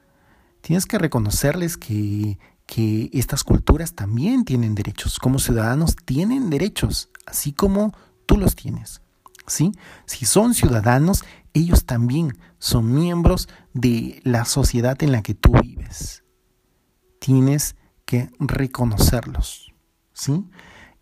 Tienes 0.61 0.85
que 0.85 0.99
reconocerles 0.99 1.75
que, 1.77 2.37
que 2.65 3.09
estas 3.13 3.43
culturas 3.43 3.93
también 3.95 4.45
tienen 4.45 4.75
derechos. 4.75 5.19
Como 5.19 5.39
ciudadanos 5.39 5.95
tienen 6.05 6.49
derechos, 6.49 7.09
así 7.25 7.51
como 7.51 7.93
tú 8.25 8.37
los 8.37 8.55
tienes. 8.55 9.01
¿Sí? 9.51 9.71
Si 10.05 10.25
son 10.25 10.53
ciudadanos, 10.53 11.23
ellos 11.53 11.85
también 11.85 12.37
son 12.59 12.93
miembros 12.93 13.49
de 13.73 14.21
la 14.23 14.45
sociedad 14.45 15.01
en 15.03 15.11
la 15.11 15.21
que 15.21 15.33
tú 15.33 15.53
vives. 15.61 16.23
Tienes 17.19 17.75
que 18.05 18.29
reconocerlos. 18.39 19.73
¿sí? 20.13 20.45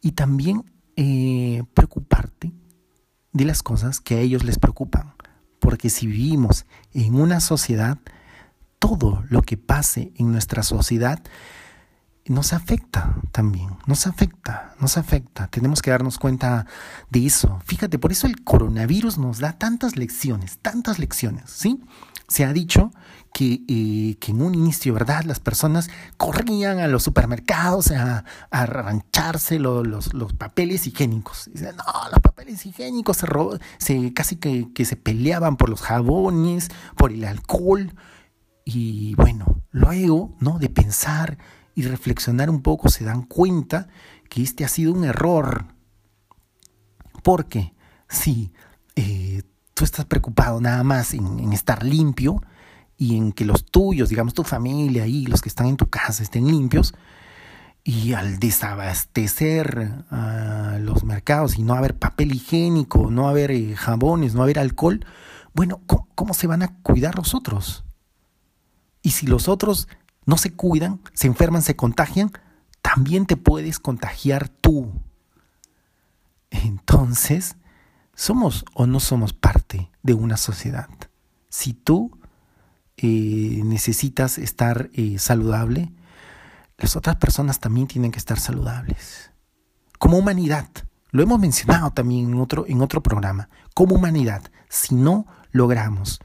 Y 0.02 0.14
también 0.14 0.64
eh, 0.96 1.64
preocuparte 1.74 2.52
de 3.32 3.46
las 3.46 3.64
cosas 3.64 4.00
que 4.00 4.16
a 4.16 4.20
ellos 4.20 4.44
les 4.44 4.58
preocupan. 4.60 5.14
Porque 5.60 5.90
si 5.90 6.08
vivimos 6.08 6.66
en 6.94 7.16
una 7.16 7.42
sociedad, 7.42 8.00
todo 8.80 9.24
lo 9.30 9.42
que 9.44 9.58
pase 9.58 10.12
en 10.16 10.32
nuestra 10.32 10.64
sociedad 10.64 11.22
nos 12.30 12.54
afecta 12.54 13.16
también, 13.32 13.76
nos 13.88 14.06
afecta, 14.06 14.76
nos 14.80 14.98
afecta. 14.98 15.48
Tenemos 15.48 15.82
que 15.82 15.90
darnos 15.90 16.20
cuenta 16.20 16.68
de 17.10 17.26
eso. 17.26 17.60
Fíjate, 17.66 17.98
por 17.98 18.12
eso 18.12 18.28
el 18.28 18.44
coronavirus 18.44 19.18
nos 19.18 19.40
da 19.40 19.54
tantas 19.54 19.98
lecciones, 19.98 20.60
tantas 20.60 21.00
lecciones, 21.00 21.50
¿sí? 21.50 21.82
Se 22.28 22.46
ha 22.46 22.54
dicho 22.54 22.92
que, 23.34 23.64
eh, 23.68 24.18
que 24.20 24.32
en 24.32 24.44
un 24.44 24.54
inicio, 24.54 24.94
¿verdad? 24.94 25.24
Las 25.24 25.40
personas 25.40 25.90
corrían 26.18 26.78
a 26.78 26.88
los 26.88 27.02
supermercados 27.02 27.90
a, 27.90 28.24
arrancharse 28.52 29.58
los, 29.58 30.14
los, 30.14 30.34
papeles 30.34 30.86
higiénicos. 30.86 31.50
Dicen, 31.52 31.76
no, 31.78 31.84
los 32.12 32.20
papeles 32.20 32.64
higiénicos 32.64 33.18
se, 33.18 33.28
se 33.80 34.14
casi 34.14 34.36
que, 34.36 34.72
que 34.74 34.86
se 34.86 34.96
peleaban 34.96 35.58
por 35.58 35.70
los 35.70 35.82
jabones, 35.82 36.70
por 36.96 37.12
el 37.12 37.26
alcohol. 37.26 37.96
Y 38.66 39.16
bueno, 39.16 39.64
luego, 39.72 40.38
¿no? 40.40 40.60
De 40.60 40.70
pensar 40.70 41.40
y 41.80 41.84
reflexionar 41.84 42.50
un 42.50 42.62
poco 42.62 42.90
se 42.90 43.06
dan 43.06 43.22
cuenta 43.22 43.88
que 44.28 44.44
este 44.44 44.66
ha 44.66 44.68
sido 44.68 44.92
un 44.92 45.06
error. 45.06 45.66
Porque 47.24 47.74
si 48.10 48.52
eh, 48.98 49.44
tú 49.74 49.86
estás 49.86 50.04
preocupado 50.04 50.60
nada 50.60 50.84
más 50.84 51.14
en, 51.14 51.54
estar 51.54 51.86
limpio 51.86 52.44
y 52.98 53.16
en 53.16 53.32
que 53.32 53.46
los 53.46 53.64
tuyos, 53.64 54.10
digamos 54.10 54.34
tu 54.34 54.44
familia 54.44 55.08
y 55.08 55.26
los 55.26 55.42
que 55.42 55.48
están 55.48 55.68
en 55.68 55.78
tu 55.78 55.90
casa 55.90 56.22
estén 56.22 56.48
limpios, 56.48 56.94
y 57.86 58.12
al 58.12 58.40
desabastecer 58.40 60.04
los 60.82 61.06
mercados 61.06 61.58
y 61.58 61.64
no 61.64 61.76
haber 61.76 61.98
papel 61.98 62.34
higiénico, 62.36 63.10
no 63.10 63.30
haber 63.30 63.52
eh, 63.52 63.74
jabones, 63.78 64.36
no 64.36 64.44
haber 64.44 64.60
alcohol, 64.60 65.06
bueno, 65.54 65.82
¿cómo, 66.14 66.34
se 66.34 66.46
van 66.46 66.62
a 66.62 66.78
cuidar 66.82 67.16
los 67.16 67.34
otros? 67.34 67.86
Y 69.02 69.12
si 69.12 69.28
los 69.28 69.48
otros 69.48 69.88
no 70.26 70.38
se 70.38 70.54
cuidan, 70.54 71.02
se 71.14 71.28
enferman, 71.28 71.62
se 71.62 71.76
contagian, 71.76 72.32
también 72.82 73.26
te 73.26 73.38
puedes 73.38 73.80
contagiar 73.80 74.50
tú. 74.50 74.92
Entonces, 76.50 77.56
¿somos 78.14 78.66
o 78.74 78.88
no 78.88 79.00
somos 79.00 79.34
parte 79.34 79.92
de 80.04 80.14
una 80.14 80.38
sociedad? 80.38 80.90
Si 81.50 81.74
tú 81.74 82.18
eh, 82.98 83.62
necesitas 83.64 84.38
estar 84.38 84.90
eh, 84.94 85.20
saludable, 85.20 85.92
las 86.78 86.96
otras 86.96 87.18
personas 87.18 87.60
también 87.60 87.88
tienen 87.88 88.12
que 88.12 88.20
estar 88.20 88.40
saludables. 88.40 89.32
Como 89.98 90.18
humanidad, 90.18 90.70
lo 91.12 91.24
hemos 91.24 91.40
mencionado 91.40 91.92
también 91.92 92.32
en 92.32 92.40
otro, 92.40 92.66
en 92.68 92.82
otro 92.82 93.02
programa, 93.04 93.50
como 93.74 93.96
humanidad, 93.96 94.44
si 94.70 94.96
no 94.96 95.26
logramos 95.52 96.20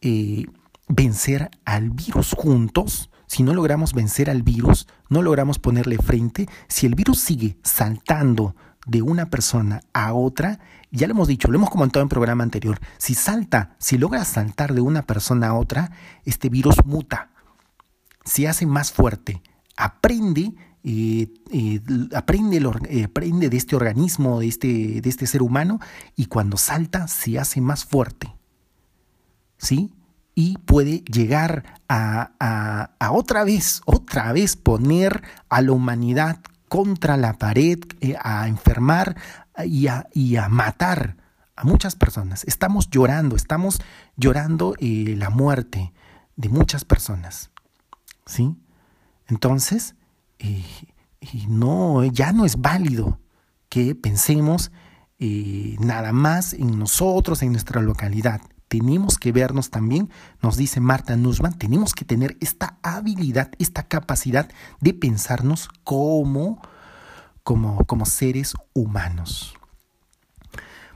eh, 0.00 0.46
vencer 0.88 1.50
al 1.64 1.90
virus 1.90 2.32
juntos, 2.32 3.10
si 3.32 3.42
no 3.42 3.54
logramos 3.54 3.94
vencer 3.94 4.28
al 4.28 4.42
virus, 4.42 4.86
no 5.08 5.22
logramos 5.22 5.58
ponerle 5.58 5.96
frente, 5.96 6.46
si 6.68 6.84
el 6.84 6.94
virus 6.94 7.18
sigue 7.18 7.56
saltando 7.62 8.54
de 8.86 9.00
una 9.00 9.30
persona 9.30 9.80
a 9.94 10.12
otra, 10.12 10.60
ya 10.90 11.06
lo 11.06 11.12
hemos 11.12 11.28
dicho, 11.28 11.50
lo 11.50 11.56
hemos 11.56 11.70
comentado 11.70 12.02
en 12.02 12.10
programa 12.10 12.44
anterior, 12.44 12.78
si 12.98 13.14
salta, 13.14 13.74
si 13.78 13.96
logra 13.96 14.26
saltar 14.26 14.74
de 14.74 14.82
una 14.82 15.06
persona 15.06 15.48
a 15.48 15.54
otra, 15.54 15.92
este 16.26 16.50
virus 16.50 16.84
muta, 16.84 17.30
se 18.22 18.48
hace 18.48 18.66
más 18.66 18.92
fuerte, 18.92 19.40
aprende, 19.78 20.52
eh, 20.84 21.32
eh, 21.52 21.80
aprende, 22.14 22.58
eh, 22.90 23.04
aprende, 23.04 23.48
de 23.48 23.56
este 23.56 23.76
organismo, 23.76 24.40
de 24.40 24.48
este, 24.48 25.00
de 25.00 25.08
este 25.08 25.26
ser 25.26 25.40
humano, 25.40 25.80
y 26.16 26.26
cuando 26.26 26.58
salta 26.58 27.08
se 27.08 27.38
hace 27.38 27.62
más 27.62 27.86
fuerte. 27.86 28.36
¿Sí? 29.56 29.94
Y 30.34 30.58
puede 30.58 30.98
llegar 31.00 31.80
a, 31.88 32.90
otra 33.10 33.44
vez, 33.44 33.82
otra 33.84 34.32
vez 34.32 34.56
poner 34.56 35.22
a 35.48 35.60
la 35.60 35.72
humanidad 35.72 36.40
contra 36.68 37.16
la 37.16 37.34
pared, 37.34 37.78
eh, 38.00 38.16
a 38.22 38.48
enfermar 38.48 39.16
y 39.64 39.88
a, 39.88 40.08
y 40.14 40.36
a, 40.36 40.48
matar 40.48 41.18
a 41.54 41.64
muchas 41.64 41.96
personas. 41.96 42.44
Estamos 42.44 42.88
llorando, 42.88 43.36
estamos 43.36 43.82
llorando 44.16 44.74
eh, 44.78 45.14
la 45.18 45.28
muerte 45.28 45.92
de 46.36 46.48
muchas 46.48 46.84
personas. 46.84 47.50
¿Sí? 48.24 48.56
Entonces, 49.26 49.96
eh, 50.38 50.64
no, 51.46 52.04
ya 52.04 52.32
no 52.32 52.46
es 52.46 52.60
válido 52.60 53.20
que 53.68 53.94
pensemos 53.94 54.72
nada 55.78 56.12
más 56.12 56.52
en 56.52 56.80
nosotros, 56.80 57.42
en 57.42 57.52
nuestra 57.52 57.80
localidad 57.80 58.40
tenemos 58.72 59.18
que 59.18 59.32
vernos 59.32 59.68
también, 59.68 60.08
nos 60.40 60.56
dice 60.56 60.80
Marta 60.80 61.14
Nussbaum, 61.14 61.52
tenemos 61.52 61.92
que 61.92 62.06
tener 62.06 62.38
esta 62.40 62.78
habilidad, 62.82 63.50
esta 63.58 63.82
capacidad 63.82 64.50
de 64.80 64.94
pensarnos 64.94 65.68
como, 65.84 66.62
como, 67.42 67.84
como 67.84 68.06
seres 68.06 68.54
humanos. 68.72 69.58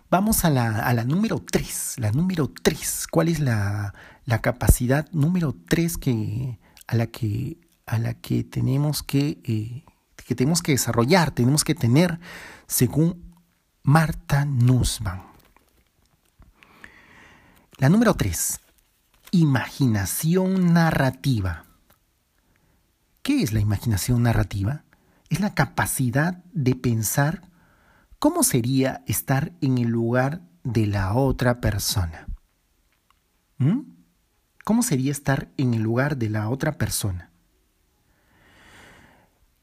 Vamos 0.09 0.47
a 0.47 0.49
la, 0.49 1.05
número 1.05 1.39
3, 1.39 1.97
la 1.99 2.13
número 2.13 2.51
3. 2.51 3.09
¿Cuál 3.11 3.29
es 3.29 3.41
la, 3.41 3.93
la 4.25 4.41
capacidad 4.41 5.07
número 5.13 5.55
3 5.69 5.99
que, 5.99 6.59
a, 6.87 6.97
la 6.97 7.09
que, 7.09 7.59
a 7.85 7.99
la 7.99 8.15
que 8.15 8.43
tenemos 8.43 9.03
que, 9.03 9.39
eh, 9.45 9.85
que 10.25 10.35
tenemos 10.35 10.63
que 10.63 10.73
desarrollar, 10.73 11.31
tenemos 11.31 11.63
que 11.63 11.75
tener 11.75 12.21
según 12.67 13.35
Marta 13.83 14.47
Nussbaum? 14.47 15.36
La 17.79 17.91
número 17.91 18.15
3. 18.15 18.59
Imaginación 19.33 20.73
narrativa. 20.73 21.67
¿Qué 23.23 23.43
es 23.43 23.53
la 23.53 23.61
imaginación 23.61 24.23
narrativa? 24.23 24.85
Es 25.29 25.41
la 25.41 25.53
capacidad 25.53 26.43
de 26.55 26.75
pensar 26.75 27.43
cómo 28.19 28.45
sería 28.45 29.05
estar 29.07 29.53
en 29.61 29.77
el 29.77 29.89
lugar 29.89 30.41
de 30.65 30.87
la 30.87 31.13
otra 31.13 31.61
persona. 31.61 32.27
¿Mm? 33.59 33.81
¿Cómo 34.65 34.83
sería 34.83 35.13
estar 35.13 35.51
en 35.59 35.75
el 35.75 35.83
lugar 35.83 36.17
de 36.17 36.31
la 36.31 36.49
otra 36.49 36.79
persona? 36.79 37.31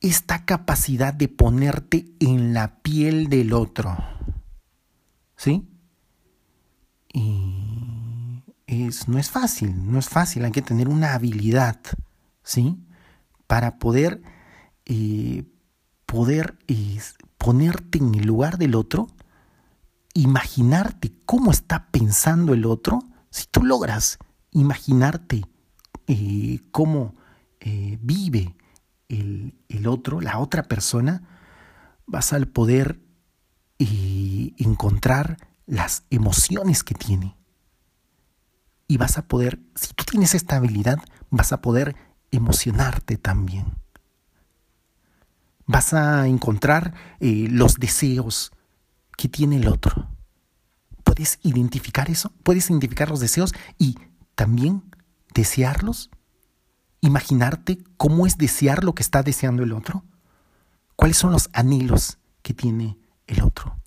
Esta 0.02 0.46
capacidad 0.46 1.16
de 1.16 1.30
ponerte 1.30 2.06
en 2.20 2.54
la 2.54 2.76
piel 2.84 3.28
del 3.28 3.54
otro. 3.54 3.98
¿Sí? 5.36 5.68
Y 7.12 7.73
no 8.68 9.20
es 9.20 9.30
fácil, 9.30 9.92
no 9.92 10.00
es 10.00 10.10
fácil, 10.10 10.46
hay 10.46 10.52
que 10.52 10.62
tener 10.62 10.88
una 10.88 11.14
habilidad, 11.14 11.80
¿sí? 12.44 12.78
Para 13.48 13.78
poder, 13.78 14.22
eh, 14.86 15.44
poder 16.06 16.58
eh, 16.68 17.00
ponerte 17.38 17.98
en 17.98 18.16
el 18.16 18.26
lugar 18.26 18.58
del 18.58 18.76
otro, 18.76 19.08
imaginarte 20.14 21.14
cómo 21.26 21.52
está 21.52 21.88
pensando 21.92 22.54
el 22.54 22.66
otro, 22.66 23.00
si 23.30 23.46
tú 23.48 23.64
logras 23.64 24.20
imaginarte 24.52 25.44
eh, 26.08 26.60
cómo 26.72 27.16
vive 28.02 28.54
el, 29.08 29.56
el, 29.70 29.88
otro, 29.88 30.20
la 30.20 30.40
otra 30.40 30.64
persona, 30.64 31.24
vas 32.06 32.34
a 32.34 32.40
poder 32.42 33.00
encontrar 33.80 35.38
las 35.66 36.04
emociones 36.10 36.84
que 36.84 36.94
tiene 36.94 37.38
y 38.88 38.98
vas 38.98 39.18
a 39.18 39.28
poder, 39.28 39.60
si 39.76 39.94
tú 39.94 40.04
tienes 40.04 40.36
esta 40.36 40.58
habilidad, 40.58 41.00
vas 41.30 41.54
a 41.54 41.62
poder 41.62 41.96
emocionarte 42.32 43.18
también. 43.18 43.76
Vas 45.66 45.94
a 45.94 46.28
encontrar 46.28 46.94
eh, 47.20 47.48
los 47.50 47.76
deseos 47.76 48.52
que 49.18 49.30
tiene 49.30 49.58
el 49.58 49.68
otro. 49.68 50.10
¿Puedes 51.04 51.40
identificar 51.44 52.10
eso? 52.10 52.32
¿Puedes 52.44 52.70
identificar 52.70 53.10
los 53.10 53.20
deseos 53.20 53.54
y 53.78 53.98
también 54.36 54.84
desearlos? 55.34 56.10
¿Imaginarte 57.02 57.84
cómo 57.98 58.26
es 58.26 58.38
desear 58.38 58.84
lo 58.84 58.96
que 58.96 59.04
está 59.04 59.24
deseando 59.24 59.64
el 59.64 59.74
otro? 59.74 60.04
¿Cuáles 60.96 61.18
son 61.18 61.32
los 61.32 61.50
anhelos 61.54 62.18
que 62.42 62.54
tiene 62.54 62.98
el 63.28 63.42
otro? 63.42 63.78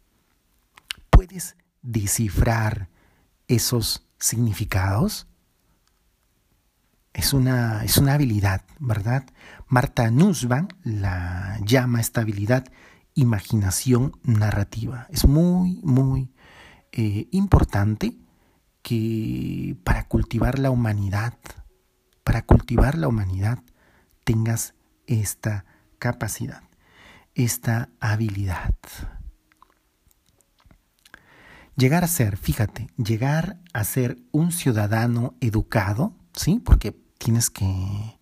¿Puedes 1.11 1.57
descifrar 1.83 2.89
esos 3.49 4.06
significados, 4.19 5.27
es 7.13 7.33
una, 7.33 7.83
es 7.85 7.97
una 7.97 8.15
habilidad, 8.15 8.63
¿verdad? 8.79 9.25
Marta 9.69 10.11
Nussbaum 10.11 10.69
la 10.85 11.59
llama 11.65 12.01
esta 12.01 12.21
habilidad 12.21 12.67
imaginación 13.15 14.13
narrativa. 14.23 15.07
Es 15.11 15.27
muy, 15.27 15.81
muy 15.83 16.31
eh, 16.93 17.27
importante 17.33 18.17
que 18.83 19.77
para 19.83 20.07
cultivar 20.07 20.59
la 20.59 20.71
humanidad, 20.71 21.35
para 22.23 22.43
cultivar 22.43 22.97
la 22.99 23.09
humanidad, 23.09 23.59
tengas 24.23 24.75
esta 25.07 25.65
capacidad, 25.99 26.63
esta 27.35 27.89
habilidad. 27.99 28.75
Llegar 31.77 32.05
a 32.05 32.09
ser, 32.09 32.39
fíjate, 32.39 32.89
llegar 32.97 33.59
a 33.75 33.85
ser 33.85 34.17
un 34.33 34.51
ciudadano 34.51 35.35
educado, 35.41 36.15
¿sí? 36.33 36.59
Porque 36.65 36.97
tienes 37.19 37.51
que, 37.51 38.19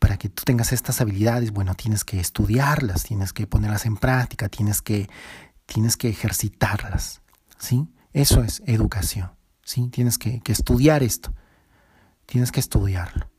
para 0.00 0.16
que 0.16 0.28
tú 0.28 0.42
tengas 0.44 0.72
estas 0.72 1.00
habilidades, 1.00 1.52
bueno, 1.52 1.76
tienes 1.76 2.04
que 2.04 2.18
estudiarlas, 2.18 3.04
tienes 3.04 3.32
que 3.32 3.46
ponerlas 3.46 3.86
en 3.86 3.96
práctica, 3.96 4.48
tienes 4.48 4.82
que, 4.82 5.08
tienes 5.66 5.96
que 5.96 6.08
ejercitarlas, 6.08 7.22
¿sí? 7.58 7.86
Eso 8.12 8.42
es 8.42 8.60
educación, 8.66 9.30
¿sí? 9.62 9.88
Tienes 9.88 10.18
que, 10.18 10.40
que 10.40 10.50
estudiar 10.50 11.04
esto, 11.04 11.32
tienes 12.26 12.50
que 12.50 12.58
estudiarlo. 12.58 13.30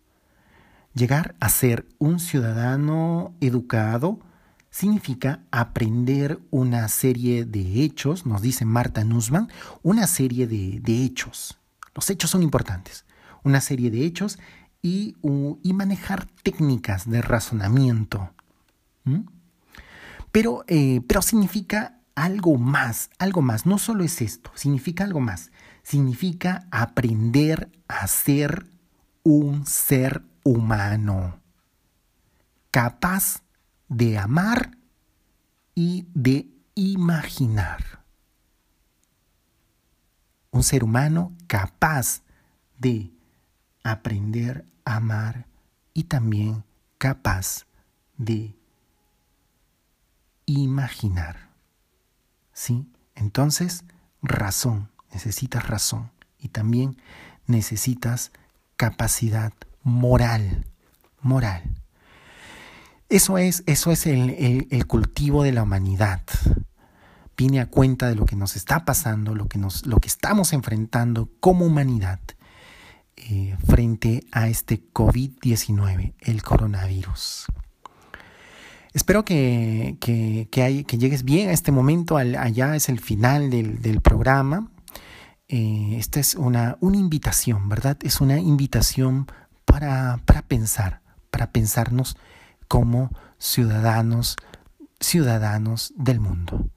Llegar 0.93 1.35
a 1.41 1.49
ser 1.49 1.85
un 1.99 2.21
ciudadano 2.21 3.35
educado, 3.41 4.21
significa 4.71 5.43
aprender 5.51 6.39
una 6.49 6.87
serie 6.87 7.45
de 7.45 7.83
hechos, 7.83 8.25
nos 8.25 8.41
dice 8.41 8.65
Marta 8.65 9.03
Nussbaum, 9.03 9.47
una 9.83 10.07
serie 10.07 10.47
de, 10.47 10.81
hechos. 11.03 11.59
Los 11.93 12.09
hechos 12.09 12.31
son 12.31 12.41
importantes. 12.41 13.05
Una 13.43 13.59
serie 13.59 13.91
de 13.91 14.05
hechos 14.05 14.39
y, 14.81 15.17
manejar 15.61 16.25
técnicas 16.41 17.09
de 17.09 17.21
razonamiento. 17.21 18.33
Pero, 20.31 20.63
eh, 20.67 21.01
pero 21.05 21.21
significa 21.21 21.99
algo 22.15 22.57
más, 22.57 23.09
algo 23.19 23.41
más. 23.41 23.65
No 23.65 23.77
solo 23.77 24.03
es 24.05 24.21
esto, 24.21 24.51
significa 24.55 25.03
algo 25.03 25.19
más. 25.19 25.51
Significa 25.83 26.67
aprender 26.71 27.69
a 27.87 28.07
ser 28.07 28.67
un 29.23 29.65
ser 29.65 30.23
humano, 30.43 31.39
capaz 32.71 33.41
de 33.91 34.17
amar 34.17 34.77
y 35.75 36.07
de 36.13 36.47
imaginar. 36.75 38.05
Un 40.49 40.63
ser 40.63 40.85
humano 40.85 41.33
capaz 41.45 42.21
de 42.77 43.11
aprender 43.83 44.65
a 44.85 44.95
amar 44.95 45.45
y 45.93 46.05
también 46.05 46.63
capaz 46.97 47.65
de 48.15 48.55
imaginar. 50.45 51.49
¿Sí? 52.53 52.89
Entonces, 53.13 53.83
razón, 54.21 54.89
necesitas 55.11 55.67
razón 55.67 56.11
y 56.39 56.47
también 56.47 56.95
necesitas 57.45 58.31
capacidad 58.77 59.51
moral, 59.83 60.65
moral. 61.19 61.80
Eso 63.11 63.37
es, 63.37 63.63
eso 63.65 63.91
es 63.91 64.07
el, 64.07 64.87
cultivo 64.87 65.43
de 65.43 65.51
la 65.51 65.63
humanidad. 65.63 66.21
Vine 67.35 67.59
a 67.59 67.65
cuenta 67.65 68.07
de 68.07 68.15
lo 68.15 68.25
que 68.25 68.37
nos 68.37 68.55
está 68.55 68.85
pasando, 68.85 69.35
lo 69.35 69.49
que, 69.49 69.57
nos, 69.59 69.85
lo 69.85 69.97
que 69.97 70.07
estamos 70.07 70.53
enfrentando 70.53 71.29
como 71.41 71.65
humanidad 71.65 72.21
eh, 73.17 73.57
frente 73.67 74.23
a 74.31 74.47
este 74.47 74.81
COVID-19, 74.93 76.13
el 76.21 76.41
coronavirus. 76.41 77.47
Espero 78.93 79.25
que, 79.25 79.97
que, 79.99 80.47
que, 80.49 80.97
llegues 80.97 81.25
bien 81.25 81.49
a 81.49 81.51
este 81.51 81.73
momento, 81.73 82.15
allá 82.15 82.77
es 82.77 82.87
el 82.87 83.01
final 83.01 83.49
del, 83.49 83.99
programa. 83.99 84.71
Eh, 85.49 85.97
esta 85.97 86.21
es 86.21 86.35
una, 86.35 86.77
una 86.79 86.95
invitación, 86.95 87.67
¿verdad? 87.67 87.97
Es 88.03 88.21
una 88.21 88.39
invitación 88.39 89.27
para, 89.65 90.21
para 90.23 90.43
pensar, 90.43 91.01
para 91.29 91.51
pensarnos 91.51 92.15
como 92.71 93.09
ciudadanos, 93.37 94.37
ciudadanos 95.01 95.93
del 95.97 96.21
mundo. 96.21 96.69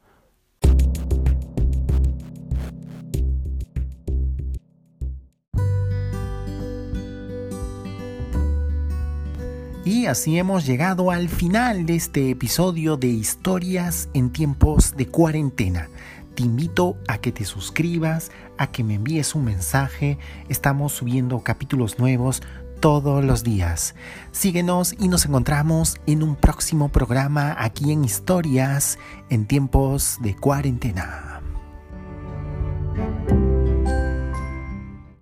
Y 9.84 10.06
así 10.06 10.36
hemos 10.36 10.66
llegado 10.66 11.12
al 11.12 11.28
final 11.28 11.86
de 11.86 11.94
este 11.94 12.30
episodio 12.30 12.96
de 12.96 13.06
Historias 13.06 14.08
en 14.14 14.32
tiempos 14.32 14.96
de 14.96 15.06
cuarentena. 15.06 15.88
Te 16.34 16.42
invito 16.42 16.96
a 17.06 17.18
que 17.18 17.30
te 17.30 17.44
suscribas, 17.44 18.32
a 18.58 18.66
que 18.66 18.82
me 18.82 18.94
envíes 18.94 19.36
un 19.36 19.44
mensaje. 19.44 20.18
Estamos 20.48 20.92
subiendo 20.92 21.38
capítulos 21.44 22.00
nuevos 22.00 22.42
todos 22.80 23.24
los 23.24 23.44
días. 23.44 23.94
Síguenos 24.32 24.94
y 24.98 25.08
nos 25.08 25.26
encontramos 25.26 25.96
en 26.06 26.22
un 26.22 26.36
próximo 26.36 26.88
programa 26.88 27.56
aquí 27.58 27.92
en 27.92 28.04
Historias 28.04 28.98
en 29.30 29.46
tiempos 29.46 30.18
de 30.20 30.36
cuarentena. 30.36 31.40